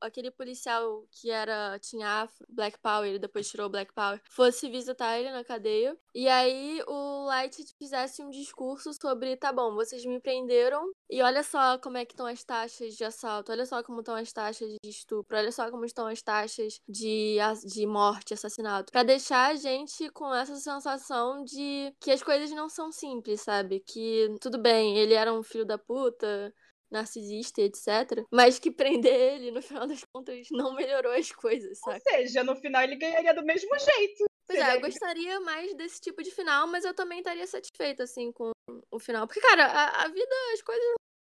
[0.00, 5.30] aquele policial que era tinha Black Power, ele depois tirou Black Power, fosse visitar ele
[5.30, 5.96] na cadeia.
[6.14, 11.42] E aí o Light fizesse um discurso sobre, tá bom, vocês me prenderam e olha
[11.42, 14.68] só como é que estão as taxas de assalto, olha só como estão as taxas
[14.82, 18.92] de estupro, olha só como estão as taxas de, de morte, assassinato.
[18.92, 23.80] para deixar a gente com essa sensação de que as coisas não são simples, sabe?
[23.80, 26.52] Que tudo bem, ele era um filho da puta,
[26.90, 28.24] narcisista, etc.
[28.30, 32.02] Mas que prender ele, no final das contas, não melhorou as coisas, sabe?
[32.04, 34.24] Ou seja, no final ele ganharia do mesmo jeito.
[34.46, 38.32] Pois é, eu gostaria mais desse tipo de final, mas eu também estaria satisfeita, assim,
[38.32, 38.50] com
[38.90, 39.26] o final.
[39.26, 40.94] Porque, cara, a, a vida, as coisas não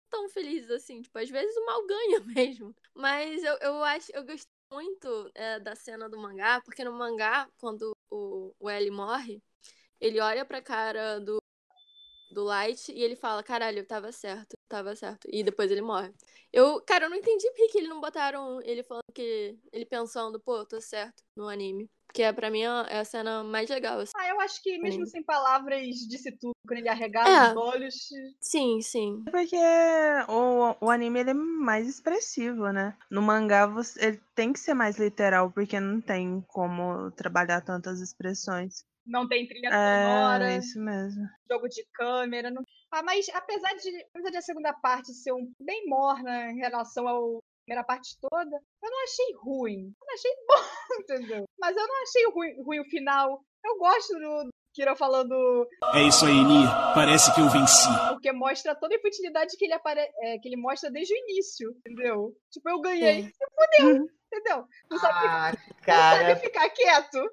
[0.08, 1.02] tão felizes assim.
[1.02, 2.74] Tipo, às vezes o mal ganha mesmo.
[2.94, 7.48] Mas eu, eu acho, eu gost, muito é, da cena do mangá, porque no mangá,
[7.58, 9.42] quando o, o L morre,
[10.00, 11.38] ele olha pra cara do,
[12.32, 15.28] do Light e ele fala, caralho, tava certo, tava certo.
[15.30, 16.12] E depois ele morre.
[16.52, 19.56] Eu, cara, eu não entendi por que eles não botaram ele falando que.
[19.72, 21.88] ele pensando, pô, tô certo no anime.
[22.12, 24.00] Que é, pra mim é a cena mais legal.
[24.00, 24.12] Assim.
[24.16, 27.50] Ah, eu acho que mesmo sem palavras disse tudo, quando ele arregala é.
[27.50, 27.94] os olhos.
[28.40, 29.22] Sim, sim.
[29.30, 29.56] Porque
[30.28, 32.96] o, o anime ele é mais expressivo, né?
[33.08, 38.00] No mangá você, ele tem que ser mais literal, porque não tem como trabalhar tantas
[38.00, 38.84] expressões.
[39.06, 40.52] Não tem trilha sonora.
[40.52, 41.26] É, isso mesmo.
[41.50, 42.50] Jogo de câmera.
[42.50, 42.62] Não...
[42.92, 47.06] Ah, mas apesar de, apesar de a segunda parte ser um, bem morna em relação
[47.08, 47.40] ao
[47.70, 49.94] primeira parte toda, eu não achei ruim.
[50.00, 51.44] Eu não achei bom, entendeu?
[51.60, 53.40] Mas eu não achei ruim, ruim o final.
[53.64, 55.34] Eu gosto do Kira falando.
[55.94, 56.68] É isso aí, Nia.
[56.94, 57.88] Parece que eu venci.
[58.08, 60.00] Porque mostra toda a infantilidade que ele, apare...
[60.22, 62.32] É, que ele mostra desde o início, entendeu?
[62.50, 63.24] Tipo, eu ganhei.
[63.24, 63.32] Sim.
[63.54, 64.06] Fudeu, uhum.
[64.32, 64.64] entendeu?
[64.90, 65.52] Não sabe, ah,
[65.82, 66.18] cara...
[66.22, 67.30] não sabe ficar quieto.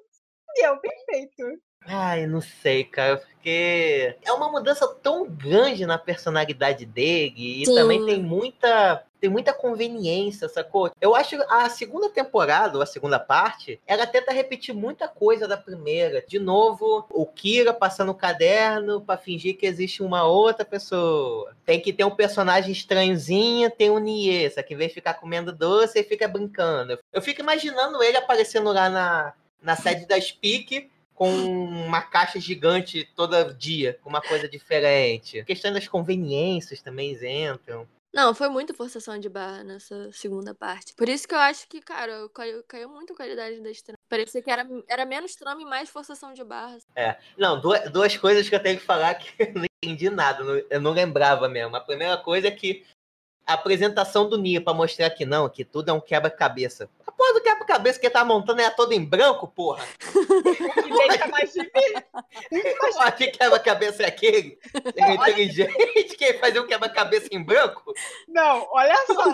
[0.48, 1.60] Fudeu, perfeito.
[1.86, 7.74] Ai, não sei, cara, porque é uma mudança tão grande na personalidade dele e Sim.
[7.74, 10.92] também tem muita tem muita conveniência, sacou?
[11.00, 15.56] Eu acho a segunda temporada, ou a segunda parte, ela tenta repetir muita coisa da
[15.56, 16.24] primeira.
[16.24, 21.52] De novo, o Kira passando o caderno para fingir que existe uma outra pessoa.
[21.64, 25.14] Tem que ter um personagem estranhozinho, tem um Nie, só que em vez de ficar
[25.14, 26.96] comendo doce, ele fica brincando.
[27.12, 33.08] Eu fico imaginando ele aparecendo lá na, na sede da Speak com uma caixa gigante
[33.16, 35.40] todo dia, com uma coisa diferente.
[35.40, 37.88] A questão das conveniências também entram.
[38.14, 40.94] Não, foi muito forçação de barra nessa segunda parte.
[40.94, 43.98] Por isso que eu acho que, cara, caiu, caiu muito a qualidade da trama.
[44.08, 46.78] Parecia que era, era menos trama e mais forçação de barra.
[46.96, 47.16] É.
[47.36, 50.80] Não, duas, duas coisas que eu tenho que falar que eu não entendi nada, eu
[50.80, 51.76] não lembrava mesmo.
[51.76, 52.84] A primeira coisa é que
[53.48, 56.90] a apresentação do Nia para mostrar que não, que tudo é um quebra-cabeça.
[57.06, 59.82] A porra do quebra-cabeça que ele tá montando é todo em branco, porra.
[59.98, 62.60] que deixa mais de mim.
[63.16, 64.58] que quebra-cabeça é aquele?
[64.94, 67.90] Ele é inteligente que fazer um quebra-cabeça em branco?
[68.28, 69.32] Não, olha só.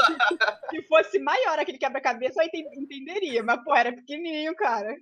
[0.71, 2.49] se, fosse maior aquele quebra-cabeça, eu
[2.81, 3.43] entenderia.
[3.43, 4.95] Mas, porra, era pequenininho, cara.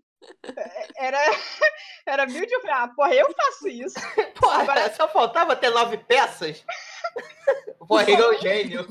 [0.97, 1.19] Era,
[2.07, 2.55] era mil de.
[2.69, 3.95] Ah, porra, eu faço isso.
[4.41, 4.95] Porra, Agora...
[4.95, 6.65] só faltava ter nove peças.
[7.87, 8.87] Porra, ele é um gênio.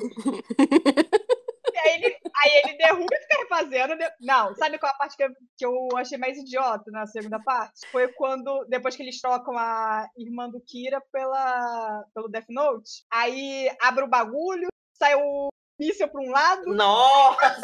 [1.73, 3.93] E aí ele, aí ele derruba e fica refazendo.
[4.19, 7.87] Não, sabe qual a parte que eu, que eu achei mais idiota na segunda parte?
[7.91, 13.69] Foi quando, depois que eles trocam a irmã do Kira pela, pelo Death Note, aí
[13.81, 15.49] abre o bagulho, sai o
[15.79, 16.65] míssil pra um lado.
[16.67, 17.57] Nossa!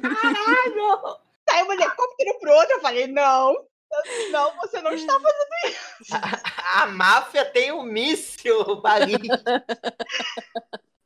[0.00, 1.20] Caralho!
[1.54, 2.72] Sai um helicóptero pro outro.
[2.72, 3.54] Eu falei, não,
[4.32, 6.14] não, você não está fazendo isso.
[6.16, 9.36] A, a máfia tem um míssil balístico.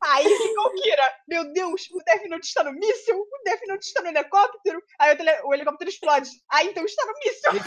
[0.00, 4.00] Aí ficou Kira, meu Deus, o Death Note está no míssil, o Death Note está
[4.00, 6.30] no helicóptero, aí o, o helicóptero explode.
[6.48, 7.52] Ah, então está no míssil.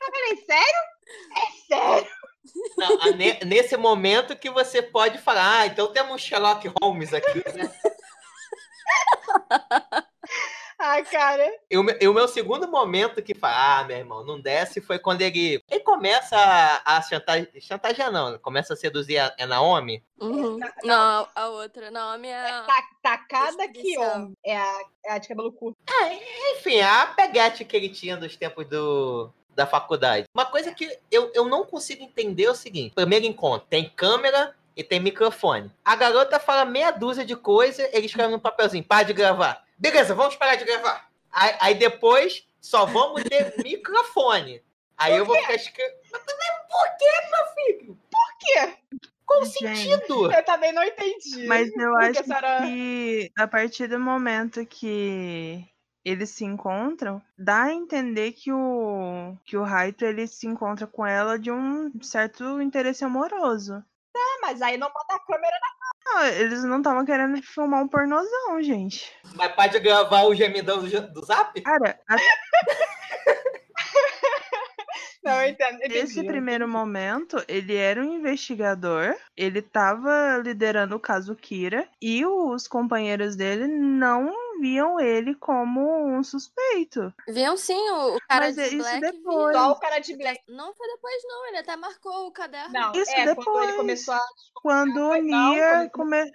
[0.00, 0.80] Eu falei, sério?
[1.34, 2.12] É sério?
[2.76, 7.72] Não, nesse momento que você pode falar, ah, então temos Sherlock Holmes aqui, né?
[10.78, 11.50] Ah, cara.
[11.70, 14.98] E o, e o meu segundo momento que fala, ah, meu irmão, não desce, foi
[14.98, 20.04] quando ele, ele começa a, a chantagear, chantagear não, começa a seduzir a, a Naomi.
[20.20, 20.58] Uhum.
[20.82, 22.32] Não, a outra, Naomi é...
[22.32, 22.64] é
[23.02, 25.78] Takada Kion, é a, é a de cabelo curto.
[25.88, 30.26] É, enfim, a peguete que ele tinha dos tempos do, da faculdade.
[30.34, 34.54] Uma coisa que eu, eu não consigo entender é o seguinte: primeiro encontro, tem câmera
[34.76, 35.70] e tem microfone.
[35.84, 39.64] A garota fala meia dúzia de coisa, ele escreve no papelzinho, para de gravar.
[39.78, 41.08] Beleza, vamos parar de gravar.
[41.30, 44.62] Aí, aí depois só vamos ter microfone.
[44.96, 45.98] Aí eu vou ficar escrevendo.
[46.04, 47.98] Por quê, meu filho?
[48.10, 48.78] Por quê?
[49.26, 50.32] Qual sentido?
[50.32, 51.46] Eu também não entendi.
[51.46, 55.64] Mas eu acho que a partir do momento que
[56.04, 61.04] eles se encontram, dá a entender que o que o Raito ele se encontra com
[61.06, 63.82] ela de um certo interesse amoroso.
[64.16, 65.74] É, mas aí não bota a câmera na
[66.06, 69.10] ah, eles não estavam querendo filmar um pornozão, gente.
[69.34, 71.60] Mas pode gravar o gemidão do, do zap?
[71.62, 72.16] Cara, a...
[75.24, 75.78] Não, eu entendo.
[75.82, 82.24] Eu Nesse primeiro momento, ele era um investigador, ele estava liderando o caso Kira, e
[82.26, 87.12] os companheiros dele não viam ele como um suspeito.
[87.28, 89.00] Viam sim o, cara Mas de isso Black.
[89.00, 89.56] depois.
[89.56, 90.40] Só o cara de Black.
[90.48, 91.46] Não foi depois, não.
[91.48, 92.72] Ele até marcou o caderno.
[92.72, 93.46] Não, isso é, depois.
[93.46, 94.20] quando ele começou a.
[94.54, 96.30] Quando o Nier come...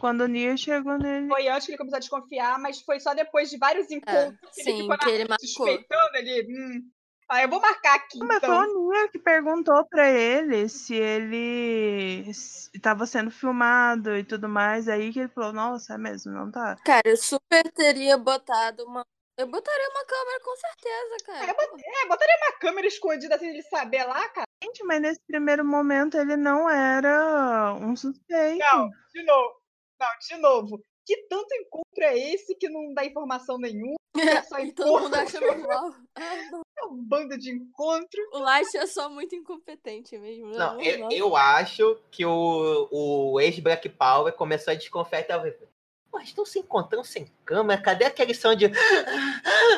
[0.00, 1.28] Quando o Nier chegou nele.
[1.28, 4.46] Foi antes que ele começou a desconfiar, mas foi só depois de vários encontros é,
[4.46, 5.46] que sim, ele ficou que ele marcou.
[5.46, 6.46] suspeitando ali.
[6.48, 6.90] Hum,
[7.28, 8.54] Ah, eu vou marcar aqui, Mas então.
[8.56, 12.30] foi o Nia que perguntou pra ele se ele
[12.72, 14.88] estava sendo filmado e tudo mais.
[14.88, 16.76] Aí que ele falou, nossa, é mesmo, não tá.
[16.84, 19.04] Cara, eu super teria botado uma.
[19.38, 21.44] Eu botaria uma câmera com certeza, cara.
[21.50, 24.46] É, bot- é, botaria uma câmera escondida assim ele saber lá, cara.
[24.62, 28.58] Gente, mas nesse primeiro momento ele não era um suspeito.
[28.58, 29.54] Não, de novo.
[30.00, 30.82] Não, de novo.
[31.04, 33.96] Que tanto encontro é esse que não dá informação nenhuma?
[34.16, 35.20] é só E todo mundo encontro?
[35.20, 35.90] acha normal.
[36.76, 36.84] Não.
[36.84, 38.20] É um bando de encontro.
[38.32, 40.50] O Light é só muito incompetente mesmo.
[40.50, 40.58] né?
[40.58, 45.54] Não, eu, eu acho que o, o ex-Black Power começou a desconfiar e tava.
[46.10, 47.80] Pô, estão se encontrando sem câmera?
[47.80, 48.66] Cadê aquele som de.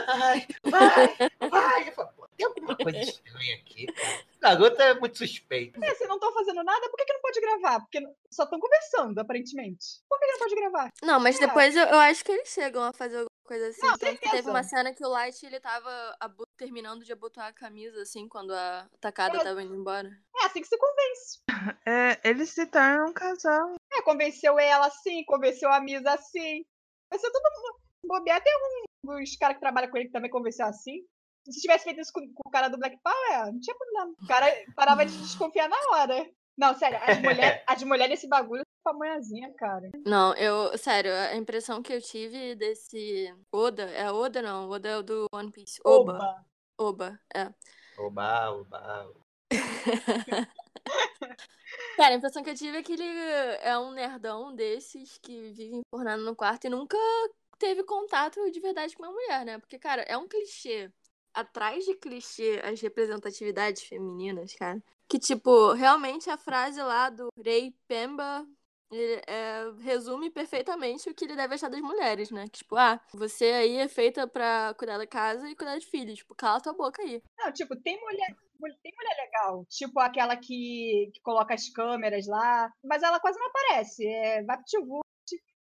[0.06, 1.16] Ai, vai,
[1.50, 1.94] vai.
[2.36, 4.28] Tem alguma coisa estranha aqui, cara.
[4.40, 5.84] Garota é muito suspeita.
[5.84, 7.80] É, se não estão fazendo nada, por que, que não pode gravar?
[7.80, 10.00] Porque não- só estão conversando, aparentemente.
[10.08, 10.92] Por que, que não pode gravar?
[11.02, 11.46] Não, mas É.
[11.46, 13.80] depois eu, eu acho que eles chegam a fazer coisa assim.
[13.84, 17.46] Não, Tanto que teve uma cena que o Light, ele tava abo- terminando de abotoar
[17.48, 19.42] a camisa, assim, quando a atacada É.
[19.44, 20.08] tava indo embora.
[20.40, 21.38] É assim que se convence.
[21.86, 23.74] É, eles se tornam um casal.
[23.92, 26.62] É, convenceu ela assim, convenceu a Misa assim.
[27.10, 27.80] Convenceu todo mundo.
[28.04, 31.00] Bobear, tem alguns caras que trabalham com ele que também convenceu assim.
[31.50, 34.12] Se tivesse feito isso com, com o cara do Black Power, não tinha problema.
[34.22, 34.46] O cara
[34.76, 36.30] parava de desconfiar na hora.
[36.58, 39.90] Não, sério, as mulheres as mulher nesse bagulho pamonhazinha, cara.
[40.06, 44.96] Não, eu, sério, a impressão que eu tive desse Oda, é Oda não, Oda é
[44.96, 45.80] o do One Piece.
[45.84, 46.14] Oba.
[46.14, 46.46] Oba.
[46.80, 47.52] Oba, é.
[47.98, 49.12] Oba, oba.
[51.96, 53.02] Cara, a impressão que eu tive é que ele
[53.60, 56.96] é um nerdão desses que vive enfornado no quarto e nunca
[57.58, 59.58] teve contato de verdade com uma mulher, né?
[59.58, 60.92] Porque, cara, é um clichê.
[61.34, 64.80] Atrás de clichê, as representatividades femininas, cara.
[65.08, 68.46] Que, tipo, realmente a frase lá do Rei Pemba
[68.90, 72.44] ele, é, resume perfeitamente o que ele deve achar das mulheres, né?
[72.44, 76.18] Que, tipo, ah, você aí é feita pra cuidar da casa e cuidar de filhos.
[76.18, 77.22] Tipo, cala tua boca aí.
[77.38, 78.34] Não, tipo, tem mulher.
[78.82, 83.46] Tem mulher legal, tipo aquela que, que coloca as câmeras lá, mas ela quase não
[83.46, 84.04] aparece.
[84.04, 85.04] É VaptVult,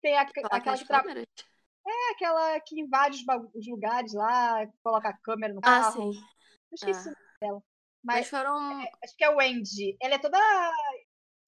[0.02, 1.24] tem a, aquela que, tra- câmeras.
[1.88, 3.24] é aquela que invade os,
[3.54, 6.12] os lugares lá, coloca a câmera no Ah, carro.
[6.12, 6.20] sim.
[6.70, 7.12] Eu esqueci Ah.
[7.12, 7.62] o nome dela.
[8.04, 8.80] Mas Mas foram.
[9.02, 9.96] acho que é o Wendy.
[10.02, 10.38] Ela é toda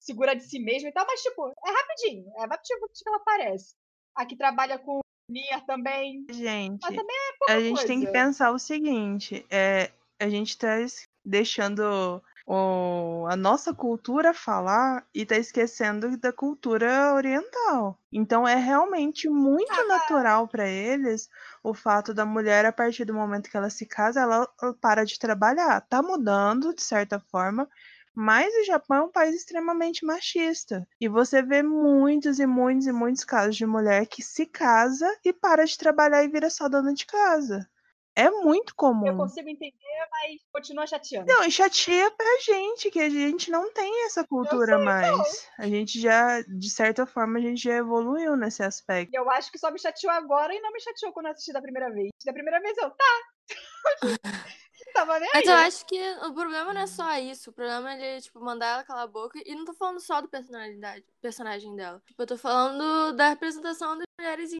[0.05, 2.25] segura de si mesma e tal, mas tipo, é rapidinho.
[2.37, 3.75] É VaptVult que ela aparece.
[4.15, 4.99] A que trabalha com
[5.29, 6.25] Nier também.
[6.29, 8.11] Gente, Mas também é pouca a gente tem que coisa.
[8.11, 15.25] pensar o seguinte: é, a gente tá es- deixando o- a nossa cultura falar e
[15.25, 17.99] tá esquecendo da cultura oriental.
[18.11, 21.29] Então é realmente muito Ah, natural para eles
[21.63, 25.05] o fato da mulher, a partir do momento que ela se casa, ela, ela para
[25.05, 25.81] de trabalhar.
[25.81, 27.69] Tá mudando, de certa forma.
[28.15, 30.87] Mas o Japão é um país extremamente machista.
[30.99, 35.33] E você vê muitos e muitos e muitos casos de mulher que se casa e
[35.33, 37.69] para de trabalhar e vira só dona de casa.
[38.17, 39.17] É muito Eu comum.
[39.17, 39.75] consigo entender,
[40.09, 41.27] mas continua chateando.
[41.27, 45.49] Não, e chateia pra gente, que a gente não tem essa cultura sei, mais.
[45.59, 49.13] A gente já, de certa forma, a gente já evoluiu nesse aspecto.
[49.13, 51.61] Eu acho que só me chateou agora e não me chateou quando eu assisti da
[51.61, 52.09] primeira vez.
[52.25, 53.05] Da primeira vez eu, tá.
[54.95, 55.33] tava nem aí.
[55.35, 57.49] Mas eu acho que o problema não é só isso.
[57.49, 59.39] O problema é ele, tipo, mandar ela calar a boca.
[59.45, 62.01] E não tô falando só do personalidade, personagem dela.
[62.05, 64.57] Tipo, eu tô falando da representação das mulheres em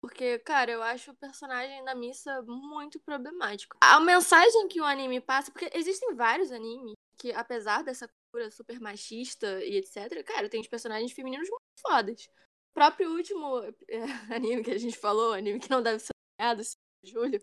[0.00, 3.76] porque, cara, eu acho o personagem da Missa muito problemático.
[3.80, 8.80] A mensagem que o anime passa, porque existem vários animes que, apesar dessa cultura super
[8.80, 12.28] machista e etc., cara, tem os personagens femininos muito fodas.
[12.70, 13.98] O próprio último é,
[14.32, 16.62] anime que a gente falou, anime que não deve ser nomeado,
[17.02, 17.42] Júlio.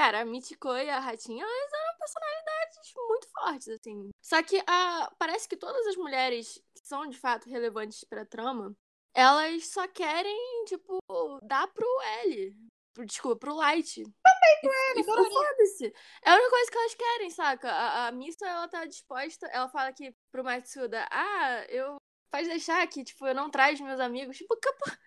[0.00, 4.08] Cara, a Michiko e a Ratinha, elas eram personalidades muito fortes, assim.
[4.24, 8.74] Só que a, parece que todas as mulheres que são de fato relevantes pra trama,
[9.14, 10.98] elas só querem, tipo,
[11.42, 11.86] dar pro
[12.24, 12.56] L.
[12.94, 14.02] Pro, desculpa, pro Light.
[14.02, 14.60] Também
[15.04, 15.92] pro L, foda-se.
[16.24, 17.70] É a única coisa que elas querem, saca?
[17.70, 21.96] A, a Missa, ela tá disposta, ela fala aqui pro Matsuda, ah, eu.
[22.32, 24.38] Faz deixar que, tipo, eu não traz meus amigos.
[24.38, 24.98] Tipo, capa-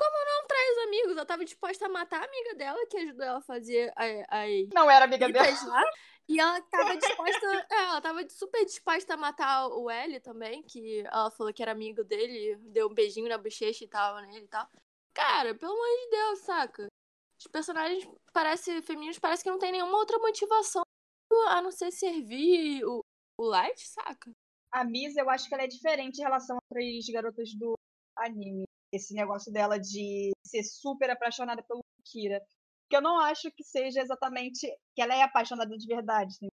[0.00, 1.12] como não traz amigos?
[1.12, 4.68] Ela tava disposta a matar a amiga dela, que ajudou ela a fazer a, as
[4.72, 5.46] Não era amiga dela.
[5.66, 5.82] lá.
[6.26, 7.66] E ela tava disposta.
[7.70, 11.72] é, ela tava super disposta a matar o L também, que ela falou que era
[11.72, 14.66] amigo dele, deu um beijinho na bochecha e tal nele e tal.
[15.12, 16.86] Cara, pelo amor de Deus, saca?
[17.38, 20.82] Os personagens parece, femininos parece que não tem nenhuma outra motivação
[21.48, 23.04] a não ser servir o,
[23.38, 24.30] o Light, saca?
[24.72, 27.74] A Misa, eu acho que ela é diferente em relação outras garotas do
[28.16, 28.64] anime.
[28.92, 32.40] Esse negócio dela de ser super apaixonada pelo Kira.
[32.88, 36.34] Que eu não acho que seja exatamente que ela é apaixonada de verdade.
[36.42, 36.48] né?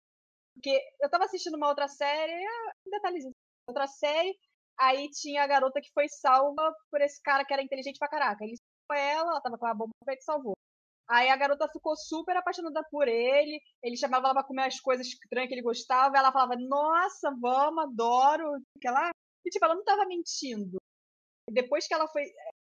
[0.54, 3.34] Porque eu tava assistindo uma outra série, ah, um detalhezinho.
[3.68, 4.36] Outra série,
[4.80, 8.44] aí tinha a garota que foi salva por esse cara que era inteligente pra caraca.
[8.44, 10.54] Ele salvou ela, ela tava com a bomba e salvou.
[11.10, 13.62] Aí a garota ficou super apaixonada por ele.
[13.82, 16.18] Ele chamava ela pra comer as coisas estranhas que ele gostava.
[16.18, 18.62] Ela falava, nossa, vamos, adoro.
[18.84, 19.12] Ela...
[19.46, 20.78] E tipo, ela não tava mentindo.
[21.50, 22.24] Depois que ela foi.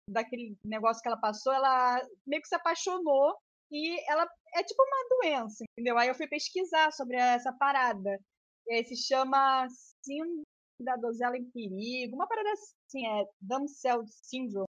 [0.07, 3.35] Daquele negócio que ela passou, ela meio que se apaixonou.
[3.71, 5.97] E ela é tipo uma doença, entendeu?
[5.97, 8.19] Aí eu fui pesquisar sobre essa parada.
[8.67, 9.67] E aí se chama
[10.03, 10.43] Síndrome
[10.79, 12.15] da Dozela em Perigo.
[12.15, 14.67] Uma parada assim, é Damsel Syndrome.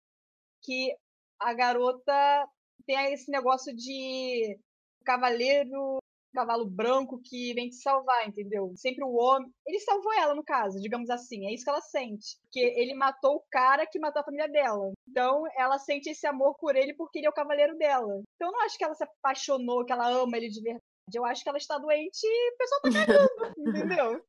[0.64, 0.96] Que
[1.40, 2.48] a garota
[2.86, 4.58] tem esse negócio de
[5.04, 6.00] cavaleiro,
[6.36, 8.74] cavalo branco que vem te salvar, entendeu?
[8.76, 9.50] Sempre o homem.
[9.66, 11.48] Ele salvou ela, no caso, digamos assim.
[11.48, 12.38] É isso que ela sente.
[12.44, 14.92] Porque ele matou o cara que matou a família dela.
[15.10, 18.22] Então, ela sente esse amor por ele porque ele é o cavaleiro dela.
[18.36, 20.84] Então, eu não acho que ela se apaixonou, que ela ama ele de verdade.
[21.14, 24.26] Eu acho que ela está doente e o pessoal tá cagando, entendeu?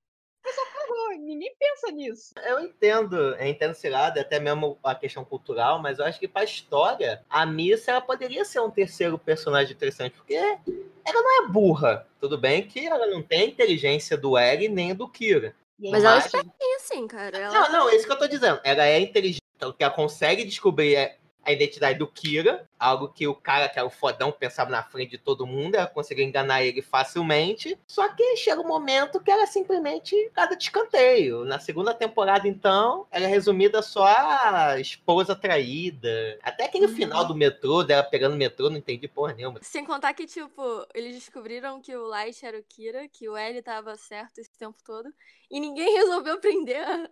[0.47, 2.33] Pessoal falou, ninguém pensa nisso.
[2.45, 6.29] Eu entendo, eu entendo esse lado, até mesmo a questão cultural, mas eu acho que
[6.29, 11.49] pra história, a Missa ela poderia ser um terceiro personagem interessante, porque ela não é
[11.49, 12.07] burra.
[12.21, 15.55] Tudo bem que ela não tem a inteligência do Eren nem do Kira.
[15.79, 17.37] Mas, mas ela é espertinha, assim, cara.
[17.37, 17.53] Ela...
[17.53, 18.61] Não, não, é isso que eu tô dizendo.
[18.65, 19.43] Ela é inteligente,
[19.77, 23.87] que ela consegue descobrir é, a identidade do Kira, algo que o cara que era
[23.87, 27.79] o fodão pensava na frente de todo mundo, ela conseguiu enganar ele facilmente.
[27.87, 31.45] Só que chega um momento que ela é simplesmente cada de escanteio.
[31.45, 36.39] Na segunda temporada, então, ela é resumida só a esposa traída.
[36.43, 36.95] Até aquele uhum.
[36.95, 39.61] final do metrô, dela pegando o metrô, não entendi porra nenhuma.
[39.63, 43.63] Sem contar que, tipo, eles descobriram que o Light era o Kira, que o L
[43.63, 45.13] tava certo esse tempo todo,
[45.51, 47.09] e ninguém resolveu prender a,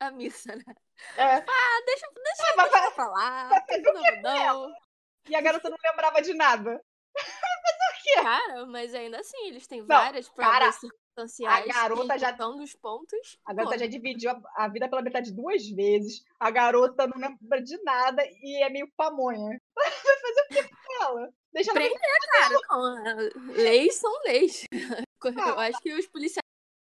[0.00, 0.74] a, a missa, né?
[1.16, 1.36] É.
[1.36, 3.50] Ah, deixa, deixa, é, deixa eu falar.
[4.22, 4.91] Não, não.
[5.28, 6.80] E a garota não lembrava de nada.
[7.14, 8.14] mas o quê?
[8.22, 11.70] Cara, mas ainda assim, eles têm várias não, provas cara, circunstanciais.
[11.70, 13.38] A garota já dos pontos.
[13.44, 13.80] A garota pô.
[13.80, 16.24] já dividiu a, a, vida pela metade duas vezes.
[16.40, 19.60] A garota não lembra de nada e é meio pamonha.
[19.74, 21.32] Vai fazer o que com ela?
[21.52, 22.00] Deixa Prender,
[22.32, 22.58] cara.
[22.70, 24.64] Não, leis são leis.
[25.24, 26.42] Ah, Eu acho que os policiais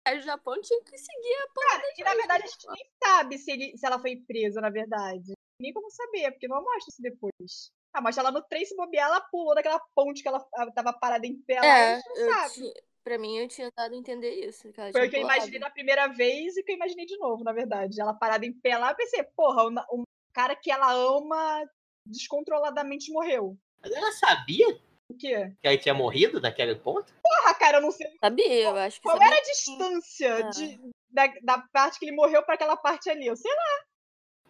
[0.08, 1.82] do Japão tinham que seguir a parada.
[1.82, 4.70] Cara, e na verdade a gente nem sabe se, ele, se ela foi presa, na
[4.70, 5.32] verdade.
[5.60, 7.72] Nem como saber, porque não mostra isso depois.
[7.92, 10.40] Ah, mas ela no Trace bobear, ela pulou daquela ponte que ela
[10.74, 12.54] tava parada em pé é, lá, não sabe.
[12.54, 12.72] Tinha,
[13.02, 14.72] pra mim, eu tinha dado a entender isso.
[14.92, 17.52] Foi o que eu imaginei da primeira vez e que eu imaginei de novo, na
[17.52, 18.00] verdade.
[18.00, 21.64] Ela parada em pé lá, eu pensei, porra, o, o cara que ela ama
[22.06, 23.56] descontroladamente morreu.
[23.82, 24.80] Mas ela sabia?
[25.08, 25.52] O quê?
[25.60, 27.12] Que aí tinha morrido naquele ponto?
[27.20, 28.06] Porra, cara, eu não sei.
[28.20, 29.32] Sabia, eu acho que Qual sabia.
[29.32, 30.48] era a distância é.
[30.50, 30.80] de,
[31.10, 33.26] da, da parte que ele morreu para aquela parte ali?
[33.26, 33.84] Eu sei lá.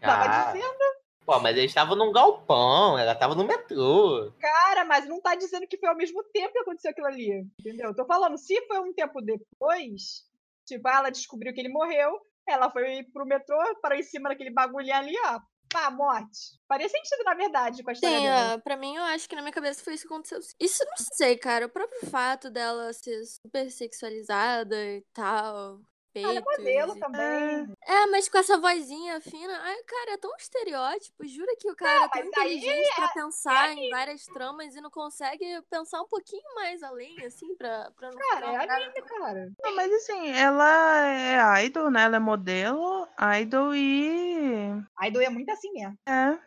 [0.01, 0.53] Tava ah.
[0.53, 1.00] dizendo.
[1.31, 4.33] Pô, mas eles estavam num galpão, ela tava no metrô.
[4.41, 7.47] Cara, mas não tá dizendo que foi ao mesmo tempo que aconteceu aquilo ali.
[7.61, 7.95] Entendeu?
[7.95, 10.27] Tô falando, se foi um tempo depois,
[10.67, 14.93] tipo, ela descobriu que ele morreu, ela foi pro metrô, parou em cima daquele bagulho
[14.93, 15.39] ali, ó.
[15.73, 16.59] Pá, morte.
[16.67, 18.59] Faria sentido, na verdade, com a história Sim, dela.
[18.59, 20.41] pra mim, eu acho que na minha cabeça foi isso que aconteceu.
[20.59, 21.67] Isso não sei, cara.
[21.67, 25.79] O próprio fato dela ser super sexualizada e tal,
[26.15, 27.73] Ela é modelo também.
[27.83, 29.59] É, mas com essa vozinha fina.
[29.63, 31.27] Ai, cara, é tão estereótipo.
[31.27, 34.75] Jura que o cara não, é tão inteligente é, pra pensar é em várias tramas
[34.75, 39.03] e não consegue pensar um pouquinho mais além, assim, pra, pra não Cara, é anime,
[39.03, 39.53] cara.
[39.63, 42.03] Não, mas assim, ela é idol, né?
[42.03, 43.09] Ela é modelo,
[43.41, 44.71] idol e.
[45.03, 45.97] Idol é muito assim mesmo.
[46.09, 46.39] É.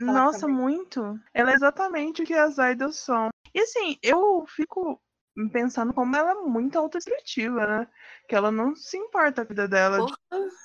[0.00, 1.18] Nossa, muito.
[1.34, 3.30] Ela é exatamente o que as idols são.
[3.52, 5.00] E assim, eu fico
[5.52, 7.88] pensando como ela é muito autodestrutiva, né?
[8.26, 10.14] Que ela não se importa com a vida dela de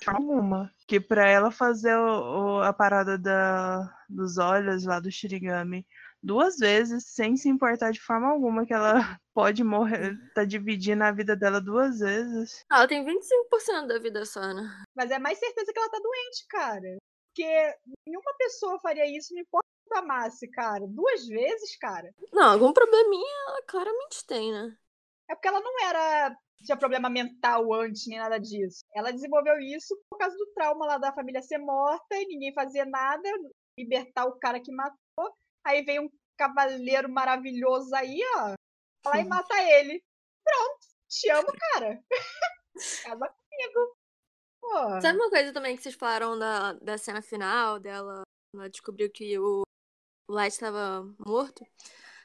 [0.04, 0.74] forma alguma.
[0.86, 5.86] Que pra ela fazer o, o, a parada da, dos olhos lá do Shirigami
[6.24, 8.94] duas vezes, sem se importar de forma alguma que ela
[9.34, 12.64] pode morrer, tá dividindo a vida dela duas vezes.
[12.70, 14.82] Ah, ela tem 25% da vida só, né?
[14.96, 16.96] Mas é mais certeza que ela tá doente, cara.
[17.28, 17.74] Porque
[18.06, 20.86] nenhuma pessoa faria isso, não importa a amasse, cara.
[20.86, 22.12] Duas vezes, cara.
[22.32, 24.76] Não, algum probleminha ela claramente tem, né?
[25.28, 26.36] É porque ela não era.
[26.64, 28.84] tinha problema mental antes, nem nada disso.
[28.94, 32.84] Ela desenvolveu isso por causa do trauma lá da família ser morta e ninguém fazia
[32.84, 33.28] nada,
[33.78, 35.34] libertar o cara que matou.
[35.64, 38.54] Aí vem um cavaleiro maravilhoso aí, ó.
[39.04, 40.02] Vai lá e mata ele.
[40.42, 40.86] Pronto.
[41.08, 42.02] Te amo, cara.
[43.04, 43.96] Casa comigo.
[44.60, 45.00] Pô.
[45.00, 48.22] Sabe uma coisa também que vocês falaram da, da cena final dela?
[48.54, 49.63] Ela descobriu que o,
[50.28, 51.64] o Light estava morto.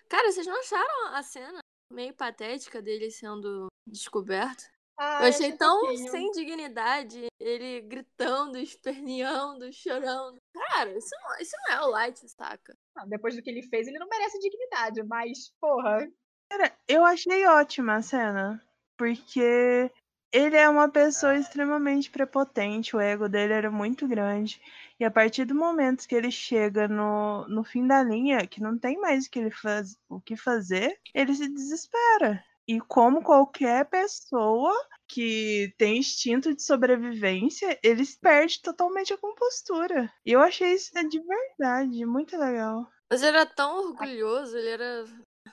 [0.07, 1.59] Cara, vocês não acharam a cena
[1.91, 4.63] meio patética dele sendo descoberto?
[4.97, 6.11] Ah, eu achei tão pouquinho.
[6.11, 10.37] sem dignidade, ele gritando, esperneando, chorando.
[10.53, 12.75] Cara, isso não, isso não é o Light, saca?
[12.95, 16.05] Não, depois do que ele fez, ele não merece dignidade, mas, porra.
[16.51, 18.61] Cara, eu achei ótima a cena.
[18.97, 19.89] Porque
[20.33, 24.61] ele é uma pessoa extremamente prepotente, o ego dele era muito grande.
[24.99, 28.77] E a partir do momento que ele chega no, no fim da linha, que não
[28.77, 32.43] tem mais o que, ele faz, o que fazer, ele se desespera.
[32.67, 34.71] E como qualquer pessoa
[35.07, 40.11] que tem instinto de sobrevivência, ele perde totalmente a compostura.
[40.25, 42.87] E eu achei isso de verdade muito legal.
[43.09, 45.05] Mas ele era tão orgulhoso, ele era.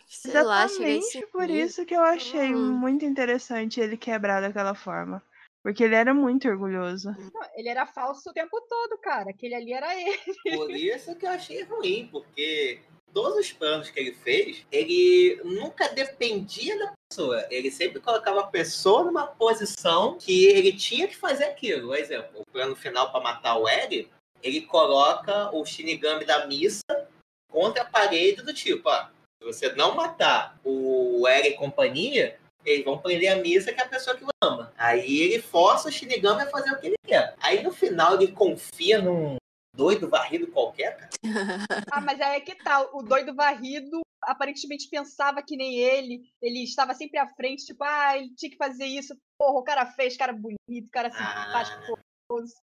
[0.07, 2.79] Sei Exatamente lá, por isso que eu achei Hum.
[2.81, 5.23] muito interessante ele quebrar daquela forma.
[5.67, 7.11] Porque ele era muito orgulhoso.
[7.35, 9.31] Não, ele era falso o tempo todo, cara.
[9.31, 10.57] Aquele ali era ele.
[10.57, 12.83] Por isso que eu achei ruim, porque
[13.13, 17.45] todos os planos que ele fez, ele nunca dependia da pessoa.
[17.51, 21.89] Ele sempre colocava a pessoa numa posição que ele tinha que fazer aquilo.
[21.89, 24.09] Por exemplo, o plano final para matar o L,
[24.45, 27.09] ele coloca o Shinigami da missa
[27.51, 29.09] contra a parede do tipo, ó,
[29.43, 33.85] se você não matar o L e companhia, eles vão prender a missa que é
[33.85, 34.73] a pessoa que o ama.
[34.77, 37.35] Aí ele força o Shinigami a fazer o que ele quer.
[37.41, 39.37] Aí no final ele confia num
[39.75, 41.11] doido varrido qualquer, cara.
[41.93, 42.83] Ah, mas aí é que tá.
[42.93, 46.23] O doido varrido aparentemente pensava que nem ele.
[46.43, 49.17] Ele estava sempre à frente, tipo, ah, ele tinha que fazer isso.
[49.39, 51.99] Porra, o cara fez, cara bonito, cara simpático.
[52.29, 52.55] gostoso.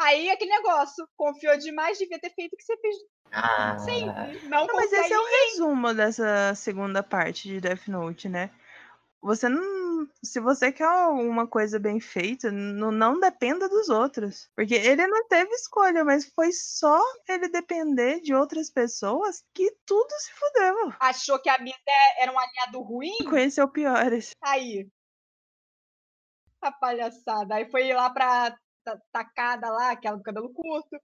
[0.00, 2.96] Aí aquele negócio, confiou demais, devia ter feito o que você fez
[3.32, 4.48] Ah, sempre.
[4.48, 8.50] Não, Não, mas esse é o resumo dessa segunda parte de Death Note, né?
[9.20, 10.08] Você não.
[10.22, 14.48] Se você quer uma coisa bem feita, não, não dependa dos outros.
[14.54, 20.08] Porque ele não teve escolha, mas foi só ele depender de outras pessoas que tudo
[20.20, 20.92] se fudeu.
[21.00, 21.76] Achou que a Misa
[22.18, 23.16] era um aliado ruim?
[23.28, 24.30] Conheceu piores.
[24.40, 24.88] Aí.
[26.60, 27.56] A palhaçada.
[27.56, 30.96] Aí foi lá pra ta- tacada lá, aquela do cabelo curto.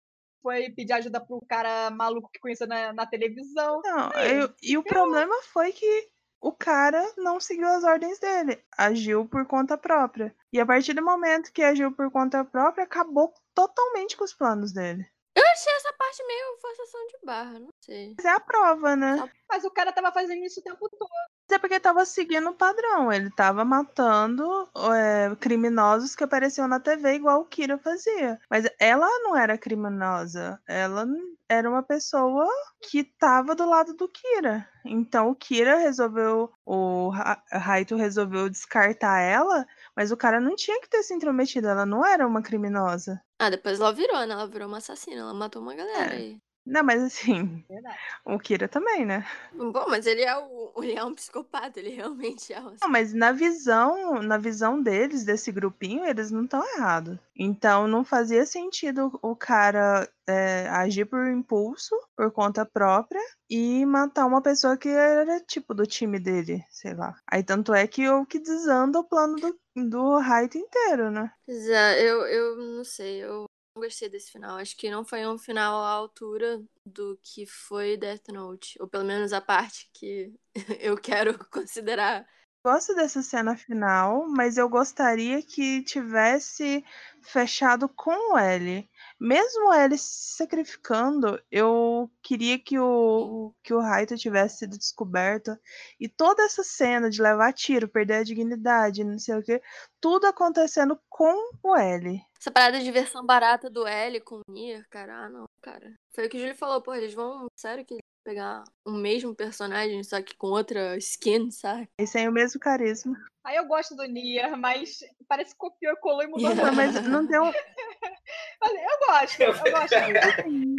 [0.42, 3.80] Foi pedir ajuda pro cara maluco que conheceu na, na televisão.
[3.82, 6.08] Não, eu- e o problema foi que
[6.44, 10.36] o cara não seguiu as ordens dele, agiu por conta própria.
[10.52, 14.70] E a partir do momento que agiu por conta própria, acabou totalmente com os planos
[14.70, 15.06] dele.
[15.54, 18.14] Eu achei essa parte meio forçação de barra, não sei.
[18.16, 19.30] Mas é a prova, né?
[19.48, 21.08] Mas o cara tava fazendo isso o tempo todo.
[21.48, 23.12] Mas é porque tava seguindo o padrão.
[23.12, 28.40] Ele tava matando é, criminosos que apareciam na TV, igual o Kira fazia.
[28.50, 30.60] Mas ela não era criminosa.
[30.66, 31.06] Ela
[31.48, 32.48] era uma pessoa
[32.90, 34.68] que tava do lado do Kira.
[34.84, 36.50] Então o Kira resolveu.
[36.66, 39.64] O Ra- Raito resolveu descartar ela.
[39.96, 41.68] Mas o cara não tinha que ter se intrometido.
[41.68, 43.20] Ela não era uma criminosa.
[43.38, 44.32] Ah, depois ela virou, né?
[44.34, 46.16] Ela virou uma assassina, ela matou uma galera É.
[46.16, 46.40] aí.
[46.66, 47.98] Não, mas assim, Verdade.
[48.24, 49.26] o Kira também, né?
[49.52, 53.12] Bom, mas ele é, o, ele é um psicopata, ele realmente é um Não, mas
[53.12, 57.18] na visão, na visão deles, desse grupinho, eles não estão errados.
[57.36, 63.20] Então não fazia sentido o cara é, agir por impulso, por conta própria,
[63.50, 67.14] e matar uma pessoa que era tipo do time dele, sei lá.
[67.26, 69.58] Aí tanto é que o que desanda o plano do,
[69.88, 71.30] do Raito inteiro, né?
[71.46, 73.44] É, eu, eu não sei, eu
[73.80, 74.56] gostei desse final.
[74.58, 78.76] Acho que não foi um final à altura do que foi Death Note.
[78.80, 80.32] Ou pelo menos a parte que
[80.80, 82.26] eu quero considerar.
[82.66, 86.82] Gosto dessa cena final, mas eu gostaria que tivesse
[87.20, 88.88] fechado com o L.
[89.20, 95.54] Mesmo o L se sacrificando, eu queria que o, que o Raito tivesse sido descoberto.
[96.00, 99.60] E toda essa cena de levar tiro, perder a dignidade, não sei o que,
[100.00, 102.18] tudo acontecendo com o L.
[102.40, 105.92] Essa parada de versão barata do L com o Nier, cara, ah não, cara.
[106.14, 110.02] Foi o que o Júlio falou, pô, eles vão, sério que pegar o mesmo personagem,
[110.02, 111.88] só que com outra skin, sabe?
[112.00, 113.14] E sem o mesmo carisma.
[113.44, 116.56] Aí eu gosto do Nier, mas parece que copiou e colou e mudou.
[116.56, 117.52] Pô, mas não tem um.
[118.60, 119.94] Mas eu gosto, eu gosto.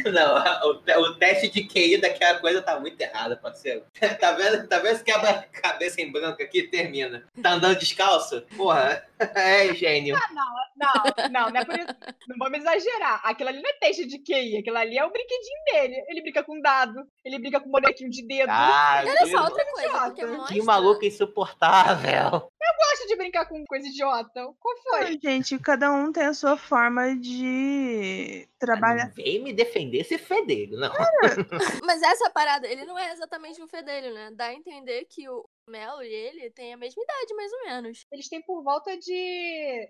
[0.12, 3.84] Não, o, o teste de QI daquela coisa tá muito errado, parceiro.
[4.20, 4.66] Tá vendo?
[4.66, 6.64] Tá vendo esse quebra-cabeça em branco aqui?
[6.64, 7.24] Termina.
[7.40, 8.42] Tá andando descalço?
[8.56, 10.16] Porra, é gênio.
[10.16, 11.94] Ah, não, não, não, não é por isso.
[12.28, 13.20] Não vamos exagerar.
[13.24, 16.04] Aquilo ali não é teste de QI, aquilo ali é o brinquedinho dele.
[16.08, 18.50] Ele brinca com dado, ele brinca com bonequinho de dedo.
[18.50, 20.54] Ah, Olha que, só, outra coisa, mostra...
[20.54, 22.50] que maluco insuportável.
[22.66, 24.48] Eu gosto de brincar com coisa idiota.
[24.58, 25.00] Qual foi?
[25.04, 29.06] Ai, Gente, cada um tem a sua forma de trabalhar.
[29.06, 30.92] Não vem me defender esse fedelho, não.
[31.84, 34.30] Mas essa parada, ele não é exatamente um fedelho, né?
[34.32, 38.06] Dá a entender que o Melo e ele têm a mesma idade, mais ou menos.
[38.12, 39.12] Eles têm por volta de.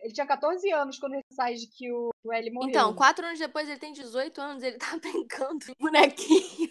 [0.02, 2.70] Ele tinha 14 anos quando ele sai de que o L morreu.
[2.70, 6.70] Então, quatro anos depois ele tem 18 anos, ele tá brincando de bonequinho.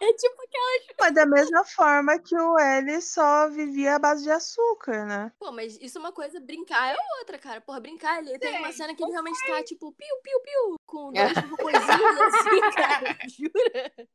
[0.00, 0.82] É tipo aquela.
[1.00, 5.32] Mas da mesma forma que o L só vivia à base de açúcar, né?
[5.38, 7.60] Pô, mas isso é uma coisa, brincar é outra, cara.
[7.60, 11.12] Porra, brincar, ele tem uma cena que ele realmente tá, tipo, piu, piu, piu, com
[11.12, 13.18] dois coisinhos assim, cara.
[13.28, 14.08] Jura?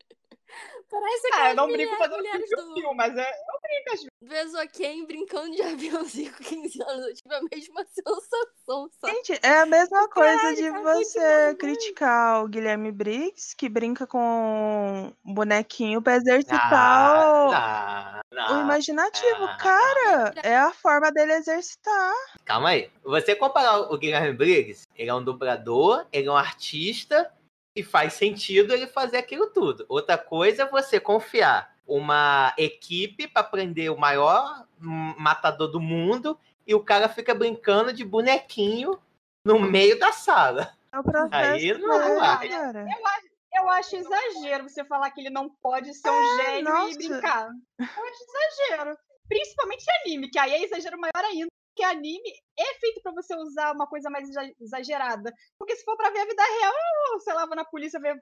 [0.90, 2.74] Parece Ah, aquelas eu não brinco fazendo mulheres piu, do...
[2.74, 4.72] piu, mas é, eu brinco únicas vezes.
[4.72, 9.14] Ken brincando de aviãozinho com 15 anos, eu tive a mesma sensação, sabe?
[9.14, 14.08] Gente, é a mesma coisa Caralho, de tá você criticar o Guilherme Briggs, que brinca
[14.08, 18.62] com um bonequinho pra exercitar o, Ah, não, o não.
[18.62, 19.44] imaginativo.
[19.44, 19.58] Ah.
[19.58, 22.14] Cara, é a forma dele exercitar.
[22.46, 22.90] Calma aí.
[23.04, 27.32] Você comparar o Guilherme Briggs, ele é um dublador, ele é um artista
[27.78, 29.86] e faz sentido ele fazer aquilo tudo.
[29.88, 36.40] Outra coisa é você confiar uma equipe para prender o maior hum, matador do mundo
[36.66, 39.00] e o cara fica brincando de bonequinho
[39.46, 40.76] no meio da sala.
[40.92, 42.48] É o processo Aí não dele, vai.
[42.48, 46.90] Eu acho, eu acho exagero você falar que ele não pode ser um gênio nossa.
[46.90, 47.50] e brincar.
[47.80, 48.98] Eu acho exagero.
[49.30, 51.52] Principalmente anime, que aí é exagero maior ainda.
[51.78, 55.32] Porque anime é feito pra você usar uma coisa mais exa- exagerada.
[55.60, 56.74] Porque se for pra ver a vida real,
[57.20, 58.20] você lava na polícia ver.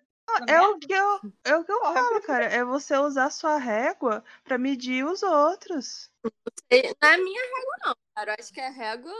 [0.49, 2.45] É o que eu, é o que eu Porra, falo, cara.
[2.45, 6.11] É você usar sua régua pra medir os outros.
[7.01, 8.31] Não é minha régua, não, cara.
[8.31, 9.13] Eu acho que é régua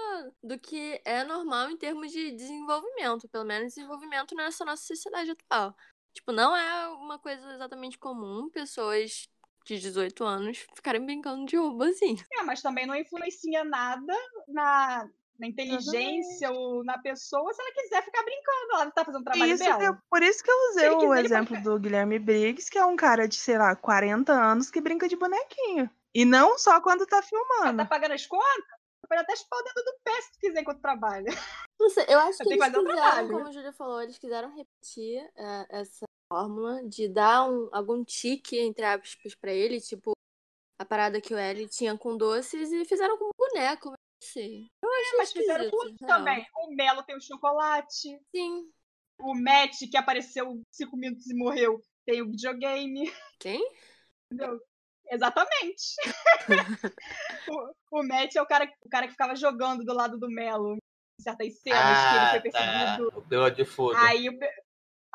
[0.44, 3.30] do que é normal em termos de desenvolvimento.
[3.30, 5.74] Pelo menos desenvolvimento nessa nossa sociedade atual.
[6.14, 9.30] Tipo, não é uma coisa exatamente comum pessoas
[9.66, 12.24] de 18 anos ficarem brincando de robôzinho.
[12.32, 14.14] É, mas também não influencia nada
[14.48, 15.10] na,
[15.40, 18.74] na inteligência ou na pessoa se ela quiser ficar brincando.
[18.74, 19.84] Ela tá fazendo o trabalho Isso dela.
[19.84, 22.86] eu- por isso que eu usei o quiser, ele exemplo do Guilherme Briggs, que é
[22.86, 25.90] um cara de, sei lá, 40 anos que brinca de bonequinho.
[26.14, 27.78] E não só quando tá Ela filmando.
[27.78, 28.76] tá pagando as contas?
[29.08, 31.32] Pode até chupar o dedo do pé se tu quiser enquanto trabalha.
[31.80, 34.50] Não sei, eu acho Eu que eles o quiseram, como a Júlia falou, eles quiseram
[34.56, 36.06] repetir é, essa
[36.36, 40.12] fórmula de dar um- algum tique, entre aspas, pra ele, tipo
[40.78, 44.68] a parada que o L tinha com doces e fizeram com boneco, mas não sei.
[44.84, 46.18] Eu acho Mas fizeram outros real.
[46.18, 46.46] também.
[46.54, 48.20] O Melo tem o chocolate.
[48.36, 48.70] Sim.
[49.18, 53.10] O Matt, que apareceu cinco minutos e morreu, tem o videogame.
[53.40, 53.66] Quem?
[54.30, 54.60] Entendeu?
[55.10, 55.96] Exatamente.
[57.48, 60.74] o, o Matt é o cara, o cara que ficava jogando do lado do Melo
[60.74, 62.60] em certas cenas que ele Ah, foi tá.
[62.60, 63.20] perseguido.
[63.20, 63.96] O piloto de fogo.
[63.96, 64.38] Aí, o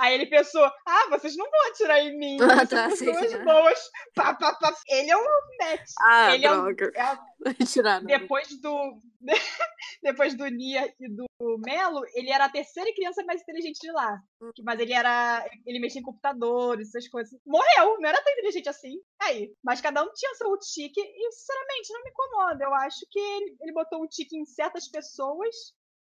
[0.01, 3.45] aí ele pensou, ah, vocês não vão atirar em mim, Ah, tá, pessoas que é.
[3.45, 3.91] boas.
[4.15, 4.75] Pá, pá, pá.
[4.89, 5.21] Ele é o
[5.61, 5.85] Matt.
[6.01, 6.93] Ah, ele é, um, droga.
[6.95, 7.01] é
[7.61, 8.07] a- Tiraram.
[8.07, 9.01] depois do
[10.03, 11.27] depois do Nia e do
[11.65, 14.19] Melo, ele era a terceira criança mais inteligente de lá.
[14.63, 17.39] Mas ele era ele mexia em computadores, essas coisas.
[17.47, 18.95] Morreu, não era tão inteligente assim.
[19.21, 22.65] Aí, mas cada um tinha seu tique e sinceramente não me incomoda.
[22.65, 25.55] Eu acho que ele, ele botou um tique em certas pessoas,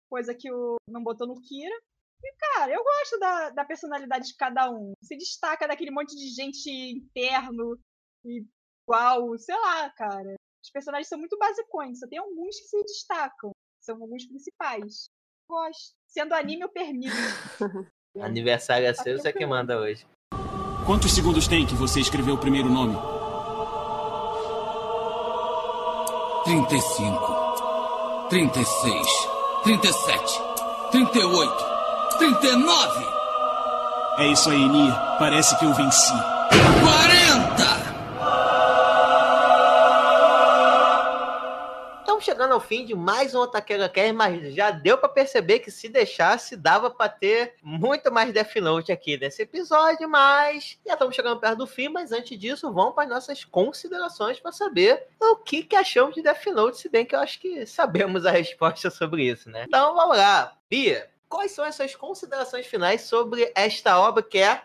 [0.09, 1.75] coisa que o não botou no Kira.
[2.23, 4.93] E, cara, eu gosto da, da personalidade de cada um.
[5.03, 7.77] Se destaca daquele monte de gente interno
[8.25, 8.45] e
[8.83, 10.35] igual, sei lá, cara.
[10.63, 13.51] Os personagens são muito basicões, só tem alguns que se destacam.
[13.81, 15.09] São alguns principais.
[15.47, 15.95] Gosto.
[16.07, 17.15] Sendo anime, eu permito.
[18.19, 20.05] Aniversário é seu, você que manda hoje.
[20.85, 22.95] Quantos segundos tem que você escreveu o primeiro nome?
[26.45, 29.07] 35, 36,
[29.63, 30.41] 37,
[30.91, 31.76] 38,
[32.17, 33.05] 39,
[34.17, 34.91] É isso aí, Nia.
[35.19, 36.11] Parece que eu venci.
[36.11, 37.77] 40!
[41.99, 45.69] Estamos chegando ao fim de mais um Otaqueira Cast, mas já deu pra perceber que
[45.69, 51.15] se deixasse, dava pra ter muito mais Death Note aqui nesse episódio, mas já estamos
[51.15, 55.61] chegando perto do fim, mas antes disso, vamos para nossas considerações para saber o que,
[55.61, 59.23] que achamos de Death Note, se bem que eu acho que sabemos a resposta sobre
[59.29, 59.65] isso, né?
[59.67, 60.53] Então vamos lá.
[60.67, 64.63] Bia, quais são as suas considerações finais sobre esta obra que é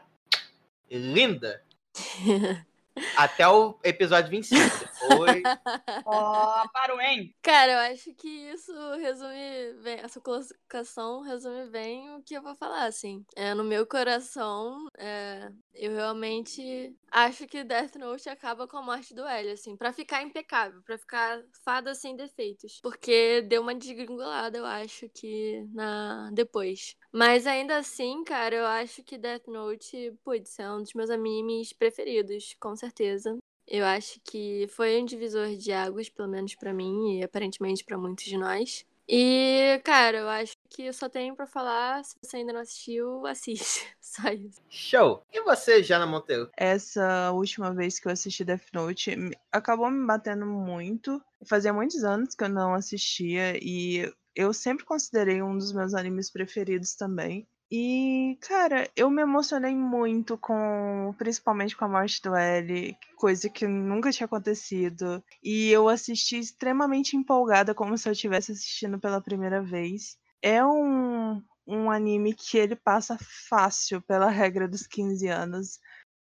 [0.91, 1.63] linda?
[3.17, 4.93] Até o episódio 25.
[5.09, 5.43] Depois.
[6.07, 7.35] Ó, parou, hein?
[7.43, 12.55] Cara, eu acho que isso resume bem, essa colocação resume bem o que eu vou
[12.55, 13.25] falar, assim.
[13.37, 19.15] É, no meu coração, é, eu realmente acho que Death Note acaba com a morte
[19.15, 22.81] do L, assim, pra ficar impecável, pra ficar fada sem defeitos.
[22.83, 26.97] Porque deu uma desgringolada, eu acho que na depois.
[27.13, 31.73] Mas ainda assim, cara, eu acho que Death Note, putz, é um dos meus animes
[31.73, 33.37] preferidos, com certeza.
[33.69, 37.99] Eu acho que foi um divisor de águas, pelo menos pra mim e aparentemente pra
[37.99, 38.85] muitos de nós.
[39.09, 43.27] E, cara, eu acho que eu só tenho pra falar, se você ainda não assistiu,
[43.27, 43.87] assiste.
[44.01, 44.61] Só isso.
[44.71, 45.23] Show!
[45.33, 46.51] E você, Jana Monteiro?
[46.57, 49.15] Essa última vez que eu assisti Death Note
[49.51, 51.23] acabou me batendo muito.
[51.45, 56.31] Fazia muitos anos que eu não assistia e eu sempre considerei um dos meus animes
[56.31, 57.47] preferidos também.
[57.75, 63.67] E, cara, eu me emocionei muito com, principalmente com a morte do L, coisa que
[63.67, 65.25] nunca tinha acontecido.
[65.43, 70.19] E eu assisti extremamente empolgada, como se eu estivesse assistindo pela primeira vez.
[70.43, 73.17] É um, um anime que ele passa
[73.49, 75.81] fácil pela regra dos 15 anos.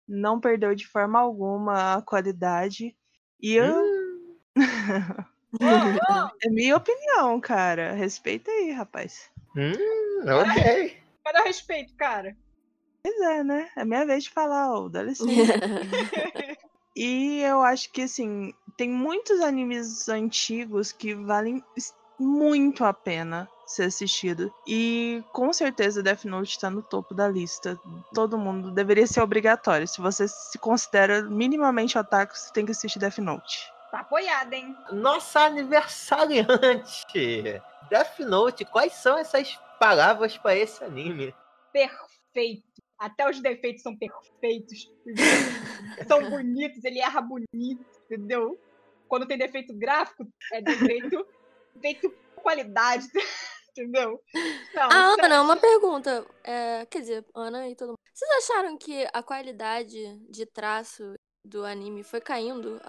[0.08, 2.96] Não perdeu de forma alguma a qualidade.
[3.42, 3.76] E eu,
[6.44, 7.94] É minha opinião, cara.
[7.94, 9.30] Respeita aí, rapaz.
[9.56, 9.74] Hum,
[10.22, 10.98] ok.
[11.26, 12.36] O respeito, cara?
[13.04, 13.70] Pois é, né?
[13.76, 15.30] É minha vez de falar, ô, dá licença.
[16.96, 21.64] e eu acho que, assim, tem muitos animes antigos que valem
[22.20, 24.54] muito a pena ser assistido.
[24.68, 27.80] E com certeza Death Note tá no topo da lista.
[28.14, 29.88] Todo mundo deveria ser obrigatório.
[29.88, 33.79] Se você se considera minimamente otaku, você tem que assistir Death Note.
[33.92, 34.76] Tá apoiado, hein?
[34.92, 37.62] Nossa aniversariante!
[37.90, 41.34] Death Note, quais são essas palavras pra esse anime?
[41.74, 42.64] Perfeito.
[42.98, 44.92] Até os defeitos são perfeitos.
[46.08, 48.60] são bonitos, ele erra bonito, entendeu?
[49.08, 51.26] Quando tem defeito gráfico, é defeito,
[51.74, 53.08] defeito qualidade,
[53.72, 54.22] entendeu?
[54.76, 56.26] Não, Ah, isso é- Ana, uma pergunta.
[56.44, 58.00] É, quer dizer, Ana e todo mundo.
[58.14, 59.98] Vocês acharam que a qualidade
[60.30, 62.80] de traço do anime foi caindo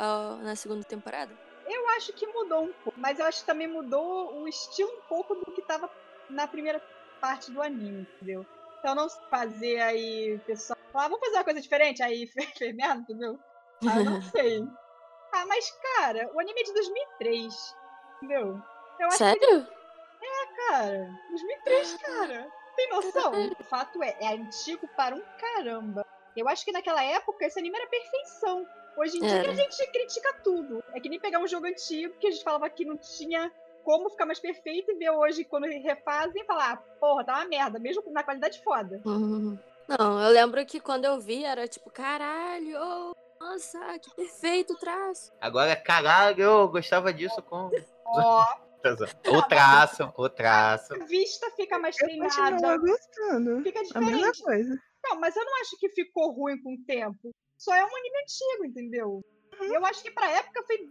[0.43, 1.35] na segunda temporada?
[1.67, 5.09] Eu acho que mudou um pouco, mas eu acho que também mudou o estilo um
[5.09, 5.89] pouco do que tava
[6.29, 6.83] na primeira
[7.21, 8.45] parte do anime, entendeu?
[8.79, 12.27] Então não fazer aí, o pessoal, falar, "Ah, vamos fazer uma coisa diferente, aí
[12.59, 13.39] fez merda, entendeu?
[13.87, 14.61] Ah, eu não sei.
[15.33, 17.55] Ah, mas cara, o anime é de 2003,
[18.17, 18.59] entendeu?
[18.99, 19.69] Eu acho que, Sério?
[20.69, 20.99] cara,
[21.31, 23.33] 2003, cara, tem noção?
[23.59, 26.03] O fato é, é antigo para um caramba.
[26.37, 28.67] Eu acho que naquela época esse anime era perfeição.
[28.97, 30.83] Hoje em dia a gente critica tudo.
[30.93, 33.51] É que nem pegar um jogo antigo que a gente falava que não tinha
[33.85, 37.45] como ficar mais perfeito e ver hoje quando refazem e falar, ah, porra, tá uma
[37.47, 39.01] merda, mesmo na qualidade foda.
[39.05, 39.59] Uhum.
[39.89, 44.79] Não, eu lembro que quando eu vi era tipo, caralho, oh, nossa, que perfeito o
[44.79, 45.33] traço.
[45.41, 47.71] Agora, caralho, eu gostava disso com.
[48.07, 48.45] Ó,
[49.29, 50.95] O traço, o traço.
[50.95, 53.63] a vista fica mais Eu treinada, gostando.
[53.63, 54.43] fica A mesma diferente.
[54.43, 54.83] coisa.
[55.11, 57.31] Não, mas eu não acho que ficou ruim com o tempo.
[57.59, 59.21] Só é um anime antigo, entendeu?
[59.61, 59.75] Uhum.
[59.75, 60.89] Eu acho que pra época foi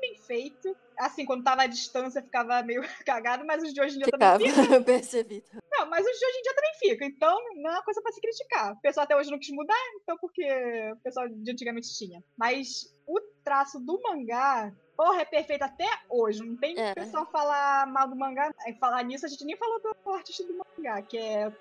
[0.00, 0.76] bem feito.
[0.98, 4.38] Assim, quando tava à distância ficava meio cagado, mas os de hoje em dia Ficava,
[4.38, 4.74] também ficam.
[4.76, 5.44] eu percebi.
[5.72, 7.08] Não, mas os de hoje em dia também ficam.
[7.08, 8.72] Então, não é uma coisa pra se criticar.
[8.72, 10.44] O pessoal até hoje não quis mudar, então porque
[10.92, 12.22] o pessoal de antigamente tinha.
[12.38, 16.42] Mas o traço do mangá, porra, é perfeito até hoje.
[16.42, 16.94] Não tem É.
[16.94, 18.50] pessoal falar mal do mangá.
[18.80, 21.52] Falar nisso, a gente nem falou do artista do mangá, que é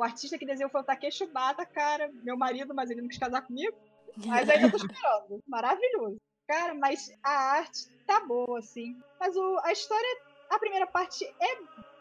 [0.00, 3.18] o artista que desenhou foi o Takeshi Bata, cara, meu marido, mas ele não quis
[3.18, 3.76] casar comigo.
[4.26, 5.40] Mas ainda tô esperando.
[5.46, 6.16] Maravilhoso.
[6.48, 9.00] Cara, mas a arte tá boa, assim.
[9.20, 10.20] Mas o, a história,
[10.50, 11.56] a primeira parte é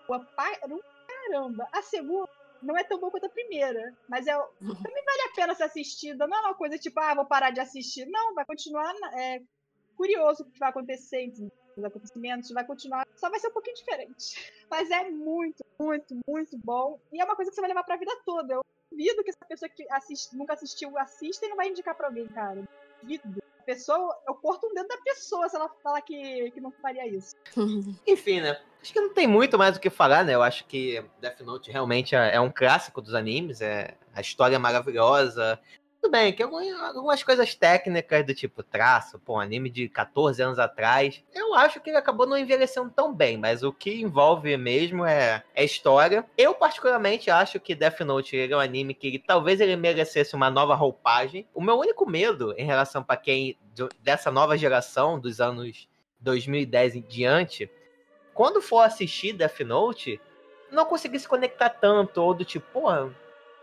[0.07, 1.67] boa para um caramba.
[1.71, 2.27] A segunda
[2.63, 3.95] não é tão boa quanto a primeira.
[4.07, 6.25] Mas é, também vale a pena ser assistida.
[6.25, 8.07] Não é uma coisa tipo, ah, vou parar de assistir.
[8.07, 9.39] Não, vai continuar é,
[9.95, 11.31] curioso o que vai acontecer,
[11.77, 13.05] os acontecimentos, vai continuar.
[13.19, 14.51] Só vai ser um pouquinho diferente.
[14.69, 16.99] Mas é muito, muito, muito bom.
[17.11, 18.53] E é uma coisa que você vai levar pra vida toda.
[18.53, 22.07] Eu duvido que essa pessoa que assiste, nunca assistiu assista e não vai indicar pra
[22.07, 22.63] alguém, cara.
[23.01, 23.43] Duvido.
[23.65, 27.35] Pessoa, eu corto um dedo da pessoa se ela falar que, que não faria isso.
[28.07, 28.59] Enfim, né?
[28.81, 30.33] Acho que não tem muito mais o que falar, né?
[30.33, 34.55] Eu acho que Death Note realmente é é um clássico dos animes, é a história
[34.55, 35.59] é maravilhosa.
[36.01, 40.41] Tudo bem, que algum- algumas coisas técnicas do tipo traço, pô, um anime de 14
[40.41, 44.55] anos atrás, eu acho que ele acabou não envelhecendo tão bem, mas o que envolve
[44.55, 46.25] mesmo é, é história.
[46.37, 50.49] Eu particularmente acho que Death Note ele é um anime que talvez ele merecesse uma
[50.49, 51.45] nova roupagem.
[51.53, 53.57] O meu único medo em relação para quem
[54.01, 55.89] dessa nova geração dos anos
[56.21, 57.69] 2010 em diante,
[58.33, 60.19] quando for assistir Death Note,
[60.71, 63.09] não conseguir se conectar tanto, ou do tipo, pô,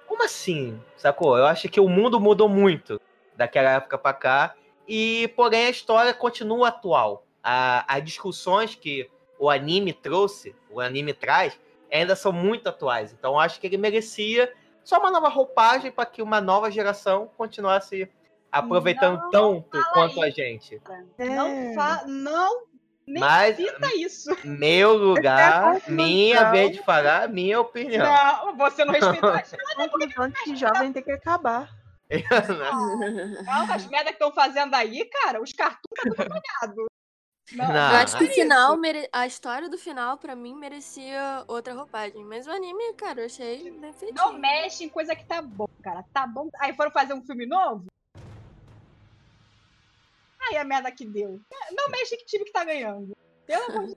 [0.07, 0.81] como assim?
[0.97, 1.37] Sacou?
[1.37, 3.01] Eu acho que o mundo mudou muito
[3.37, 4.55] daquela época pra cá,
[4.89, 7.25] e porém a história continua atual.
[7.43, 11.59] A- as discussões que o anime trouxe, o anime traz,
[11.93, 13.13] ainda são muito atuais.
[13.13, 14.53] Então eu acho que ele merecia
[14.83, 18.09] só uma nova roupagem para que uma nova geração continuasse
[18.51, 20.81] aproveitando Não tanto quanto a gente.
[21.19, 21.75] Não É.
[21.75, 22.63] fa não
[23.07, 24.37] nem Mas cita isso.
[24.45, 25.95] meu lugar, conclusão.
[25.95, 28.05] minha vez de falar, minha opinião.
[28.05, 31.71] Não, você não respeitou as Conclusão de que jovem tem que acabar.
[33.45, 36.87] Não, as merda que estão fazendo aí, cara, os cartoons tá tudo.
[37.53, 37.91] Não, Não.
[37.93, 41.75] Eu acho que é o final, mere- a história do final, pra mim, merecia outra
[41.75, 42.25] roupagem.
[42.25, 44.17] Mas o anime, cara, eu achei bem feitinho.
[44.17, 46.05] Não mexe em coisa que tá bom, cara.
[46.13, 46.49] Tá bom.
[46.59, 47.85] Aí foram fazer um filme novo?
[50.49, 51.41] Aí a merda que deu.
[51.73, 53.17] Não mexe que time que tá ganhando.
[53.47, 53.97] Pelo amor de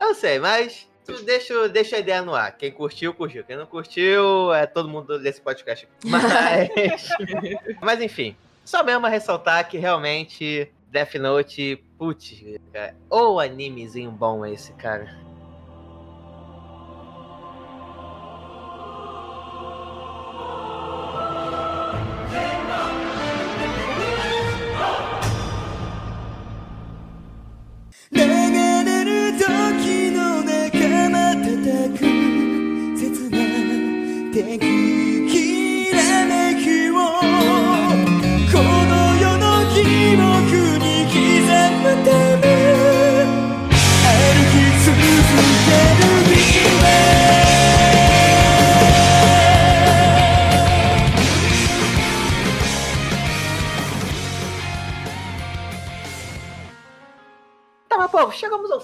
[0.00, 2.56] Eu sei, mas tu deixa, deixa a ideia no ar.
[2.56, 3.44] Quem curtiu, curtiu.
[3.44, 5.88] Quem não curtiu, é todo mundo desse podcast.
[6.04, 7.08] Mas,
[7.80, 14.72] mas enfim, só mesmo ressaltar que realmente Death Note, putz, cara, ou animezinho bom esse,
[14.74, 15.21] cara.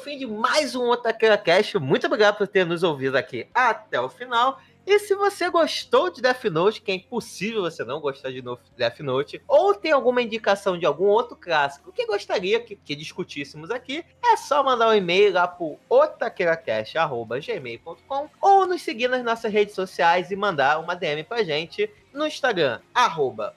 [0.09, 1.75] Fim de mais um Otaqueira Cash.
[1.75, 4.59] Muito obrigado por ter nos ouvido aqui até o final.
[4.87, 8.43] E se você gostou de Death Note, que é impossível você não gostar de
[8.75, 13.71] Death Note, ou tem alguma indicação de algum outro clássico que gostaria que, que discutíssemos
[13.71, 19.75] aqui, é só mandar um e-mail lá pro otaqueiracast.gmail.com ou nos seguir nas nossas redes
[19.75, 23.55] sociais e mandar uma DM pra gente no Instagram, arroba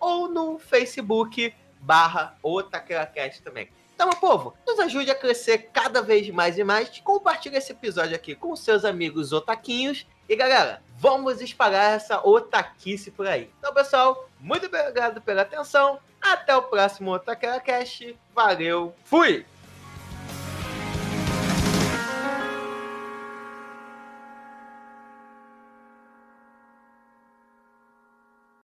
[0.00, 3.68] ou no Facebook, barra otaqueiracast também.
[4.00, 6.88] Então, meu povo, nos ajude a crescer cada vez mais e mais.
[7.00, 10.06] Compartilhe esse episódio aqui com seus amigos otaquinhos.
[10.26, 13.50] E galera, vamos espalhar essa otaquice por aí.
[13.58, 15.98] Então, pessoal, muito obrigado pela atenção.
[16.18, 18.18] Até o próximo Otaquera Cast.
[18.34, 19.44] Valeu, fui!